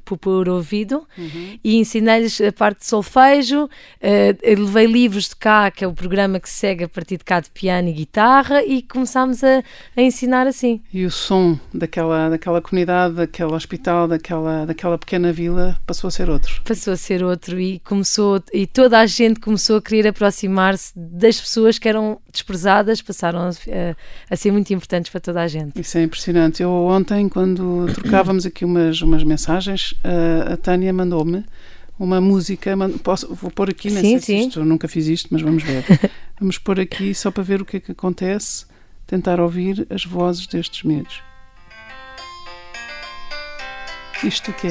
por, 0.00 0.18
por 0.18 0.48
ouvido, 0.48 1.06
uhum. 1.16 1.58
e 1.62 1.76
ensinei-lhes 1.76 2.40
a 2.40 2.52
parte 2.52 2.80
de 2.80 2.86
solfejo. 2.86 3.64
Uh, 3.64 4.60
levei 4.60 4.86
livros 4.86 5.28
de 5.28 5.36
cá, 5.36 5.70
que 5.70 5.84
é 5.84 5.88
o 5.88 5.92
programa 5.92 6.40
que 6.40 6.48
se 6.48 6.56
segue 6.56 6.84
a 6.84 6.88
partir 6.88 7.16
de 7.16 7.24
cá 7.24 7.40
de 7.40 7.50
piano 7.50 7.88
e 7.88 7.92
guitarra, 7.92 8.64
e 8.64 8.82
começámos 8.82 9.42
a, 9.42 9.62
a 9.96 10.02
ensinar 10.02 10.46
assim. 10.46 10.80
E 10.92 11.04
o 11.04 11.10
som 11.10 11.58
daquela, 11.72 12.28
daquela 12.28 12.60
comunidade, 12.60 13.14
daquele 13.14 13.52
hospital, 13.52 14.08
daquela, 14.08 14.66
daquela 14.66 14.98
pequena 14.98 15.32
vila 15.32 15.78
passou 15.86 16.08
a 16.08 16.10
ser 16.10 16.28
outro? 16.28 16.62
Passou 16.62 16.92
a 16.92 16.96
ser 16.96 17.22
outro, 17.22 17.60
e 17.60 17.78
começou, 17.80 18.42
e 18.52 18.66
toda 18.66 18.98
a 18.98 19.06
gente 19.06 19.40
começou 19.40 19.76
a 19.76 19.82
querer 19.82 20.08
aproximar-se 20.08 20.92
das 20.96 21.40
pessoas 21.40 21.78
que 21.78 21.88
eram 21.88 22.20
desprezadas, 22.30 23.02
passaram 23.02 23.40
a, 23.40 23.50
a 24.30 24.36
ser 24.36 24.50
muito 24.52 24.72
importantes 24.72 25.10
para 25.10 25.20
toda 25.20 25.40
a 25.42 25.48
gente. 25.48 25.80
Isso 25.80 25.98
é 25.98 26.02
impressionante. 26.02 26.62
Eu 26.62 26.70
ontem, 26.70 27.28
quando 27.28 27.86
trocávamos 27.94 28.39
aqui 28.46 28.64
umas, 28.64 29.00
umas 29.02 29.22
mensagens, 29.22 29.94
a, 30.02 30.54
a 30.54 30.56
Tânia 30.56 30.92
mandou-me 30.92 31.44
uma 31.98 32.20
música. 32.20 32.74
Posso, 33.02 33.34
vou 33.34 33.50
pôr 33.50 33.70
aqui, 33.70 33.90
não 33.90 34.00
sim, 34.00 34.18
sei 34.18 34.20
sim. 34.20 34.48
isto, 34.48 34.64
nunca 34.64 34.88
fiz 34.88 35.06
isto, 35.06 35.28
mas 35.30 35.42
vamos 35.42 35.62
ver. 35.62 35.84
vamos 36.40 36.58
pôr 36.58 36.80
aqui 36.80 37.14
só 37.14 37.30
para 37.30 37.42
ver 37.42 37.60
o 37.60 37.64
que 37.64 37.76
é 37.76 37.80
que 37.80 37.92
acontece, 37.92 38.64
tentar 39.06 39.40
ouvir 39.40 39.86
as 39.90 40.04
vozes 40.04 40.46
destes 40.46 40.82
medos. 40.82 41.22
Isto 44.24 44.50
o 44.50 44.54
quê? 44.54 44.70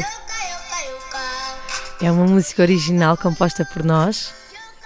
É 2.02 2.12
uma 2.12 2.26
música 2.26 2.62
original 2.62 3.18
composta 3.18 3.66
por 3.66 3.84
nós 3.84 4.34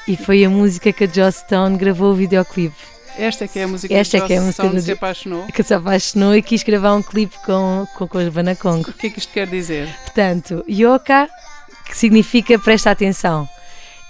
e 0.08 0.18
foi 0.18 0.44
a 0.44 0.50
música 0.50 0.92
que 0.92 1.04
a 1.04 1.08
Joss 1.08 1.40
Stone 1.46 1.78
gravou 1.78 2.12
o 2.12 2.16
videoclipe. 2.16 2.93
Esta 3.18 3.46
é 3.46 3.48
que 3.48 3.60
é 3.60 3.64
a 3.64 3.68
música 3.68 3.94
Esta 3.94 4.18
que, 4.18 4.24
é 4.24 4.28
que 4.28 4.34
é 4.34 4.38
a 4.38 4.42
música 4.42 4.70
do... 4.70 4.82
se 4.82 4.92
apaixonou. 4.92 5.48
Que 5.48 5.64
se 5.64 5.74
apaixonou 5.74 6.36
e 6.36 6.42
quis 6.42 6.64
gravar 6.64 6.94
um 6.96 7.02
clipe 7.02 7.36
com, 7.46 7.88
com, 7.96 8.08
com 8.08 8.18
os 8.18 8.30
Banacongo. 8.30 8.90
O 8.90 8.94
que 8.94 9.08
é 9.08 9.10
que 9.10 9.20
isto 9.20 9.32
quer 9.32 9.48
dizer? 9.48 9.88
Portanto, 10.04 10.64
Yoka, 10.70 11.30
que 11.86 11.98
significa 11.98 12.58
presta 12.60 12.92
atenção. 12.92 13.48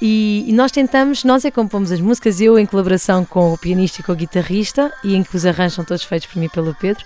E, 0.02 0.46
e, 0.48 0.54
nós 0.54 0.72
tentamos, 0.72 1.24
nós 1.24 1.46
é 1.46 1.50
que 1.50 1.56
compomos 1.56 1.92
as 1.92 2.02
músicas, 2.02 2.42
eu 2.42 2.60
em 2.60 2.66
colaboração 2.66 3.24
com 3.24 3.54
o 3.54 3.58
pianista 3.58 4.02
e 4.02 4.04
com 4.04 4.12
o 4.12 4.16
guitarrista, 4.16 4.92
e 5.04 5.16
em 5.16 5.24
que 5.24 5.36
os 5.36 5.46
arranjos 5.46 5.76
são 5.76 5.86
todos 5.86 6.04
feitos 6.04 6.28
por 6.28 6.40
mim 6.40 6.48
e 6.48 6.50
pelo 6.50 6.76
Pedro. 6.76 7.06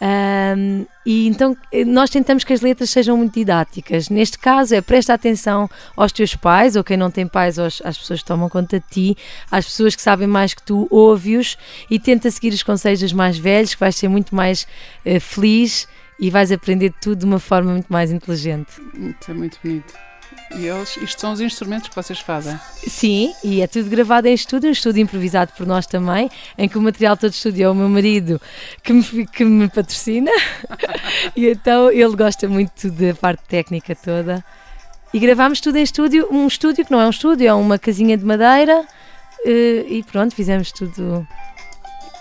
Um, 0.00 0.84
e 1.06 1.26
então 1.28 1.56
eh, 1.72 1.84
nós 1.84 2.10
tentamos 2.10 2.44
que 2.44 2.52
as 2.52 2.60
letras 2.60 2.90
sejam 2.90 3.16
muito 3.16 3.34
didáticas. 3.34 4.08
Neste 4.08 4.38
caso 4.38 4.74
é 4.74 4.80
presta 4.80 5.14
atenção 5.14 5.68
aos 5.96 6.12
teus 6.12 6.34
pais, 6.34 6.76
ou 6.76 6.84
quem 6.84 6.96
não 6.96 7.10
tem 7.10 7.26
pais, 7.26 7.58
aos, 7.58 7.80
às 7.84 7.96
pessoas 7.96 8.20
que 8.20 8.26
tomam 8.26 8.48
conta 8.48 8.80
de 8.80 8.86
ti, 8.88 9.16
às 9.50 9.64
pessoas 9.64 9.94
que 9.94 10.02
sabem 10.02 10.26
mais 10.26 10.54
que 10.54 10.62
tu, 10.62 10.86
ouve-os 10.90 11.56
e 11.90 11.98
tenta 11.98 12.30
seguir 12.30 12.52
os 12.52 12.62
conselhos 12.62 13.00
dos 13.00 13.12
mais 13.12 13.38
velhos, 13.38 13.74
que 13.74 13.80
vais 13.80 13.94
ser 13.94 14.08
muito 14.08 14.34
mais 14.34 14.66
uh, 15.06 15.20
feliz 15.20 15.88
e 16.18 16.30
vais 16.30 16.52
aprender 16.52 16.92
tudo 17.00 17.20
de 17.20 17.24
uma 17.24 17.38
forma 17.38 17.72
muito 17.72 17.92
mais 17.92 18.10
inteligente. 18.10 18.72
Isso 18.94 19.30
é 19.30 19.34
muito 19.34 19.58
bonito. 19.62 19.94
E 20.56 20.66
eles, 20.66 20.96
isto 20.98 21.20
são 21.20 21.32
os 21.32 21.40
instrumentos 21.40 21.88
que 21.88 21.94
vocês 21.94 22.18
fazem? 22.18 22.58
Sim, 22.86 23.34
e 23.42 23.60
é 23.60 23.66
tudo 23.66 23.88
gravado 23.90 24.28
em 24.28 24.34
estúdio, 24.34 24.68
um 24.68 24.72
estúdio 24.72 25.02
improvisado 25.02 25.52
por 25.56 25.66
nós 25.66 25.86
também, 25.86 26.30
em 26.56 26.68
que 26.68 26.78
o 26.78 26.82
material 26.82 27.16
todo 27.16 27.32
estúdio 27.32 27.64
é 27.64 27.70
o 27.70 27.74
meu 27.74 27.88
marido 27.88 28.40
que 28.82 28.92
me, 28.92 29.26
que 29.26 29.44
me 29.44 29.68
patrocina. 29.68 30.30
e 31.34 31.46
então 31.48 31.90
ele 31.90 32.14
gosta 32.14 32.48
muito 32.48 32.90
da 32.90 33.14
parte 33.14 33.42
técnica 33.48 33.96
toda. 33.96 34.44
E 35.12 35.18
gravámos 35.18 35.60
tudo 35.60 35.76
em 35.78 35.82
estúdio, 35.82 36.28
um 36.30 36.46
estúdio 36.46 36.84
que 36.84 36.90
não 36.90 37.00
é 37.00 37.06
um 37.06 37.10
estúdio, 37.10 37.46
é 37.46 37.54
uma 37.54 37.78
casinha 37.78 38.16
de 38.16 38.24
madeira. 38.24 38.84
Eh, 39.44 39.84
e 39.88 40.02
pronto, 40.02 40.34
fizemos 40.34 40.72
tudo. 40.72 41.26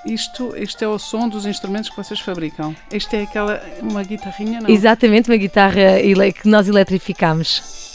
Isto, 0.06 0.56
isto 0.58 0.84
é 0.84 0.88
o 0.88 1.00
som 1.00 1.30
dos 1.30 1.46
instrumentos 1.46 1.90
que 1.90 1.96
vocês 1.96 2.20
fabricam. 2.20 2.76
Isto 2.92 3.16
é 3.16 3.24
aquela, 3.24 3.64
uma 3.82 4.04
guitarrinha, 4.04 4.60
não? 4.62 4.70
Exatamente, 4.70 5.30
uma 5.30 5.38
guitarra 5.38 6.00
que 6.40 6.48
nós 6.48 6.68
eletrificamos. 6.68 7.93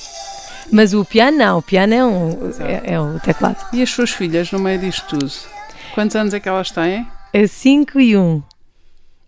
Mas 0.71 0.95
o 0.95 1.05
piano 1.05 1.39
não, 1.39 1.59
o 1.59 1.63
piano 1.63 1.95
é, 1.95 2.05
um, 2.05 2.51
é, 2.61 2.95
é 2.95 3.01
o 3.01 3.19
teclado. 3.21 3.65
E 3.73 3.83
as 3.83 3.91
suas 3.91 4.11
filhas 4.11 4.53
no 4.53 4.59
meio 4.59 4.79
disto 4.79 5.19
tudo? 5.19 5.33
Quantos 5.95 6.15
anos 6.17 6.35
é 6.35 6.41
que 6.41 6.49
elas 6.49 6.71
têm? 6.71 7.07
É 7.33 7.47
5 7.47 8.01
e 8.01 8.17
1. 8.17 8.21
Um. 8.21 8.43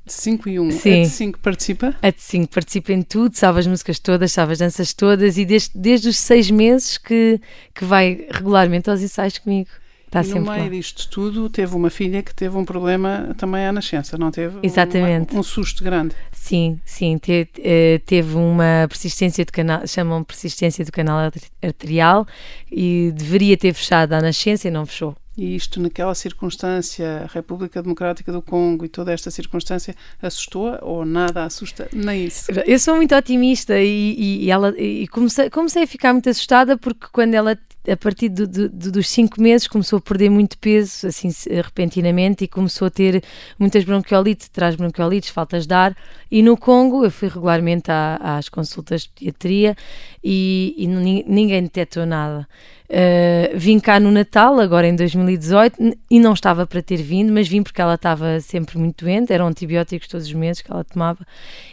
5 0.06 0.48
e 0.48 0.60
1. 0.60 0.62
Um. 0.62 0.70
Sim. 0.70 1.00
A 1.00 1.02
de 1.04 1.08
5 1.08 1.38
participa? 1.38 1.96
A 2.02 2.10
de 2.10 2.20
5 2.20 2.52
participa 2.52 2.92
em 2.92 3.02
tudo, 3.02 3.36
sabe 3.36 3.60
as 3.60 3.66
músicas 3.66 3.98
todas, 3.98 4.32
sabe 4.32 4.52
as 4.52 4.58
danças 4.58 4.92
todas 4.92 5.38
e 5.38 5.44
desde, 5.44 5.70
desde 5.74 6.08
os 6.08 6.18
6 6.18 6.50
meses 6.50 6.98
que, 6.98 7.40
que 7.74 7.84
vai 7.84 8.26
regularmente 8.30 8.90
aos 8.90 9.00
ensaios 9.00 9.38
comigo. 9.38 9.70
Está 10.10 10.24
e 10.24 10.34
no 10.40 10.50
meio 10.50 10.64
lá. 10.64 10.68
disto 10.68 11.08
tudo, 11.08 11.48
teve 11.48 11.76
uma 11.76 11.88
filha 11.88 12.20
que 12.20 12.34
teve 12.34 12.56
um 12.56 12.64
problema 12.64 13.32
também 13.38 13.64
à 13.64 13.72
nascença, 13.72 14.18
não 14.18 14.32
teve? 14.32 14.58
Exatamente. 14.60 15.36
Um, 15.36 15.38
um 15.38 15.42
susto 15.44 15.84
grande. 15.84 16.16
Sim, 16.32 16.80
sim. 16.84 17.16
Te, 17.16 17.48
eh, 17.58 18.00
teve 18.04 18.34
uma 18.34 18.86
persistência 18.88 19.44
do 19.44 19.52
canal, 19.52 19.86
chamam 19.86 20.24
persistência 20.24 20.84
do 20.84 20.90
canal 20.90 21.30
arterial 21.62 22.26
e 22.72 23.12
deveria 23.14 23.56
ter 23.56 23.72
fechado 23.72 24.12
à 24.12 24.20
nascença 24.20 24.66
e 24.66 24.70
não 24.70 24.84
fechou. 24.84 25.14
E 25.36 25.54
isto, 25.54 25.80
naquela 25.80 26.14
circunstância, 26.14 27.22
a 27.24 27.26
República 27.32 27.82
Democrática 27.82 28.32
do 28.32 28.42
Congo 28.42 28.84
e 28.84 28.88
toda 28.88 29.12
esta 29.12 29.30
circunstância, 29.30 29.94
assustou 30.20 30.76
ou 30.82 31.04
nada 31.04 31.44
assusta? 31.44 31.88
Nem 31.92 32.26
isso. 32.26 32.50
Eu 32.66 32.78
sou 32.78 32.96
muito 32.96 33.14
otimista 33.14 33.78
e, 33.78 34.14
e, 34.18 34.44
e 34.44 34.50
ela, 34.50 34.74
e 34.78 35.06
comecei, 35.08 35.48
comecei 35.48 35.84
a 35.84 35.86
ficar 35.86 36.12
muito 36.12 36.28
assustada 36.28 36.76
porque 36.76 37.06
quando 37.12 37.34
ela 37.34 37.56
a 37.88 37.96
partir 37.96 38.28
do, 38.28 38.46
do, 38.46 38.68
dos 38.68 39.08
cinco 39.08 39.40
meses 39.40 39.66
começou 39.66 39.98
a 39.98 40.02
perder 40.02 40.28
muito 40.28 40.58
peso, 40.58 41.06
assim, 41.06 41.30
repentinamente, 41.50 42.44
e 42.44 42.48
começou 42.48 42.86
a 42.86 42.90
ter 42.90 43.22
muitas 43.58 43.84
bronquiolites, 43.84 44.48
traz 44.48 44.76
bronquiolites, 44.76 45.30
faltas 45.30 45.66
de 45.66 45.74
ar. 45.74 45.96
E 46.30 46.42
no 46.42 46.56
Congo, 46.56 47.04
eu 47.04 47.10
fui 47.10 47.28
regularmente 47.28 47.90
à, 47.90 48.16
às 48.36 48.48
consultas 48.48 49.02
de 49.02 49.08
pediatria 49.08 49.74
e, 50.22 50.74
e 50.76 50.86
ninguém 50.86 51.62
detectou 51.62 52.04
nada. 52.04 52.46
Uh, 52.90 53.56
vim 53.56 53.78
cá 53.78 54.00
no 54.00 54.10
Natal, 54.10 54.58
agora 54.58 54.88
em 54.88 54.96
2018, 54.96 55.96
e 56.10 56.18
não 56.18 56.32
estava 56.32 56.66
para 56.66 56.82
ter 56.82 56.96
vindo, 56.96 57.32
mas 57.32 57.46
vim 57.46 57.62
porque 57.62 57.80
ela 57.80 57.94
estava 57.94 58.40
sempre 58.40 58.78
muito 58.78 59.04
doente, 59.04 59.32
eram 59.32 59.46
antibióticos 59.46 60.08
todos 60.08 60.26
os 60.26 60.32
meses 60.32 60.60
que 60.60 60.72
ela 60.72 60.82
tomava, 60.82 61.24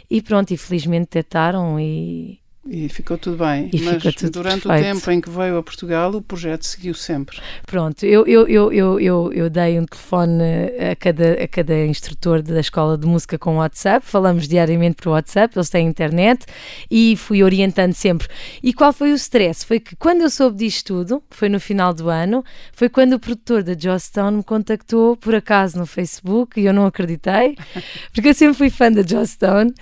e 0.08 0.22
pronto, 0.22 0.52
e 0.52 0.56
felizmente 0.56 1.06
detectaram 1.06 1.80
e 1.80 2.37
e 2.66 2.88
ficou 2.88 3.16
tudo 3.16 3.38
bem. 3.38 3.70
E 3.72 3.80
Mas 3.80 4.02
tudo 4.14 4.30
durante 4.30 4.62
perfeito. 4.68 4.96
o 4.96 5.00
tempo 5.00 5.10
em 5.10 5.20
que 5.20 5.30
veio 5.30 5.56
a 5.56 5.62
Portugal, 5.62 6.10
o 6.14 6.20
projeto 6.20 6.64
seguiu 6.64 6.94
sempre. 6.94 7.38
Pronto, 7.66 8.04
eu, 8.04 8.26
eu, 8.26 8.46
eu, 8.46 8.72
eu, 8.72 9.00
eu, 9.00 9.32
eu 9.32 9.50
dei 9.50 9.78
um 9.78 9.86
telefone 9.86 10.42
a 10.90 10.94
cada, 10.96 11.32
a 11.42 11.48
cada 11.48 11.86
instrutor 11.86 12.42
da 12.42 12.60
escola 12.60 12.98
de 12.98 13.06
música 13.06 13.38
com 13.38 13.56
WhatsApp, 13.56 14.04
falamos 14.04 14.46
diariamente 14.46 14.96
por 14.96 15.10
WhatsApp, 15.10 15.56
eles 15.56 15.70
têm 15.70 15.86
internet 15.86 16.44
e 16.90 17.16
fui 17.16 17.42
orientando 17.42 17.94
sempre. 17.94 18.28
E 18.62 18.72
qual 18.72 18.92
foi 18.92 19.12
o 19.12 19.14
stress? 19.14 19.64
Foi 19.64 19.80
que 19.80 19.96
quando 19.96 20.22
eu 20.22 20.30
soube 20.30 20.58
disto 20.58 20.88
tudo, 20.88 21.22
foi 21.30 21.48
no 21.48 21.60
final 21.60 21.94
do 21.94 22.08
ano, 22.08 22.44
foi 22.72 22.88
quando 22.88 23.14
o 23.14 23.18
produtor 23.18 23.62
da 23.62 23.74
Jostown 23.74 24.30
me 24.30 24.42
contactou 24.42 25.16
por 25.16 25.34
acaso 25.34 25.78
no 25.78 25.86
Facebook 25.86 26.60
e 26.60 26.66
eu 26.66 26.72
não 26.72 26.86
acreditei, 26.86 27.56
porque 28.12 28.28
eu 28.28 28.34
sempre 28.34 28.54
fui 28.54 28.70
fã 28.70 28.92
da 28.92 29.02
Jostown. 29.02 29.72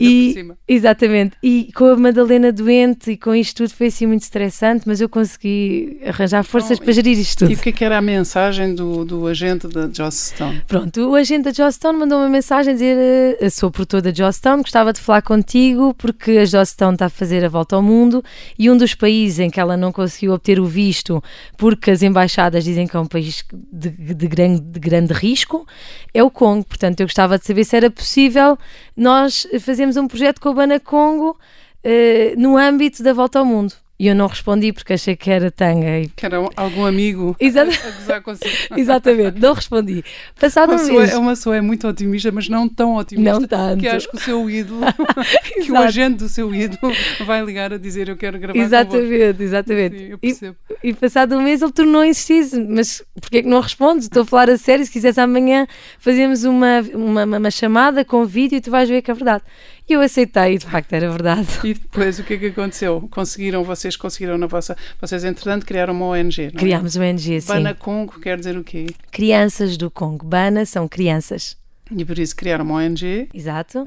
e, 0.00 0.34
exatamente, 0.66 1.36
e 1.42 1.70
com 1.74 1.86
a 1.86 1.96
Madalena 2.18 2.48
Helena 2.48 2.52
doente 2.52 3.12
e 3.12 3.16
com 3.16 3.34
isto 3.34 3.58
tudo 3.58 3.74
foi 3.74 3.86
assim 3.86 4.06
muito 4.06 4.22
estressante, 4.22 4.84
mas 4.86 5.00
eu 5.00 5.08
consegui 5.08 6.00
arranjar 6.04 6.42
forças 6.42 6.72
então, 6.72 6.84
para 6.84 6.92
gerir 6.92 7.18
isto 7.18 7.40
tudo. 7.40 7.52
E 7.52 7.54
o 7.54 7.58
que, 7.58 7.68
é 7.68 7.72
que 7.72 7.84
era 7.84 7.98
a 7.98 8.02
mensagem 8.02 8.74
do, 8.74 9.04
do 9.04 9.26
agente 9.26 9.68
da 9.68 9.88
Joss 9.92 10.34
Pronto, 10.66 11.10
o 11.10 11.14
agente 11.14 11.44
da 11.44 11.52
Joss 11.52 11.78
mandou 11.94 12.18
uma 12.18 12.28
mensagem 12.28 12.72
a 12.72 12.74
dizer: 12.74 13.36
eh, 13.40 13.50
Sou 13.50 13.70
produtor 13.70 14.02
da 14.02 14.12
Joss 14.12 14.40
gostava 14.58 14.92
de 14.92 15.00
falar 15.00 15.22
contigo 15.22 15.94
porque 15.94 16.32
a 16.32 16.44
Joss 16.44 16.72
está 16.72 17.06
a 17.06 17.08
fazer 17.08 17.44
a 17.44 17.48
volta 17.48 17.76
ao 17.76 17.82
mundo 17.82 18.22
e 18.58 18.70
um 18.70 18.76
dos 18.76 18.94
países 18.94 19.38
em 19.38 19.50
que 19.50 19.60
ela 19.60 19.76
não 19.76 19.92
conseguiu 19.92 20.32
obter 20.32 20.58
o 20.58 20.66
visto 20.66 21.22
porque 21.56 21.90
as 21.90 22.02
embaixadas 22.02 22.64
dizem 22.64 22.86
que 22.86 22.96
é 22.96 23.00
um 23.00 23.06
país 23.06 23.44
de, 23.72 23.90
de, 23.90 24.26
grande, 24.26 24.60
de 24.60 24.80
grande 24.80 25.12
risco 25.12 25.66
é 26.12 26.22
o 26.22 26.30
Congo. 26.30 26.64
Portanto, 26.64 27.00
eu 27.00 27.06
gostava 27.06 27.38
de 27.38 27.46
saber 27.46 27.64
se 27.64 27.76
era 27.76 27.90
possível 27.90 28.58
nós 28.96 29.46
fazermos 29.60 29.96
um 29.96 30.08
projeto 30.08 30.40
com 30.40 30.50
o 30.50 30.54
Bana 30.54 30.80
Congo 30.80 31.36
uh, 31.84 32.40
no 32.40 32.56
âmbito 32.56 33.02
da 33.02 33.12
volta 33.12 33.38
ao 33.38 33.44
mundo. 33.44 33.74
e 34.00 34.06
eu 34.06 34.14
não 34.14 34.28
respondi 34.28 34.72
porque 34.72 34.92
achei 34.92 35.16
que 35.16 35.28
era 35.28 35.50
tanga. 35.50 35.98
E... 35.98 36.08
Que 36.08 36.24
era 36.24 36.36
algum 36.56 36.86
amigo 36.86 37.34
Exato. 37.40 37.70
a 37.70 37.90
gozar 37.90 38.22
consigo. 38.22 38.54
Exatamente, 38.78 39.40
não 39.40 39.52
respondi. 39.54 40.04
Passado 40.40 40.70
uma 40.72 40.80
um 40.80 40.86
mês. 40.86 41.10
é 41.12 41.18
uma 41.18 41.30
pessoa 41.32 41.56
é 41.56 41.60
muito 41.60 41.88
otimista, 41.88 42.30
mas 42.30 42.48
não 42.48 42.68
tão 42.68 42.94
otimista. 42.94 43.32
Não 43.32 43.44
tanto. 43.44 43.80
Que 43.80 43.88
acho 43.88 44.08
que 44.08 44.16
o 44.16 44.20
seu 44.20 44.48
ídolo, 44.48 44.82
que 45.64 45.72
o 45.72 45.76
agente 45.76 46.18
do 46.18 46.28
seu 46.28 46.54
ídolo 46.54 46.92
vai 47.26 47.44
ligar 47.44 47.72
a 47.72 47.76
dizer 47.76 48.08
eu 48.08 48.16
quero 48.16 48.38
gravar 48.38 48.56
Exatamente, 48.56 49.42
exatamente. 49.42 49.98
Sim, 49.98 50.04
eu 50.04 50.18
E- 50.22 50.28
percebo. 50.28 50.56
E, 50.84 50.94
passado 50.94 51.36
um 51.36 51.42
mês 51.42 51.60
ele 51.60 51.72
tornou 51.72 52.02
a 52.02 52.06
insistir, 52.06 52.56
mas 52.68 53.02
porquê 53.20 53.38
é 53.38 53.42
que 53.42 53.48
não 53.48 53.60
respondes? 53.60 54.04
Estou 54.04 54.22
a 54.22 54.26
falar 54.26 54.48
a 54.48 54.56
sério, 54.56 54.84
se 54.84 54.92
quiseres 54.92 55.18
amanhã 55.18 55.66
fazemos 55.98 56.44
uma, 56.44 56.82
uma, 56.94 57.24
uma 57.24 57.50
chamada 57.50 58.04
com 58.04 58.24
vídeo 58.24 58.56
e 58.56 58.60
tu 58.60 58.70
vais 58.70 58.88
ver 58.88 59.02
que 59.02 59.10
é 59.10 59.14
verdade. 59.14 59.42
E 59.88 59.92
eu 59.94 60.00
aceitei 60.00 60.54
e 60.54 60.58
de 60.58 60.66
facto 60.66 60.92
era 60.92 61.10
verdade. 61.10 61.48
E 61.64 61.72
depois 61.74 62.18
o 62.18 62.24
que 62.24 62.34
é 62.34 62.38
que 62.38 62.46
aconteceu? 62.46 63.08
Conseguiram, 63.10 63.64
vocês 63.64 63.96
conseguiram 63.96 64.36
na 64.36 64.46
vossa. 64.46 64.76
Vocês, 65.00 65.24
entretanto, 65.24 65.64
criaram 65.64 65.94
uma 65.94 66.06
ONG, 66.06 66.42
não 66.42 66.46
é? 66.48 66.50
Criámos 66.50 66.94
uma 66.96 67.06
ONG, 67.06 67.40
sim. 67.40 67.46
Bana 67.48 67.74
Congo 67.74 68.20
quer 68.20 68.36
dizer 68.38 68.56
o 68.56 68.62
quê? 68.64 68.86
Crianças 69.10 69.76
do 69.76 69.90
Congo. 69.90 70.26
Bana 70.26 70.66
são 70.66 70.86
crianças. 70.86 71.56
E 71.90 72.04
por 72.04 72.18
isso 72.18 72.36
criaram 72.36 72.66
uma 72.66 72.74
ONG 72.74 73.30
Exato. 73.32 73.82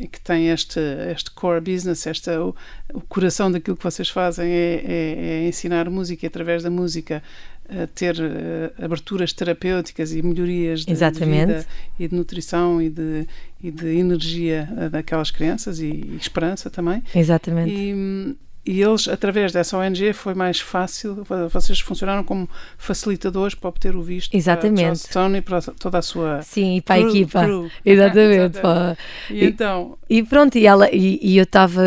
e 0.00 0.08
que 0.08 0.18
tem 0.22 0.48
este, 0.48 0.80
este 1.14 1.30
core 1.32 1.60
business, 1.60 2.06
esta, 2.06 2.42
o, 2.42 2.56
o 2.94 3.00
coração 3.02 3.52
daquilo 3.52 3.76
que 3.76 3.84
vocês 3.84 4.08
fazem 4.08 4.50
é, 4.50 4.82
é- 4.86 5.14
é 5.44 5.48
ensinar 5.48 5.90
música 5.90 6.24
e 6.24 6.28
através 6.28 6.62
da 6.62 6.70
música 6.70 7.22
a 7.68 7.86
ter 7.86 8.16
ah, 8.20 8.84
aberturas 8.84 9.32
terapêuticas 9.32 10.12
e 10.12 10.22
melhorias 10.22 10.84
de, 10.84 10.94
de 10.94 11.24
vida 11.24 11.66
e 11.98 12.08
de 12.08 12.14
nutrição 12.14 12.80
e 12.82 12.88
de, 12.90 13.26
e 13.62 13.70
de 13.70 13.96
energia 13.96 14.68
ah, 14.76 14.88
daquelas 14.88 15.30
crianças 15.30 15.78
e, 15.80 15.86
e 15.86 16.16
esperança 16.20 16.68
também. 16.68 17.02
Exatamente. 17.14 17.70
E, 17.72 18.36
e 18.64 18.80
eles, 18.80 19.08
através 19.08 19.50
dessa 19.52 19.76
ONG, 19.76 20.12
foi 20.12 20.34
mais 20.34 20.60
fácil. 20.60 21.26
Vocês 21.50 21.80
funcionaram 21.80 22.22
como 22.22 22.48
facilitadores 22.78 23.56
para 23.56 23.68
obter 23.68 23.96
o 23.96 24.02
visto 24.02 24.32
Exatamente. 24.36 24.80
para 24.82 24.88
Johnstone 24.90 25.38
e 25.38 25.40
para 25.42 25.60
toda 25.62 25.98
a 25.98 26.02
sua 26.02 26.42
Sim, 26.42 26.76
e 26.76 26.80
para 26.80 26.94
a 26.94 26.98
crew- 26.98 27.10
equipa. 27.10 27.42
crew. 27.44 27.70
Exatamente. 27.84 28.58
Exatamente. 28.58 28.60
pá. 28.60 28.96
E 29.30 29.44
então, 29.44 29.98
E 30.08 30.22
pronto, 30.22 30.56
e, 30.58 30.64
ela, 30.66 30.88
e, 30.94 31.18
e 31.22 31.36
eu 31.38 31.42
estava 31.42 31.82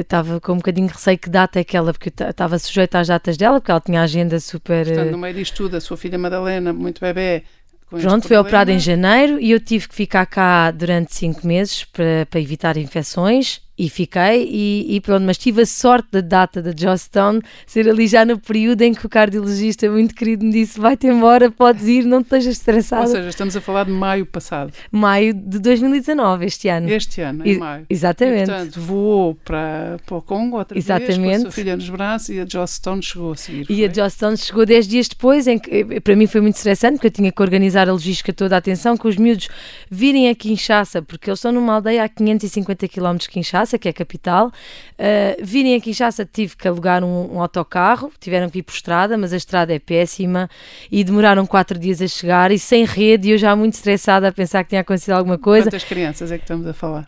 estava 0.00 0.40
com 0.40 0.52
um 0.54 0.56
bocadinho 0.56 0.88
de 0.88 0.94
receio 0.94 1.16
que 1.18 1.30
data 1.30 1.60
é 1.60 1.62
aquela, 1.62 1.92
porque 1.92 2.08
eu 2.24 2.30
estava 2.30 2.58
sujeita 2.58 2.98
às 2.98 3.06
datas 3.08 3.36
dela, 3.36 3.60
porque 3.60 3.70
ela 3.70 3.80
tinha 3.80 4.00
a 4.00 4.04
agenda 4.04 4.38
super. 4.40 4.84
portanto, 4.86 5.06
eh, 5.08 5.10
no 5.12 5.18
meio 5.18 5.34
disto 5.34 5.54
tudo, 5.56 5.76
a 5.76 5.80
sua 5.80 5.96
filha 5.96 6.18
Madalena, 6.18 6.72
muito 6.72 7.00
bebê, 7.00 7.44
Pronto, 7.88 8.26
foi 8.26 8.36
operada 8.36 8.72
em 8.72 8.80
janeiro 8.80 9.40
e 9.40 9.50
eu 9.50 9.60
tive 9.60 9.88
que 9.88 9.94
ficar 9.94 10.26
cá 10.26 10.70
durante 10.70 11.14
cinco 11.14 11.46
meses 11.46 11.84
para, 11.84 12.26
para 12.28 12.40
evitar 12.40 12.76
infecções 12.76 13.60
e 13.78 13.88
fiquei 13.90 14.48
e, 14.50 14.96
e 14.96 15.00
pronto, 15.00 15.24
mas 15.24 15.36
tive 15.36 15.62
a 15.62 15.66
sorte 15.66 16.08
da 16.12 16.20
data 16.20 16.62
da 16.62 16.72
Johnstown 16.72 17.40
ser 17.66 17.88
ali 17.88 18.06
já 18.06 18.24
no 18.24 18.38
período 18.38 18.82
em 18.82 18.94
que 18.94 19.04
o 19.04 19.08
cardiologista 19.08 19.88
muito 19.90 20.14
querido 20.14 20.44
me 20.44 20.52
disse 20.52 20.78
vai-te 20.80 21.06
embora, 21.06 21.50
podes 21.50 21.86
ir, 21.86 22.04
não 22.04 22.20
estejas 22.20 22.46
Ou 22.46 22.52
estressado. 22.52 23.08
seja, 23.08 23.28
estamos 23.28 23.56
a 23.56 23.60
falar 23.60 23.84
de 23.84 23.90
maio 23.92 24.24
passado, 24.24 24.72
Maio 24.90 25.34
de 25.34 25.58
2019, 25.58 26.46
este 26.46 26.68
ano. 26.68 26.88
este 26.88 27.20
ano, 27.20 27.46
em 27.46 27.52
E- 27.52 27.58
maio. 27.58 27.86
Exatamente. 27.90 28.44
E, 28.50 28.54
portanto, 28.54 28.80
voou 28.80 29.34
para, 29.44 29.98
para 30.06 30.16
o 30.16 30.22
Congo 30.22 30.56
outra 30.58 30.74
vez, 30.74 30.86
com 30.86 30.92
a 30.92 30.96
Exatamente. 30.98 31.40
sua 31.42 31.50
filha 31.50 31.76
nos 31.76 31.88
braços 31.90 32.28
e 32.30 32.40
a 32.40 32.44
Johnstone 32.44 33.02
chegou 33.02 33.32
a 33.32 33.36
seguir. 33.36 33.66
E 33.68 33.84
a 33.84 33.88
foi? 33.90 34.02
Johnstown 34.02 34.36
chegou 34.36 34.64
10 34.66 34.88
dias 34.88 35.08
depois, 35.08 35.46
em 35.46 35.58
que 35.58 35.70
eh, 35.90 36.00
para 36.00 36.16
mim 36.16 36.26
foi 36.26 36.40
muito 36.40 36.56
estressante, 36.56 36.94
porque 36.94 37.08
eu 37.08 37.10
tinha 37.10 37.32
que 37.32 37.42
organizar 37.42 37.88
a 37.88 37.92
logística 37.92 38.32
toda, 38.32 38.54
a 38.54 38.58
atenção, 38.58 38.96
que 38.96 39.06
os 39.08 39.16
miúdos 39.16 39.48
virem 39.90 40.28
a 40.28 40.34
Kinshasa, 40.34 41.02
porque 41.02 41.28
eles 41.28 41.38
estão 41.38 41.52
numa 41.52 41.74
aldeia 41.74 42.04
a 42.04 42.08
550 42.08 42.88
km 42.88 43.16
de 43.16 43.28
Kinshasa, 43.28 43.65
que 43.78 43.88
é 43.88 43.90
a 43.90 43.94
capital. 43.94 44.48
Uh, 44.48 45.42
virem 45.42 45.74
a 45.74 45.80
Kinshasa, 45.80 46.24
tive 46.30 46.56
que 46.56 46.66
alugar 46.68 47.02
um, 47.04 47.34
um 47.36 47.40
autocarro, 47.42 48.10
tiveram 48.20 48.48
que 48.48 48.58
ir 48.60 48.62
por 48.62 48.72
estrada, 48.72 49.16
mas 49.18 49.32
a 49.32 49.36
estrada 49.36 49.74
é 49.74 49.78
péssima 49.78 50.48
e 50.90 51.02
demoraram 51.04 51.44
4 51.46 51.78
dias 51.78 52.00
a 52.00 52.06
chegar 52.08 52.50
e 52.52 52.58
sem 52.58 52.84
rede. 52.84 53.28
E 53.28 53.32
eu 53.32 53.38
já 53.38 53.54
muito 53.56 53.74
estressada 53.74 54.28
a 54.28 54.32
pensar 54.32 54.62
que 54.64 54.70
tinha 54.70 54.80
acontecido 54.82 55.12
alguma 55.14 55.38
coisa. 55.38 55.64
Quantas 55.66 55.84
crianças 55.84 56.30
é 56.30 56.38
que 56.38 56.44
estamos 56.44 56.66
a 56.66 56.72
falar? 56.72 57.00
Uh, 57.02 57.04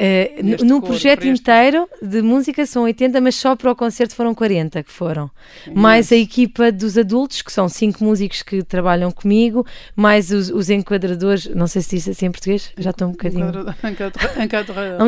projeto 0.80 1.20
inteiro 1.40 1.88
de 2.02 2.22
música 2.22 2.66
são 2.66 2.82
80, 2.84 3.20
mas 3.20 3.34
só 3.36 3.54
para 3.54 3.70
o 3.70 3.76
concerto 3.76 4.14
foram 4.14 4.34
40 4.34 4.82
que 4.82 4.90
foram. 4.92 5.30
Mais 5.74 6.10
a 6.12 6.16
equipa 6.16 6.72
dos 6.72 6.96
adultos, 6.98 7.42
que 7.42 7.52
são 7.52 7.68
cinco 7.68 8.02
músicos 8.04 8.42
que 8.42 8.62
trabalham 8.62 9.10
comigo, 9.10 9.66
mais 9.94 10.30
os, 10.30 10.48
os 10.50 10.70
enquadradores, 10.70 11.46
não 11.54 11.66
sei 11.66 11.82
se 11.82 11.96
diz 11.96 12.08
assim 12.08 12.26
em 12.26 12.30
português, 12.30 12.70
já 12.78 12.90
estou 12.90 13.08
um 13.08 13.12
bocadinho. 13.12 13.48
Encadre- 13.48 13.74
encadre- 14.42 14.42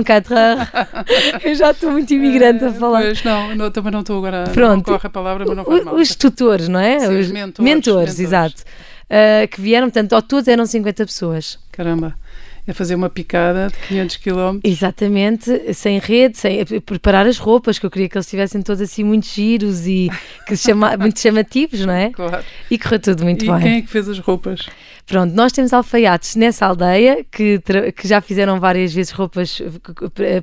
Encadreur. 0.01 0.69
Eu 1.45 1.55
já 1.55 1.70
estou 1.70 1.91
muito 1.93 2.12
imigrante 2.12 2.64
a 2.64 2.68
Eh, 2.68 2.72
falar. 2.72 3.03
Pois, 3.03 3.22
não, 3.24 3.55
não, 3.55 3.70
também 3.70 3.93
não 3.93 4.01
estou 4.01 4.18
agora. 4.18 4.45
Pronto. 4.53 4.76
Não 4.91 4.97
corre 4.97 5.07
a 5.07 5.11
palavra, 5.11 5.45
mas 5.47 5.57
não 5.57 5.64
faz 5.64 5.84
mal. 5.84 5.95
Os 5.95 6.14
tutores, 6.14 6.68
não 6.68 6.80
é? 6.80 7.01
Sim, 7.01 7.18
os 7.18 7.30
mentores, 7.30 7.32
mentores, 7.32 7.61
mentores. 8.18 8.20
exato. 8.20 8.62
Uh, 9.11 9.49
que 9.49 9.61
vieram, 9.61 9.88
portanto, 9.88 10.12
ao 10.12 10.22
todo 10.22 10.47
eram 10.49 10.64
50 10.66 11.05
pessoas. 11.07 11.59
Caramba. 11.72 12.14
É 12.66 12.72
fazer 12.72 12.95
uma 12.95 13.09
picada 13.09 13.68
de 13.68 13.88
500 13.88 14.16
km. 14.18 14.61
Exatamente, 14.62 15.74
sem 15.74 15.99
rede, 15.99 16.36
sem 16.38 16.64
preparar 16.82 17.26
as 17.26 17.38
roupas, 17.38 17.78
que 17.78 17.86
eu 17.86 17.91
queria 17.91 18.09
que 18.09 18.16
eles 18.16 18.26
estivessem 18.26 18.61
todos 18.62 18.80
assim 18.82 19.03
muito 19.03 19.26
giros 19.26 19.86
e 19.86 20.09
que 20.47 20.57
chama, 20.57 20.97
muito 20.97 21.18
chamativos, 21.18 21.80
não 21.84 21.93
é? 21.95 22.11
Claro. 22.14 22.45
E 22.70 22.78
correu 22.78 23.01
tudo 23.01 23.24
muito 23.24 23.45
e 23.45 23.49
bem. 23.49 23.61
quem 23.61 23.76
é 23.78 23.80
que 23.82 23.88
fez 23.88 24.09
as 24.09 24.18
roupas? 24.18 24.68
Pronto, 25.11 25.35
nós 25.35 25.51
temos 25.51 25.73
alfaiates 25.73 26.37
nessa 26.37 26.67
aldeia 26.67 27.25
que, 27.29 27.61
que 27.97 28.07
já 28.07 28.21
fizeram 28.21 28.61
várias 28.61 28.95
vezes 28.95 29.11
roupas 29.11 29.61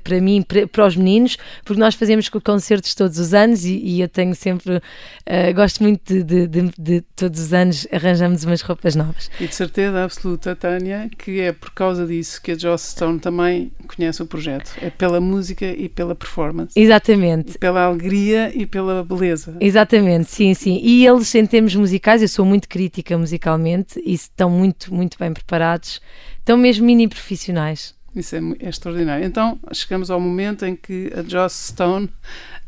para, 0.03 0.19
mim, 0.19 0.43
para, 0.69 0.85
os 0.85 0.97
meninos, 0.97 1.37
porque 1.63 1.79
nós 1.79 1.95
fazemos 1.95 2.27
co- 2.27 2.41
concertos 2.41 2.93
todos 2.93 3.17
os 3.17 3.33
anos 3.33 3.63
e, 3.63 3.77
e 3.77 4.01
eu 4.01 4.09
tenho 4.09 4.35
sempre, 4.35 4.81
eh, 5.25 5.53
gosto 5.53 5.81
muito 5.81 6.03
de, 6.13 6.21
de- 6.21 6.47
de- 6.47 6.71
de 6.77 7.01
todos 7.15 7.39
os 7.39 7.53
anos 7.53 7.87
arranjamos 7.93 8.43
umas 8.43 8.59
roupas 8.61 8.93
novas. 8.93 9.31
E 9.39 9.47
de 9.47 9.55
certeza 9.55 10.03
absoluta, 10.03 10.53
Tânia, 10.53 11.09
que 11.17 11.39
é 11.39 11.53
por 11.53 11.71
causa 11.71 12.05
disso 12.05 12.41
que 12.41 12.51
a 12.51 12.57
Joss 12.57 12.91
Stone 12.91 13.19
também 13.19 13.71
conhece 13.95 14.21
o 14.21 14.25
projeto. 14.25 14.71
É 14.81 14.89
pela 14.89 15.21
música 15.21 15.65
e 15.65 15.87
pela 15.87 16.13
performance. 16.13 16.73
Exatamente. 16.77 17.57
Pela 17.57 17.83
alegria 17.85 18.51
e 18.53 18.65
pela 18.65 19.01
beleza. 19.01 19.55
Exatamente, 19.61 20.29
sim, 20.29 20.53
sim. 20.53 20.77
E 20.83 21.07
eles, 21.07 21.33
em 21.35 21.45
termos 21.45 21.73
musicais, 21.73 22.21
eu 22.21 22.27
sou 22.27 22.43
muito 22.45 22.67
crítica 22.67 23.17
musicalmente 23.17 24.01
e 24.05 24.13
estão 24.13 24.56
muito, 24.57 24.93
muito 24.93 25.17
bem 25.17 25.31
preparados. 25.33 26.01
Estão 26.39 26.57
mesmo 26.57 26.85
mini 26.85 27.07
profissionais. 27.07 27.95
Isso 28.15 28.35
é, 28.35 28.39
é 28.59 28.69
extraordinário. 28.69 29.25
Então, 29.25 29.59
chegamos 29.71 30.09
ao 30.09 30.19
momento 30.19 30.65
em 30.65 30.75
que 30.75 31.11
a 31.15 31.21
Joss 31.21 31.69
Stone 31.69 32.09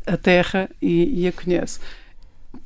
aterra 0.06 0.70
e, 0.80 1.22
e 1.22 1.26
a 1.26 1.32
conhece. 1.32 1.80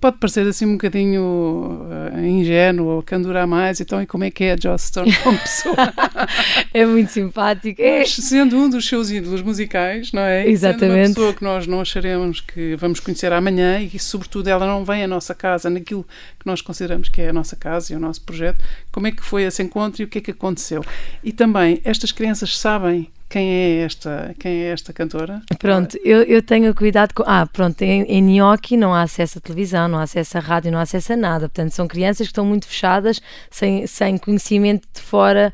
Pode 0.05 0.19
parecer 0.19 0.47
assim 0.47 0.67
um 0.67 0.73
bocadinho 0.73 1.87
eh, 2.13 2.27
ingênuo 2.27 2.89
ou 2.89 3.03
candurar 3.03 3.47
mais, 3.47 3.81
então, 3.81 4.03
e 4.03 4.07
como 4.07 4.23
é 4.23 4.31
que 4.31 4.45
é 4.45 4.53
a 4.53 4.57
Joss 4.63 4.89
Stone 4.89 5.11
como 5.23 5.39
pessoa? 5.41 5.77
É 6.75 6.85
muito 6.85 7.11
simpático. 7.11 7.81
É, 7.81 8.01
Mas 8.01 8.11
sendo 8.11 8.55
um 8.55 8.69
dos 8.69 8.87
seus 8.87 9.11
ídolos 9.11 9.41
musicais, 9.41 10.13
não 10.13 10.21
é? 10.21 10.43
E 10.43 10.45
Sendo 10.45 10.53
Exatamente. 10.53 10.99
uma 10.99 11.15
pessoa 11.15 11.33
que 11.33 11.43
nós 11.43 11.67
não 11.67 11.81
acharemos 11.81 12.43
que 12.43 12.77
vamos 12.77 13.01
conhecer 13.01 13.33
amanhã 13.33 13.81
e 13.81 13.89
que, 13.89 13.99
sobretudo, 13.99 14.47
ela 14.49 14.67
não 14.67 14.85
vem 14.85 15.03
à 15.05 15.09
nossa 15.09 15.35
casa, 15.35 15.71
naquilo 15.71 16.05
que 16.39 16.45
nós 16.45 16.61
consideramos 16.61 17.09
que 17.09 17.23
é 17.23 17.31
a 17.31 17.33
nossa 17.33 17.57
casa 17.57 17.95
e 17.95 17.97
o 17.97 17.99
nosso 17.99 18.21
projeto. 18.21 18.63
Como 18.93 19.07
é 19.07 19.11
que 19.11 19.25
foi 19.25 19.45
esse 19.45 19.63
encontro 19.63 20.03
e 20.03 20.05
o 20.05 20.09
que 20.09 20.19
é 20.19 20.21
que 20.21 20.33
aconteceu? 20.33 20.85
E 21.23 21.33
também, 21.33 21.81
estas 21.83 22.13
crianças 22.13 22.59
sabem 22.59 23.09
quem 23.35 23.51
é 23.51 23.79
esta, 23.81 24.33
quem 24.39 24.63
é 24.63 24.71
esta 24.71 24.93
cantora? 24.93 25.43
Pronto, 25.59 25.99
eu, 26.05 26.23
eu 26.23 26.41
tenho 26.41 26.73
cuidado 26.73 27.13
com. 27.13 27.25
Ah, 27.27 27.45
pronto, 27.45 27.83
em, 27.83 28.03
em 28.03 28.23
Nhoque 28.23 28.77
não 28.77 28.95
há 28.95 29.03
acesso 29.03 29.39
à 29.39 29.41
televisão, 29.41 29.89
não 29.89 29.99
há 29.99 30.05
acesso 30.05 30.39
à 30.39 30.41
rádio, 30.41 30.71
não 30.71 30.79
há 30.79 30.83
acesso 30.83 31.15
a 31.15 31.17
nada. 31.17 31.49
Portanto, 31.49 31.73
são 31.73 31.89
crianças 31.89 32.29
que 32.29 32.31
estão 32.31 32.47
muito 32.47 32.69
fechadas, 32.69 33.21
sem, 33.51 33.89
sem 33.89 34.19
conhecimento 34.19 34.87
de 34.95 35.01
fora. 35.01 35.53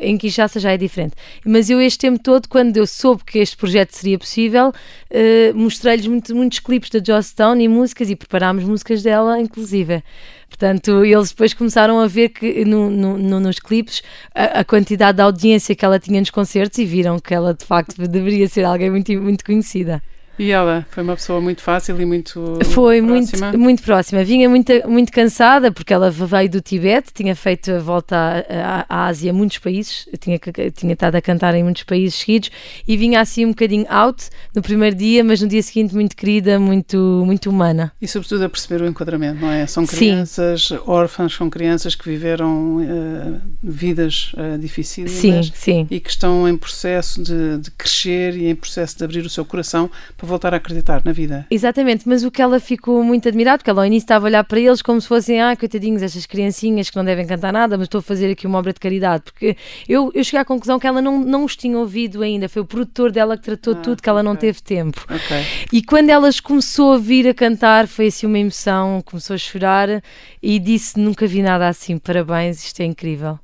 Em 0.00 0.16
Kinshasa 0.18 0.58
já 0.60 0.72
é 0.72 0.76
diferente. 0.76 1.14
Mas 1.44 1.68
eu, 1.70 1.80
este 1.80 1.98
tempo 1.98 2.18
todo, 2.22 2.48
quando 2.48 2.76
eu 2.76 2.86
soube 2.86 3.24
que 3.24 3.38
este 3.38 3.56
projeto 3.56 3.92
seria 3.92 4.18
possível, 4.18 4.72
eh, 5.10 5.52
mostrei-lhes 5.54 6.06
muito- 6.06 6.34
muitos 6.34 6.58
clipes 6.58 6.90
da 6.90 6.98
Joss 7.04 7.30
Stone 7.30 7.62
e 7.62 7.68
músicas 7.68 8.10
e 8.10 8.16
preparámos 8.16 8.64
músicas 8.64 9.02
dela, 9.02 9.40
inclusive. 9.40 10.02
Portanto, 10.48 11.04
eles 11.04 11.30
depois 11.30 11.52
começaram 11.54 12.00
a 12.00 12.06
ver 12.06 12.30
que 12.30 12.64
no- 12.64 12.90
no- 12.90 13.18
no- 13.18 13.40
nos 13.40 13.58
clipes 13.58 14.02
a, 14.34 14.60
a 14.60 14.64
quantidade 14.64 15.16
de 15.16 15.22
audiência 15.22 15.74
que 15.74 15.84
ela 15.84 15.98
tinha 15.98 16.20
nos 16.20 16.30
concertos 16.30 16.78
e 16.78 16.84
viram 16.84 17.18
que 17.18 17.34
ela 17.34 17.52
de 17.54 17.64
facto 17.64 17.96
deveria 18.08 18.48
ser 18.48 18.64
alguém 18.64 18.90
muito, 18.90 19.12
muito 19.20 19.44
conhecida. 19.44 20.02
E 20.38 20.50
ela 20.50 20.86
foi 20.90 21.02
uma 21.02 21.14
pessoa 21.16 21.40
muito 21.40 21.62
fácil 21.62 22.00
e 22.00 22.04
muito 22.06 22.58
Foi 22.66 23.02
próxima? 23.02 23.46
muito, 23.48 23.58
muito 23.58 23.82
próxima. 23.82 24.22
Vinha 24.22 24.48
muito, 24.48 24.72
muito 24.88 25.10
cansada 25.12 25.72
porque 25.72 25.92
ela 25.92 26.10
veio 26.10 26.48
do 26.48 26.60
Tibete, 26.60 27.12
tinha 27.12 27.34
feito 27.34 27.72
a 27.72 27.78
volta 27.80 28.16
à, 28.48 28.80
à- 28.80 28.86
à 28.88 29.06
Ásia, 29.06 29.32
muitos 29.32 29.58
países, 29.58 30.08
tinha, 30.20 30.38
tinha 30.74 30.92
estado 30.92 31.16
a 31.16 31.20
cantar 31.20 31.54
em 31.54 31.62
muitos 31.64 31.82
países 31.82 32.14
seguidos 32.20 32.50
e 32.86 32.96
vinha 32.96 33.20
assim 33.20 33.44
um 33.46 33.50
bocadinho 33.50 33.86
out 33.88 34.28
no 34.54 34.62
primeiro 34.62 34.94
dia, 34.94 35.24
mas 35.24 35.40
no 35.40 35.48
dia 35.48 35.62
seguinte 35.62 35.94
muito 35.94 36.14
querida, 36.14 36.58
muito, 36.58 36.96
muito 37.26 37.50
humana. 37.50 37.92
E 38.00 38.06
sobretudo 38.06 38.44
a 38.44 38.48
perceber 38.48 38.82
o 38.84 38.86
enquadramento, 38.86 39.40
não 39.40 39.50
é? 39.50 39.66
São 39.66 39.84
Sim. 39.86 39.96
crianças 39.96 40.68
órfãs, 40.86 41.34
são 41.34 41.50
crianças 41.50 41.94
que 41.94 42.08
viveram 42.08 42.80
eh, 42.80 43.40
vidas 43.62 44.32
uh, 44.34 44.58
difíceis 44.58 45.10
Sim, 45.10 45.42
sim. 45.54 45.86
e 45.90 45.98
que 45.98 46.10
estão 46.10 46.48
em 46.48 46.56
processo 46.56 47.22
de, 47.22 47.58
de 47.58 47.70
crescer 47.72 48.36
e 48.36 48.48
em 48.48 48.54
processo 48.54 48.96
de 48.98 49.04
abrir 49.04 49.24
o 49.26 49.30
seu 49.30 49.44
coração 49.44 49.90
para 50.16 50.27
voltar 50.28 50.54
a 50.54 50.58
acreditar 50.58 51.02
na 51.04 51.12
vida. 51.12 51.46
Exatamente, 51.50 52.08
mas 52.08 52.22
o 52.24 52.30
que 52.30 52.40
ela 52.40 52.60
ficou 52.60 53.02
muito 53.02 53.28
admirada, 53.28 53.58
porque 53.58 53.70
ela 53.70 53.82
ao 53.82 53.86
início 53.86 54.04
estava 54.04 54.26
a 54.26 54.28
olhar 54.28 54.44
para 54.44 54.60
eles 54.60 54.82
como 54.82 55.00
se 55.00 55.08
fossem, 55.08 55.40
ah, 55.40 55.56
coitadinhos, 55.56 56.02
estas 56.02 56.26
criancinhas 56.26 56.90
que 56.90 56.96
não 56.96 57.04
devem 57.04 57.26
cantar 57.26 57.52
nada, 57.52 57.76
mas 57.76 57.86
estou 57.86 57.98
a 57.98 58.02
fazer 58.02 58.30
aqui 58.30 58.46
uma 58.46 58.58
obra 58.58 58.72
de 58.72 58.80
caridade, 58.80 59.24
porque 59.24 59.56
eu, 59.88 60.10
eu 60.14 60.22
cheguei 60.22 60.40
à 60.40 60.44
conclusão 60.44 60.78
que 60.78 60.86
ela 60.86 61.02
não, 61.02 61.18
não 61.18 61.44
os 61.44 61.56
tinha 61.56 61.76
ouvido 61.78 62.22
ainda, 62.22 62.48
foi 62.48 62.62
o 62.62 62.64
produtor 62.64 63.10
dela 63.10 63.36
que 63.36 63.42
tratou 63.42 63.74
ah, 63.74 63.76
tudo, 63.76 64.02
que 64.02 64.08
ela 64.08 64.20
okay. 64.20 64.28
não 64.28 64.36
teve 64.36 64.62
tempo. 64.62 65.04
Okay. 65.04 65.44
E 65.72 65.82
quando 65.82 66.10
elas 66.10 66.40
começou 66.40 66.92
a 66.92 66.98
vir 66.98 67.26
a 67.28 67.34
cantar, 67.34 67.86
foi 67.86 68.06
assim 68.06 68.26
uma 68.26 68.38
emoção, 68.38 69.02
começou 69.04 69.34
a 69.34 69.38
chorar 69.38 70.02
e 70.42 70.58
disse, 70.58 70.98
nunca 70.98 71.26
vi 71.26 71.42
nada 71.42 71.66
assim, 71.66 71.98
parabéns, 71.98 72.62
isto 72.62 72.80
é 72.80 72.84
incrível. 72.84 73.38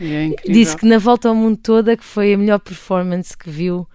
É 0.00 0.26
incrível. 0.26 0.52
Disse 0.52 0.76
que 0.76 0.86
na 0.86 0.98
volta 0.98 1.28
ao 1.28 1.34
mundo 1.34 1.56
toda 1.56 1.96
que 1.96 2.04
foi 2.04 2.32
a 2.32 2.38
melhor 2.38 2.60
performance 2.60 3.36
que 3.36 3.50
viu 3.50 3.86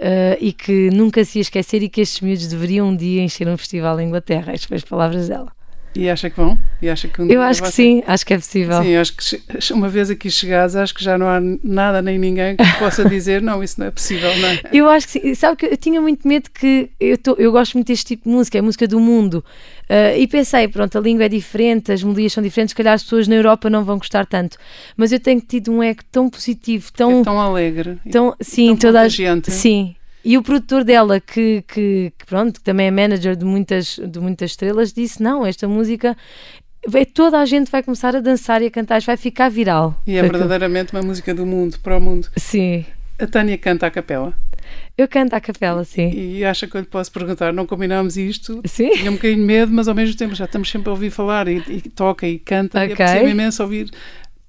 uh, 0.00 0.36
e 0.40 0.52
que 0.52 0.90
nunca 0.90 1.24
se 1.24 1.38
ia 1.38 1.42
esquecer 1.42 1.82
e 1.82 1.88
que 1.88 2.00
estes 2.00 2.20
miúdos 2.20 2.48
deveriam 2.48 2.88
um 2.88 2.96
dia 2.96 3.22
encher 3.22 3.46
um 3.48 3.56
festival 3.56 4.00
em 4.00 4.08
Inglaterra. 4.08 4.52
Estas 4.52 4.64
foram 4.64 4.76
as 4.78 4.84
palavras 4.84 5.28
dela. 5.28 5.59
E 5.94 6.08
acha 6.08 6.30
que 6.30 6.36
vão? 6.36 6.56
E 6.80 6.88
acha 6.88 7.08
que 7.08 7.20
um 7.20 7.28
eu 7.28 7.42
acho 7.42 7.62
que 7.62 7.72
sim, 7.72 8.02
acho 8.06 8.24
que 8.24 8.32
é 8.32 8.38
possível. 8.38 8.80
Sim, 8.82 8.96
acho 8.96 9.12
que 9.12 9.72
uma 9.72 9.88
vez 9.88 10.08
aqui 10.08 10.30
chegados, 10.30 10.76
acho 10.76 10.94
que 10.94 11.02
já 11.02 11.18
não 11.18 11.26
há 11.26 11.40
nada 11.64 12.00
nem 12.00 12.18
ninguém 12.18 12.56
que 12.56 12.78
possa 12.78 13.04
dizer 13.08 13.42
não, 13.42 13.62
isso 13.62 13.80
não 13.80 13.88
é 13.88 13.90
possível, 13.90 14.30
não 14.36 14.48
é? 14.48 14.60
Eu 14.72 14.88
acho 14.88 15.06
que 15.06 15.12
sim. 15.12 15.34
Sabe 15.34 15.56
que 15.56 15.66
eu 15.66 15.76
tinha 15.76 16.00
muito 16.00 16.26
medo 16.26 16.48
que 16.50 16.90
eu, 17.00 17.18
tô, 17.18 17.34
eu 17.34 17.50
gosto 17.50 17.74
muito 17.74 17.88
deste 17.88 18.04
tipo 18.06 18.28
de 18.28 18.30
música, 18.30 18.58
é 18.58 18.60
música 18.60 18.86
do 18.86 19.00
mundo. 19.00 19.44
Uh, 19.88 20.16
e 20.16 20.26
pensei, 20.28 20.68
pronto, 20.68 20.96
a 20.96 21.00
língua 21.00 21.24
é 21.24 21.28
diferente, 21.28 21.90
as 21.90 22.02
melodias 22.02 22.32
são 22.32 22.42
diferentes, 22.42 22.70
se 22.70 22.76
calhar 22.76 22.94
as 22.94 23.02
pessoas 23.02 23.26
na 23.26 23.34
Europa 23.34 23.68
não 23.68 23.84
vão 23.84 23.98
gostar 23.98 24.24
tanto. 24.24 24.56
Mas 24.96 25.10
eu 25.10 25.18
tenho 25.18 25.40
tido 25.40 25.72
um 25.72 25.82
eco 25.82 26.04
tão 26.10 26.30
positivo, 26.30 26.92
tão. 26.92 27.20
É 27.20 27.24
tão 27.24 27.40
alegre. 27.40 27.98
Tão, 28.10 28.36
sim, 28.40 28.68
tão 28.68 28.76
toda 28.76 29.00
a 29.00 29.08
gente. 29.08 29.50
Sim, 29.50 29.96
e 30.24 30.36
o 30.36 30.42
produtor 30.42 30.84
dela, 30.84 31.20
que, 31.20 31.64
que, 31.66 32.12
que, 32.18 32.26
pronto, 32.26 32.60
que 32.60 32.64
também 32.64 32.86
é 32.86 32.90
manager 32.90 33.36
de 33.36 33.44
muitas, 33.44 33.98
de 33.98 34.18
muitas 34.18 34.52
estrelas, 34.52 34.92
disse: 34.92 35.22
Não, 35.22 35.46
esta 35.46 35.66
música. 35.66 36.16
Vai, 36.86 37.04
toda 37.04 37.38
a 37.38 37.44
gente 37.44 37.70
vai 37.70 37.82
começar 37.82 38.16
a 38.16 38.20
dançar 38.20 38.62
e 38.62 38.66
a 38.66 38.70
cantar, 38.70 39.02
vai 39.02 39.16
ficar 39.16 39.50
viral. 39.50 40.00
E 40.06 40.16
é 40.16 40.22
verdadeiramente 40.22 40.94
uma 40.94 41.02
música 41.02 41.34
do 41.34 41.44
mundo, 41.44 41.78
para 41.80 41.96
o 41.96 42.00
mundo. 42.00 42.28
Sim. 42.36 42.86
A 43.18 43.26
Tânia 43.26 43.58
canta 43.58 43.86
a 43.86 43.90
capela. 43.90 44.34
Eu 44.96 45.08
canto 45.08 45.34
a 45.34 45.40
capela, 45.40 45.84
sim. 45.84 46.10
E 46.10 46.44
acha 46.44 46.66
que 46.66 46.74
eu 46.74 46.80
lhe 46.80 46.86
posso 46.86 47.10
perguntar, 47.12 47.52
não 47.52 47.66
combinámos 47.66 48.16
isto? 48.16 48.60
Sim. 48.64 48.90
Tinha 48.90 49.10
um 49.10 49.14
bocadinho 49.14 49.40
de 49.40 49.46
medo, 49.46 49.72
mas 49.72 49.88
ao 49.88 49.94
mesmo 49.94 50.16
tempo 50.16 50.34
já 50.34 50.44
estamos 50.44 50.70
sempre 50.70 50.88
a 50.88 50.92
ouvir 50.92 51.10
falar 51.10 51.48
e, 51.48 51.62
e 51.68 51.80
toca 51.82 52.26
e 52.26 52.38
canta. 52.38 52.84
Okay. 52.84 53.06
E 53.06 53.08
é 53.08 53.28
imenso 53.28 53.62
ouvir 53.62 53.90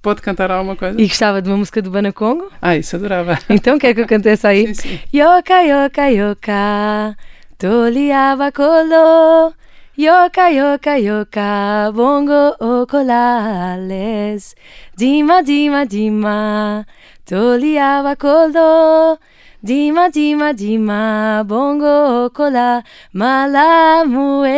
Pode 0.01 0.21
cantar 0.21 0.49
alguma 0.51 0.75
coisa? 0.75 0.99
E 0.99 1.07
gostava 1.07 1.41
de 1.43 1.49
uma 1.49 1.57
música 1.57 1.79
do 1.81 1.91
Bana 1.91 2.11
Congo? 2.11 2.51
Ah, 2.59 2.75
isso 2.75 2.95
adorava. 2.95 3.37
Então 3.49 3.77
quer 3.77 3.93
que 3.93 4.01
eu 4.01 4.07
cante 4.07 4.27
essa 4.29 4.47
aí? 4.47 4.73
Sim, 4.73 4.73
sim. 4.73 4.99
Yoka, 5.13 5.61
yoka, 5.61 6.07
yoka, 6.09 7.15
toliava 7.57 8.51
colo. 8.51 9.53
Yoka, 9.95 10.49
yoka, 10.49 10.97
yoka, 10.97 11.91
bongo 11.93 12.55
ocolales. 12.81 14.55
Dima, 14.97 15.43
dima, 15.43 15.85
dima, 15.85 16.83
toliava 17.23 18.15
colo. 18.15 19.19
Dima, 19.63 20.09
dima, 20.09 20.53
dima, 20.55 21.43
bongo 21.45 22.25
ocola, 22.25 22.83
malamue. 23.13 24.49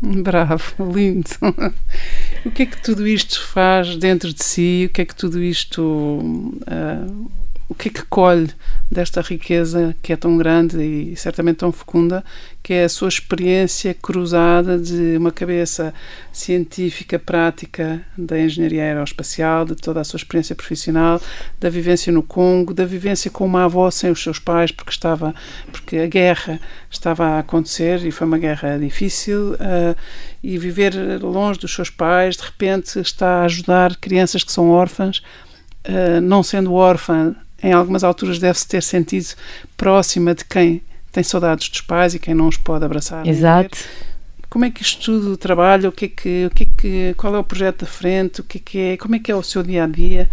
Bravo, 0.00 0.92
lindo. 0.92 1.28
O 2.44 2.50
que 2.50 2.64
é 2.64 2.66
que 2.66 2.82
tudo 2.82 3.06
isto 3.06 3.40
faz 3.40 3.96
dentro 3.96 4.32
de 4.32 4.44
si? 4.44 4.86
O 4.88 4.92
que 4.92 5.02
é 5.02 5.04
que 5.04 5.14
tudo 5.14 5.42
isto. 5.42 5.82
Uh, 5.82 7.43
o 7.68 7.74
que 7.74 7.88
é 7.88 7.90
que 7.90 8.02
colhe 8.02 8.50
desta 8.90 9.22
riqueza 9.22 9.96
que 10.02 10.12
é 10.12 10.16
tão 10.16 10.36
grande 10.36 10.82
e 10.82 11.16
certamente 11.16 11.56
tão 11.56 11.72
fecunda, 11.72 12.22
que 12.62 12.74
é 12.74 12.84
a 12.84 12.88
sua 12.88 13.08
experiência 13.08 13.94
cruzada 13.94 14.78
de 14.78 15.16
uma 15.16 15.32
cabeça 15.32 15.92
científica, 16.32 17.18
prática 17.18 18.02
da 18.16 18.38
engenharia 18.38 18.82
aeroespacial, 18.82 19.64
de 19.64 19.74
toda 19.76 20.00
a 20.00 20.04
sua 20.04 20.18
experiência 20.18 20.54
profissional, 20.54 21.20
da 21.58 21.70
vivência 21.70 22.12
no 22.12 22.22
Congo, 22.22 22.74
da 22.74 22.84
vivência 22.84 23.30
com 23.30 23.46
uma 23.46 23.64
avó 23.64 23.90
sem 23.90 24.10
os 24.10 24.22
seus 24.22 24.38
pais, 24.38 24.70
porque 24.70 24.90
estava, 24.90 25.34
porque 25.72 25.96
a 25.96 26.06
guerra 26.06 26.60
estava 26.90 27.24
a 27.24 27.38
acontecer 27.38 28.04
e 28.04 28.10
foi 28.10 28.26
uma 28.26 28.38
guerra 28.38 28.78
difícil, 28.78 29.54
uh, 29.54 29.96
e 30.42 30.58
viver 30.58 30.94
longe 31.22 31.58
dos 31.58 31.74
seus 31.74 31.88
pais, 31.88 32.36
de 32.36 32.42
repente 32.42 32.98
está 32.98 33.40
a 33.40 33.44
ajudar 33.44 33.96
crianças 33.96 34.44
que 34.44 34.52
são 34.52 34.70
órfãs, 34.70 35.22
uh, 35.88 36.20
não 36.20 36.42
sendo 36.42 36.74
órfã 36.74 37.34
em 37.64 37.72
algumas 37.72 38.04
alturas 38.04 38.38
deve-se 38.38 38.68
ter 38.68 38.82
sentido 38.82 39.28
próxima 39.76 40.34
de 40.34 40.44
quem 40.44 40.82
tem 41.10 41.24
saudades 41.24 41.68
dos 41.70 41.80
pais 41.80 42.14
e 42.14 42.18
quem 42.18 42.34
não 42.34 42.46
os 42.46 42.58
pode 42.58 42.84
abraçar. 42.84 43.26
Exato. 43.26 43.78
Como 44.50 44.66
é 44.66 44.70
que 44.70 44.82
isto 44.82 45.02
tudo 45.02 45.36
trabalha? 45.36 45.88
O 45.88 45.92
que 45.92 46.04
é 46.04 46.08
que, 46.08 46.46
o 46.46 46.50
que, 46.50 46.62
é 46.64 46.66
que, 46.76 47.14
qual 47.16 47.34
é 47.34 47.38
o 47.38 47.44
projeto 47.44 47.80
da 47.80 47.86
frente? 47.86 48.40
O 48.40 48.44
que 48.44 48.58
é 48.58 48.60
que 48.60 48.78
é, 48.78 48.96
como 48.98 49.14
é 49.14 49.18
que 49.18 49.32
é 49.32 49.34
o 49.34 49.42
seu 49.42 49.62
dia 49.62 49.84
a 49.84 49.86
dia? 49.86 50.28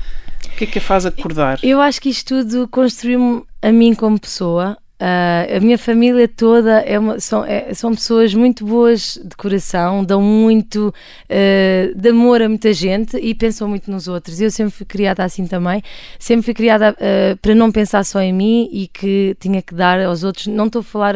O 0.45 0.57
que 0.57 0.65
é 0.65 0.67
que 0.67 0.79
a 0.79 0.81
faz 0.81 1.05
acordar? 1.05 1.59
Eu 1.63 1.79
acho 1.79 2.01
que 2.01 2.09
isto 2.09 2.43
tudo 2.43 2.67
construiu-me 2.67 3.43
a 3.61 3.71
mim 3.71 3.95
como 3.95 4.19
pessoa. 4.19 4.77
Uh, 5.01 5.57
a 5.57 5.59
minha 5.59 5.79
família 5.79 6.27
toda 6.27 6.77
é 6.81 6.99
uma, 6.99 7.19
são, 7.19 7.43
é, 7.43 7.73
são 7.73 7.89
pessoas 7.95 8.35
muito 8.35 8.63
boas 8.63 9.19
de 9.23 9.35
coração, 9.35 10.05
dão 10.05 10.21
muito 10.21 10.93
uh, 11.27 11.99
de 11.99 12.09
amor 12.09 12.39
a 12.39 12.47
muita 12.47 12.71
gente 12.71 13.17
e 13.17 13.33
pensam 13.33 13.67
muito 13.67 13.89
nos 13.89 14.07
outros. 14.07 14.39
Eu 14.39 14.51
sempre 14.51 14.71
fui 14.71 14.85
criada 14.85 15.23
assim 15.23 15.47
também, 15.47 15.81
sempre 16.19 16.43
fui 16.43 16.53
criada 16.53 16.91
uh, 16.91 17.35
para 17.37 17.55
não 17.55 17.71
pensar 17.71 18.05
só 18.05 18.21
em 18.21 18.31
mim 18.31 18.69
e 18.71 18.87
que 18.87 19.35
tinha 19.39 19.59
que 19.63 19.73
dar 19.73 19.99
aos 19.99 20.23
outros. 20.23 20.45
Não 20.45 20.67
estou 20.67 20.81
a 20.81 20.83
falar 20.83 21.15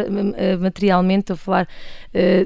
materialmente, 0.60 1.32
estou 1.32 1.36
a 1.36 1.38
falar 1.38 1.68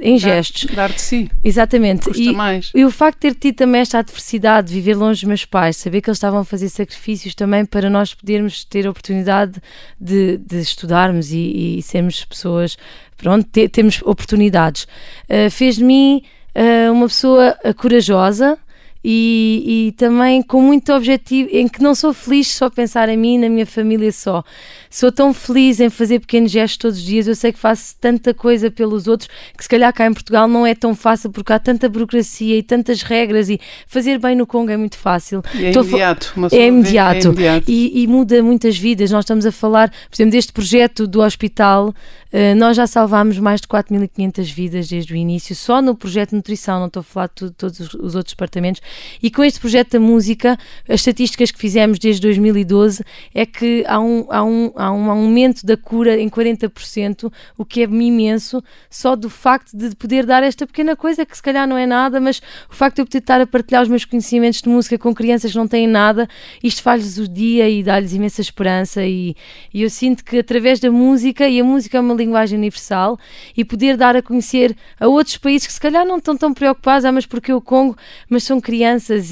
em 0.02 0.18
gestos. 0.18 0.66
Dar, 0.66 0.88
dar 0.88 0.92
de 0.92 1.00
si. 1.00 1.32
Exatamente. 1.42 2.06
Custa 2.06 2.22
e, 2.22 2.34
mais. 2.34 2.72
e 2.76 2.84
o 2.84 2.92
facto 2.92 3.22
de 3.22 3.34
ter 3.34 3.40
tido 3.40 3.56
também 3.56 3.82
esta 3.82 4.00
adversidade, 4.00 4.70
de 4.70 4.74
viver 4.74 4.96
longe 4.96 5.22
dos 5.22 5.28
meus 5.28 5.46
pais, 5.46 5.78
saber 5.78 6.02
que 6.02 6.10
eles 6.10 6.18
estavam 6.18 6.40
a 6.40 6.44
fazer 6.44 6.68
sacrifícios 6.70 7.34
também 7.36 7.64
para 7.64 7.90
nós 7.90 8.14
podermos 8.14 8.66
ter 8.66 8.88
a 8.88 8.90
oportunidade 8.90 9.62
de, 10.02 10.38
de 10.38 10.60
estudarmos 10.60 11.29
e, 11.32 11.78
e 11.78 11.82
sermos 11.82 12.24
pessoas, 12.26 12.78
pronto, 13.18 13.48
te, 13.52 13.68
temos 13.70 14.02
oportunidades. 14.04 14.88
Uh, 15.30 15.50
fez 15.50 15.76
de 15.78 15.84
mim 15.84 16.24
uh, 16.56 16.92
uma 16.92 17.08
pessoa 17.08 17.56
corajosa, 17.78 18.58
e, 19.04 19.88
e, 19.88 19.92
também 19.94 20.42
com 20.42 20.62
muito 20.62 20.92
objetivo, 20.92 21.50
em 21.54 21.68
que 21.68 21.82
não 21.82 21.96
sou 21.96 22.14
feliz 22.14 22.54
só 22.54 22.66
a 22.66 22.70
pensar 22.72 23.08
em 23.08 23.16
mim 23.16 23.36
e 23.36 23.38
na 23.38 23.50
minha 23.50 23.66
família 23.66 24.12
só. 24.12 24.44
Sou 24.90 25.12
tão 25.12 25.34
feliz 25.34 25.80
em 25.80 25.90
fazer 25.90 26.20
pequenos 26.20 26.52
gestos 26.52 26.78
todos 26.78 26.98
os 26.98 27.04
dias. 27.04 27.28
Eu 27.28 27.36
sei 27.36 27.54
que 27.54 27.60
faço 27.60 27.96
tanta 28.02 28.34
coisa 28.34 28.70
pelos 28.70 29.08
outros 29.08 29.30
que, 29.56 29.64
se 29.64 29.70
calhar, 29.70 29.94
cá 29.94 30.06
em 30.06 30.14
Portugal 30.14 30.48
não 30.48 30.66
é 30.66 30.76
tão 30.76 30.94
fácil 30.96 31.32
porque 31.32 31.54
há 31.54 31.60
tanta 31.60 31.88
burocracia 31.88 32.58
e 32.58 32.64
tantas 32.64 33.02
regras. 33.02 33.50
E 33.50 33.60
fazer 33.88 34.20
bem 34.20 34.36
no 34.36 34.46
Congo 34.46 34.72
é 34.72 34.78
muito 34.78 34.98
fácil. 34.98 35.42
E 35.54 35.66
é, 35.66 35.72
imediato, 35.72 36.34
é, 36.52 36.68
imediato. 36.68 37.16
é 37.16 37.32
imediato. 37.32 37.72
E, 37.72 38.04
e, 38.04 38.08
muda 38.08 38.44
muitas 38.44 38.78
vidas. 38.78 39.12
Nós 39.12 39.24
estamos 39.24 39.46
a 39.46 39.52
falar, 39.52 39.90
por 39.90 40.16
exemplo, 40.16 40.32
deste 40.32 40.52
projeto 40.52 41.08
do 41.08 41.22
hospital. 41.22 41.94
Uh, 42.32 42.56
nós 42.56 42.76
já 42.76 42.86
salvámos 42.86 43.40
mais 43.40 43.60
de 43.62 43.68
4.500 43.68 44.54
vidas 44.54 44.88
desde 44.88 45.14
o 45.14 45.16
início, 45.16 45.56
só 45.56 45.82
no 45.82 45.96
projeto 45.96 46.30
de 46.30 46.36
nutrição, 46.36 46.80
não 46.80 46.86
estou 46.86 47.00
a 47.00 47.04
falar 47.04 47.32
de 47.36 47.50
todos 47.50 47.80
os 47.80 48.14
outros 48.14 48.34
departamentos. 48.34 48.82
E 49.22 49.30
com 49.30 49.44
este 49.44 49.60
projeto 49.60 49.92
da 49.94 50.00
música, 50.00 50.58
as 50.88 51.02
estatísticas 51.02 51.52
que 51.52 51.60
fizemos 51.60 52.00
desde 52.00 52.22
2012 52.22 53.04
é 53.34 53.46
que 53.46 53.84
há 53.88 54.00
um, 54.00 54.26
há 54.30 54.44
um, 54.44 54.72
há 54.76 54.92
um 54.92 55.12
aumento 55.12 55.66
da 55.66 55.78
cura 55.78 56.20
em 56.20 56.30
40%, 56.30 57.32
o 57.58 57.66
que 57.66 57.82
é 57.82 57.86
imenso, 57.86 58.64
só 58.90 59.16
do 59.16 59.30
facto 59.30 59.76
de 59.76 59.96
poder 59.96 60.26
dar 60.26 60.44
esta 60.44 60.66
pequena 60.66 60.96
coisa 60.96 61.26
que 61.26 61.36
se 61.36 61.42
calhar 61.42 61.68
não 61.68 61.78
é 61.78 61.86
nada, 61.86 62.20
mas 62.20 62.42
o 62.70 62.76
facto 62.76 62.96
de 62.96 63.02
eu 63.02 63.06
poder 63.06 63.20
estar 63.20 63.42
a 63.42 63.48
partilhar 63.48 63.84
os 63.84 63.90
meus 63.90 64.06
conhecimentos 64.06 64.62
de 64.62 64.70
música 64.70 64.98
com 64.98 65.14
crianças 65.14 65.52
que 65.52 65.58
não 65.58 65.68
têm 65.68 65.88
nada, 65.88 66.28
isto 66.64 66.82
faz-lhes 66.82 67.18
o 67.18 67.28
dia 67.28 67.70
e 67.70 67.84
dá-lhes 67.84 68.14
imensa 68.14 68.42
esperança. 68.42 69.06
E, 69.06 69.36
e 69.74 69.84
eu 69.84 69.90
sinto 69.90 70.24
que 70.24 70.38
através 70.38 70.80
da 70.80 70.92
música, 70.92 71.48
e 71.48 71.60
a 71.60 71.64
música 71.64 71.98
é 71.98 72.02
uma 72.02 72.14
linguagem 72.14 72.58
universal, 72.58 73.18
e 73.56 73.64
poder 73.64 73.98
dar 73.98 74.16
a 74.16 74.22
conhecer 74.22 74.76
a 75.00 75.08
outros 75.08 75.38
países 75.38 75.68
que 75.68 75.74
se 75.74 75.80
calhar 75.80 76.06
não 76.06 76.18
estão 76.18 76.36
tão 76.36 76.54
preocupados, 76.54 77.06
ah, 77.06 77.12
mas 77.12 77.26
porque 77.26 77.54
o 77.54 77.62
Congo, 77.62 77.96
mas 78.30 78.44
são 78.44 78.60
crianças 78.60 78.79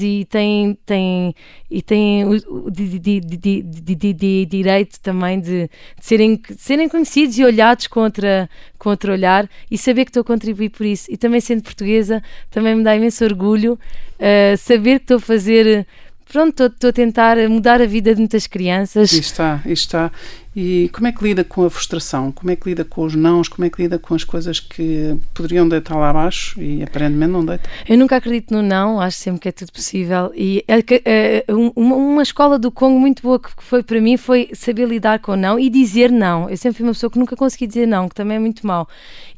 e 0.02 0.24
têm, 0.24 0.78
têm, 0.84 1.34
e 1.70 1.82
têm 1.82 2.24
o, 2.24 2.66
o 2.66 2.70
de, 2.70 2.98
de, 2.98 3.20
de, 3.20 4.46
direito 4.46 5.00
também 5.00 5.40
de, 5.40 5.70
serem, 6.00 6.36
de 6.36 6.60
serem 6.60 6.88
conhecidos 6.88 7.38
e 7.38 7.44
olhados 7.44 7.86
contra, 7.86 8.48
contra 8.78 9.12
olhar 9.12 9.48
e 9.70 9.76
saber 9.76 10.04
que 10.04 10.10
estou 10.10 10.20
a 10.22 10.24
contribuir 10.24 10.70
por 10.70 10.86
isso. 10.86 11.10
E 11.10 11.16
também 11.16 11.40
sendo 11.40 11.62
portuguesa, 11.62 12.22
também 12.50 12.74
me 12.74 12.82
dá 12.82 12.94
imenso 12.94 13.24
orgulho 13.24 13.74
uh, 13.74 14.56
saber 14.56 14.98
que 14.98 15.04
estou 15.04 15.16
a 15.18 15.20
fazer 15.20 15.86
pronto, 16.30 16.64
estou 16.64 16.90
a 16.90 16.92
tentar 16.92 17.36
mudar 17.48 17.80
a 17.80 17.86
vida 17.86 18.14
de 18.14 18.20
muitas 18.20 18.46
crianças. 18.46 19.12
Está, 19.12 19.62
está. 19.64 20.12
E 20.56 20.88
como 20.92 21.06
é 21.06 21.12
que 21.12 21.22
lida 21.22 21.44
com 21.44 21.64
a 21.64 21.70
frustração? 21.70 22.32
Como 22.32 22.50
é 22.50 22.56
que 22.56 22.68
lida 22.68 22.84
com 22.84 23.04
os 23.04 23.14
nãos? 23.14 23.48
Como 23.48 23.64
é 23.64 23.70
que 23.70 23.82
lida 23.82 23.98
com 23.98 24.14
as 24.14 24.24
coisas 24.24 24.58
que 24.58 25.16
poderiam 25.34 25.68
deitar 25.68 25.96
lá 25.96 26.10
abaixo 26.10 26.60
e 26.60 26.82
aparentemente 26.82 27.32
não 27.32 27.44
deita? 27.44 27.68
Eu 27.88 27.96
nunca 27.96 28.16
acredito 28.16 28.52
no 28.52 28.62
não, 28.62 29.00
acho 29.00 29.18
sempre 29.18 29.40
que 29.40 29.48
é 29.48 29.52
tudo 29.52 29.72
possível. 29.72 30.32
E 30.34 30.64
uma 31.76 32.22
escola 32.22 32.58
do 32.58 32.70
Congo 32.70 32.98
muito 32.98 33.22
boa 33.22 33.38
que 33.38 33.50
foi 33.58 33.82
para 33.82 34.00
mim 34.00 34.16
foi 34.16 34.50
saber 34.54 34.88
lidar 34.88 35.20
com 35.20 35.32
o 35.32 35.36
não 35.36 35.58
e 35.58 35.68
dizer 35.70 36.10
não. 36.10 36.48
Eu 36.48 36.56
sempre 36.56 36.78
fui 36.78 36.86
uma 36.86 36.92
pessoa 36.92 37.10
que 37.10 37.18
nunca 37.18 37.36
consegui 37.36 37.66
dizer 37.66 37.86
não, 37.86 38.08
que 38.08 38.14
também 38.14 38.36
é 38.36 38.40
muito 38.40 38.66
mau. 38.66 38.88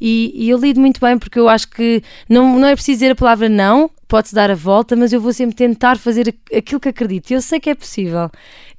E, 0.01 0.33
e 0.35 0.49
eu 0.49 0.59
lido 0.59 0.81
muito 0.81 1.01
bem 1.01 1.19
porque 1.19 1.39
eu 1.39 1.49
acho 1.49 1.69
que 1.69 2.03
não, 2.29 2.59
não 2.59 2.69
é 2.69 2.75
preciso 2.75 2.97
dizer 2.97 3.13
a 3.13 3.17
palavra 3.17 3.49
não, 3.49 3.91
pode-se 4.09 4.35
dar 4.35 4.51
a 4.51 4.55
volta, 4.55 4.97
mas 4.97 5.13
eu 5.13 5.21
vou 5.21 5.33
sempre 5.33 5.55
tentar 5.55 5.99
fazer 5.99 6.35
aquilo 6.55 6.81
que 6.81 6.89
acredito. 6.89 7.31
Eu 7.31 7.41
sei 7.41 7.61
que 7.61 7.71
é 7.71 7.75
possível 7.75 8.31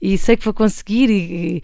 e 0.02 0.18
sei 0.18 0.36
que 0.36 0.44
vou 0.44 0.54
conseguir 0.54 1.10
e, 1.10 1.64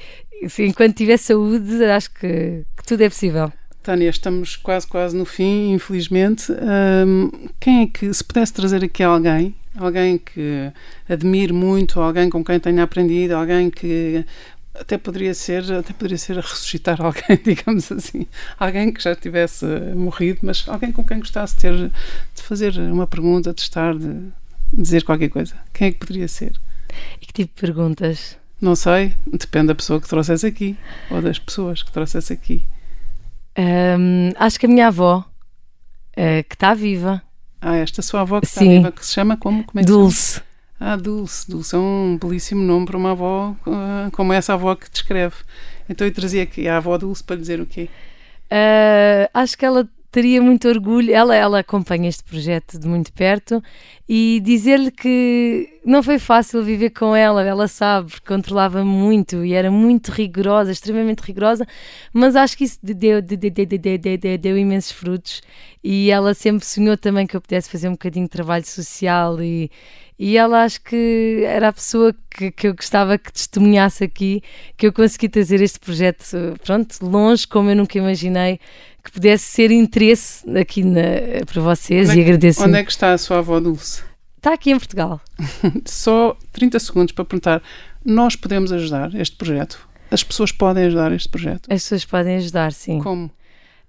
enquanto 0.60 0.96
tiver 0.96 1.18
saúde, 1.18 1.84
acho 1.86 2.12
que, 2.12 2.66
que 2.78 2.86
tudo 2.86 3.02
é 3.02 3.10
possível. 3.10 3.52
Tânia, 3.82 4.10
estamos 4.10 4.58
quase, 4.58 4.86
quase 4.86 5.16
no 5.16 5.26
fim, 5.26 5.72
infelizmente. 5.72 6.52
Um, 6.52 7.32
quem 7.60 7.84
é 7.84 7.88
que, 7.88 8.14
se 8.14 8.24
pudesse 8.24 8.54
trazer 8.54 8.84
aqui 8.84 9.02
alguém, 9.02 9.56
alguém 9.78 10.18
que 10.18 10.72
admire 11.08 11.54
muito, 11.54 12.02
alguém 12.02 12.30
com 12.30 12.44
quem 12.44 12.60
tenha 12.60 12.84
aprendido, 12.84 13.34
alguém 13.34 13.70
que 13.70 14.26
até 14.76 14.98
poderia 14.98 15.34
ser, 15.34 15.72
até 15.72 15.94
poderia 15.94 16.18
ser 16.18 16.36
ressuscitar 16.36 17.00
alguém, 17.02 17.40
digamos 17.44 17.92
assim, 17.92 18.28
alguém 18.60 18.92
que 18.92 19.02
já 19.02 19.16
tivesse 19.16 19.66
morrido, 19.96 20.40
mas 20.44 20.68
alguém 20.68 20.92
com 20.92 21.04
quem 21.04 21.20
gostasse 21.20 21.56
de, 21.56 21.62
ter, 21.62 21.74
de 22.36 22.44
fazer 22.44 22.78
uma 22.80 23.08
pergunta, 23.08 23.54
de 23.54 23.62
estar, 23.62 23.98
de 23.98 24.20
dizer 24.74 25.04
qualquer 25.04 25.30
coisa. 25.30 25.56
Quem 25.74 25.88
é 25.88 25.92
que 25.92 26.00
poderia 26.00 26.28
ser? 26.28 26.60
E 27.22 27.26
que 27.26 27.34
tipo 27.34 27.56
de 27.56 27.62
perguntas? 27.62 28.38
Não 28.60 28.76
sei, 28.76 29.16
depende 29.28 29.68
da 29.68 29.76
pessoa 29.76 30.02
que 30.02 30.08
trouxesse 30.08 30.48
aqui 30.48 30.78
ou 31.12 31.22
das 31.22 31.38
pessoas 31.38 31.84
que 31.84 31.92
trouxesse 31.92 32.34
aqui. 32.34 32.66
Um, 33.58 34.32
acho 34.36 34.60
que 34.60 34.66
a 34.66 34.70
minha 34.70 34.88
avó, 34.88 35.20
uh, 35.20 36.44
que 36.48 36.56
está 36.56 36.74
viva. 36.74 37.22
Ah, 37.62 37.76
esta 37.76 38.02
sua 38.02 38.22
avó 38.22 38.40
que 38.40 38.48
está 38.48 38.62
viva, 38.62 38.92
que 38.92 39.06
se 39.06 39.14
chama 39.14 39.38
como? 39.38 39.64
como 39.64 39.80
é 39.80 39.84
Dulce. 39.84 40.42
Ah, 40.80 40.96
Dulce. 40.96 41.50
Dulce 41.50 41.76
é 41.76 41.80
um 41.80 42.18
belíssimo 42.22 42.64
nome 42.64 42.86
para 42.86 42.98
uma 42.98 43.12
avó 43.12 43.56
uh, 43.66 44.12
como 44.12 44.34
essa 44.34 44.54
avó 44.54 44.76
que 44.76 44.90
descreve. 44.90 45.36
Então 45.90 46.06
eu 46.06 46.14
trazia 46.14 46.44
aqui 46.44 46.68
a 46.68 46.78
avó 46.78 46.98
Dulce 46.98 47.24
para 47.24 47.36
dizer 47.36 47.60
o 47.60 47.66
quê? 47.66 47.90
Uh, 48.52 49.30
acho 49.34 49.58
que 49.58 49.66
ela 49.66 49.88
teria 50.12 50.42
muito 50.42 50.68
orgulho. 50.68 51.14
Ela, 51.14 51.36
ela 51.36 51.60
acompanha 51.60 52.10
este 52.10 52.24
projeto 52.24 52.80
de 52.80 52.88
muito 52.88 53.12
perto 53.14 53.62
e 54.08 54.42
dizer-lhe 54.44 54.92
que 54.92 55.80
não 55.86 56.02
foi 56.02 56.18
fácil 56.18 56.64
viver 56.64 56.92
com 56.92 57.16
ela, 57.16 57.44
ela 57.44 57.68
sabe, 57.68 58.14
controlava 58.26 58.84
muito 58.84 59.44
e 59.44 59.54
era 59.54 59.70
muito 59.70 60.12
rigorosa, 60.12 60.72
extremamente 60.72 61.20
rigorosa, 61.20 61.66
mas 62.14 62.36
acho 62.36 62.58
que 62.58 62.64
isso 62.64 62.80
deu, 62.82 63.22
deu, 63.22 63.38
deu, 63.38 64.18
deu, 64.18 64.38
deu 64.38 64.58
imensos 64.58 64.92
frutos 64.92 65.42
e 65.84 66.10
ela 66.10 66.34
sempre 66.34 66.66
sonhou 66.66 66.98
também 66.98 67.28
que 67.28 67.36
eu 67.36 67.42
pudesse 67.42 67.70
fazer 67.70 67.88
um 67.90 67.94
bocadinho 67.94 68.26
de 68.26 68.32
trabalho 68.32 68.66
social 68.66 69.42
e, 69.42 69.70
e 70.18 70.38
ela 70.38 70.64
acho 70.64 70.82
que 70.82 71.44
era 71.46 71.70
a 71.70 71.74
pessoa 71.74 72.16
que, 72.30 72.52
que 72.52 72.68
eu 72.68 72.76
gostava 72.76 73.18
que 73.18 73.32
testemunhasse 73.32 74.04
aqui, 74.04 74.42
que 74.76 74.88
eu 74.88 74.94
consegui 74.94 75.30
trazer 75.30 75.62
este 75.62 75.80
projeto, 75.80 76.24
pronto, 76.64 76.98
longe 77.06 77.48
como 77.48 77.70
eu 77.70 77.76
nunca 77.76 77.98
imaginei 77.98 78.60
que 79.08 79.12
pudesse 79.14 79.46
ser 79.46 79.72
interesse 79.72 80.44
aqui 80.58 80.84
na, 80.84 81.02
para 81.46 81.62
vocês 81.62 82.10
onde 82.10 82.20
e 82.20 82.22
é 82.22 82.26
agradeço. 82.26 82.64
Onde 82.64 82.78
é 82.78 82.84
que 82.84 82.92
está 82.92 83.14
a 83.14 83.18
sua 83.18 83.38
avó 83.38 83.58
Dulce? 83.58 84.04
Está 84.36 84.54
aqui 84.54 84.70
em 84.70 84.78
Portugal. 84.78 85.22
Só 85.86 86.38
30 86.52 86.78
segundos 86.80 87.14
para 87.14 87.24
perguntar. 87.24 87.64
Nós 88.04 88.36
podemos 88.36 88.72
ajudar 88.72 89.16
este 89.16 89.38
projeto? 89.38 89.88
As 90.12 90.24
pessoas 90.24 90.52
podem 90.52 90.86
ajudar 90.86 91.12
este 91.14 91.30
projeto? 91.30 91.72
As 91.72 91.84
pessoas 91.84 92.04
podem 92.04 92.36
ajudar, 92.36 92.74
sim. 92.74 93.00
Como? 93.00 93.32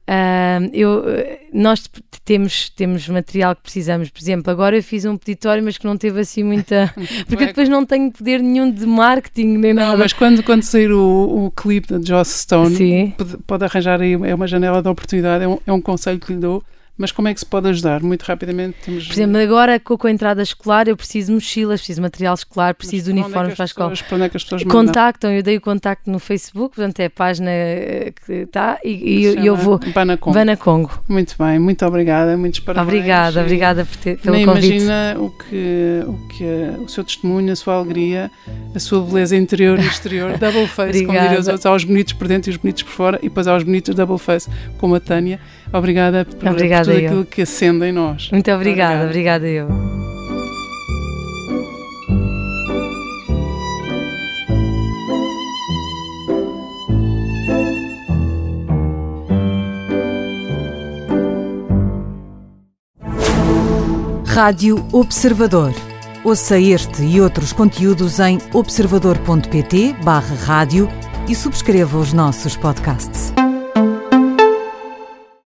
Uh, 0.09 0.71
eu, 0.73 1.05
nós 1.53 1.87
temos, 2.25 2.71
temos 2.71 3.07
material 3.11 3.55
que 3.55 3.61
precisamos, 3.61 4.09
por 4.09 4.19
exemplo, 4.19 4.51
agora 4.51 4.75
eu 4.75 4.83
fiz 4.83 5.05
um 5.05 5.19
peditório, 5.19 5.63
mas 5.63 5.77
que 5.77 5.85
não 5.85 5.99
teve 5.99 6.21
assim 6.21 6.43
muita. 6.43 6.91
Porque 7.29 7.45
depois 7.45 7.69
não 7.69 7.85
tenho 7.85 8.11
poder 8.11 8.41
nenhum 8.43 8.71
de 8.71 8.87
marketing 8.87 9.59
nem 9.59 9.75
nada. 9.75 9.99
mas 9.99 10.15
quando, 10.15 10.43
quando 10.43 10.63
sair 10.63 10.91
o, 10.91 11.47
o 11.47 11.51
clipe 11.51 11.93
da 11.93 12.01
Joss 12.01 12.41
Stone, 12.41 13.15
pode, 13.19 13.37
pode, 13.47 13.65
arranjar 13.65 14.01
aí, 14.01 14.15
é 14.15 14.35
uma 14.35 14.47
janela 14.47 14.83
de 14.83 14.89
oportunidade, 14.89 15.45
é 15.45 15.49
um, 15.49 15.59
é 15.67 15.73
um 15.73 15.81
conselho 15.81 16.19
que 16.19 16.33
lhe 16.33 16.39
dou 16.39 16.65
mas 16.99 17.13
como 17.13 17.29
é 17.29 17.35
que 17.35 17.41
se 17.41 17.47
pode 17.47 17.69
ajudar? 17.69 18.03
Muito 18.03 18.23
rapidamente 18.23 18.77
temos... 18.85 19.07
Por 19.07 19.13
exemplo, 19.13 19.39
agora 19.39 19.79
com 19.79 20.07
a 20.07 20.11
entrada 20.11 20.43
escolar 20.43 20.89
eu 20.89 20.97
preciso 20.97 21.29
de 21.29 21.35
mochilas, 21.35 21.81
preciso 21.81 21.99
de 21.99 22.03
material 22.03 22.35
escolar, 22.35 22.75
preciso 22.75 23.05
de 23.05 23.13
uniformes 23.13 23.53
é 23.53 23.57
para 23.57 23.65
a 23.65 23.67
escola. 23.67 23.91
Pessoas, 23.91 24.09
para 24.09 24.17
onde 24.17 24.25
é 24.25 24.29
que 24.29 24.37
as 24.37 24.43
pessoas 24.43 24.63
Contactam, 24.65 25.31
eu 25.31 25.43
dei 25.43 25.57
o 25.57 25.61
contacto 25.61 26.11
no 26.11 26.19
Facebook, 26.19 26.75
portanto 26.75 27.01
é 27.01 27.07
a 27.07 27.11
página 27.11 27.51
que 28.27 28.33
está 28.33 28.79
e, 28.85 29.21
e 29.21 29.25
eu, 29.25 29.35
eu 29.45 29.57
vou... 29.57 29.79
Bana 29.95 30.17
Congo. 30.17 30.35
Bana 30.35 30.57
Congo. 30.57 31.03
Muito 31.09 31.35
bem, 31.39 31.59
muito 31.59 31.87
obrigada, 31.87 32.37
muitos 32.37 32.61
parabéns. 32.61 32.89
Obrigada, 32.89 33.41
obrigada 33.41 33.85
por 33.85 33.97
ter, 33.97 34.19
pelo 34.19 34.37
Nem 34.37 34.45
convite. 34.45 34.67
imagina 34.67 35.17
o 35.19 35.31
que, 35.31 36.03
o 36.07 36.29
que 36.29 36.45
o 36.83 36.89
seu 36.89 37.05
testemunho, 37.05 37.53
a 37.53 37.57
sua 37.57 37.75
alegria, 37.75 38.31
a 38.75 38.79
sua 38.79 39.01
beleza 39.03 39.37
interior 39.37 39.79
e 39.79 39.87
exterior, 39.87 40.37
double 40.39 40.67
face, 40.67 41.05
como 41.05 41.19
diriam 41.19 41.41
os 41.41 41.47
outros, 41.47 41.67
aos 41.67 41.85
bonitos 41.85 42.13
por 42.15 42.27
dentro 42.27 42.51
e 42.51 42.53
os 42.53 42.57
bonitos 42.57 42.83
por 42.83 42.93
fora 42.93 43.19
e 43.23 43.29
depois 43.29 43.47
aos 43.47 43.63
bonitos 43.63 43.95
double 43.95 44.19
face, 44.19 44.51
como 44.79 44.95
a 44.95 45.01
Tânia. 45.01 45.39
Obrigada 45.73 46.25
por, 46.25 46.49
obrigada 46.49 46.85
por 46.85 46.93
tudo 46.93 47.01
eu. 47.01 47.07
aquilo 47.09 47.25
que 47.27 47.43
acende 47.43 47.87
em 47.87 47.93
nós. 47.93 48.31
Muito 48.31 48.51
obrigada, 48.51 49.05
obrigada, 49.05 49.47
obrigada 49.47 49.47
eu. 49.47 49.99
Rádio 64.39 64.87
Observador. 64.93 65.75
Ouça 66.23 66.61
este 66.61 67.03
e 67.03 67.21
outros 67.21 67.53
conteúdos 67.53 68.21
em 68.21 68.39
observador.pt/barra 68.53 70.35
rádio 70.37 70.89
e 71.29 71.35
subscreva 71.35 71.99
os 71.99 72.13
nossos 72.13 72.57
podcasts. 72.57 73.33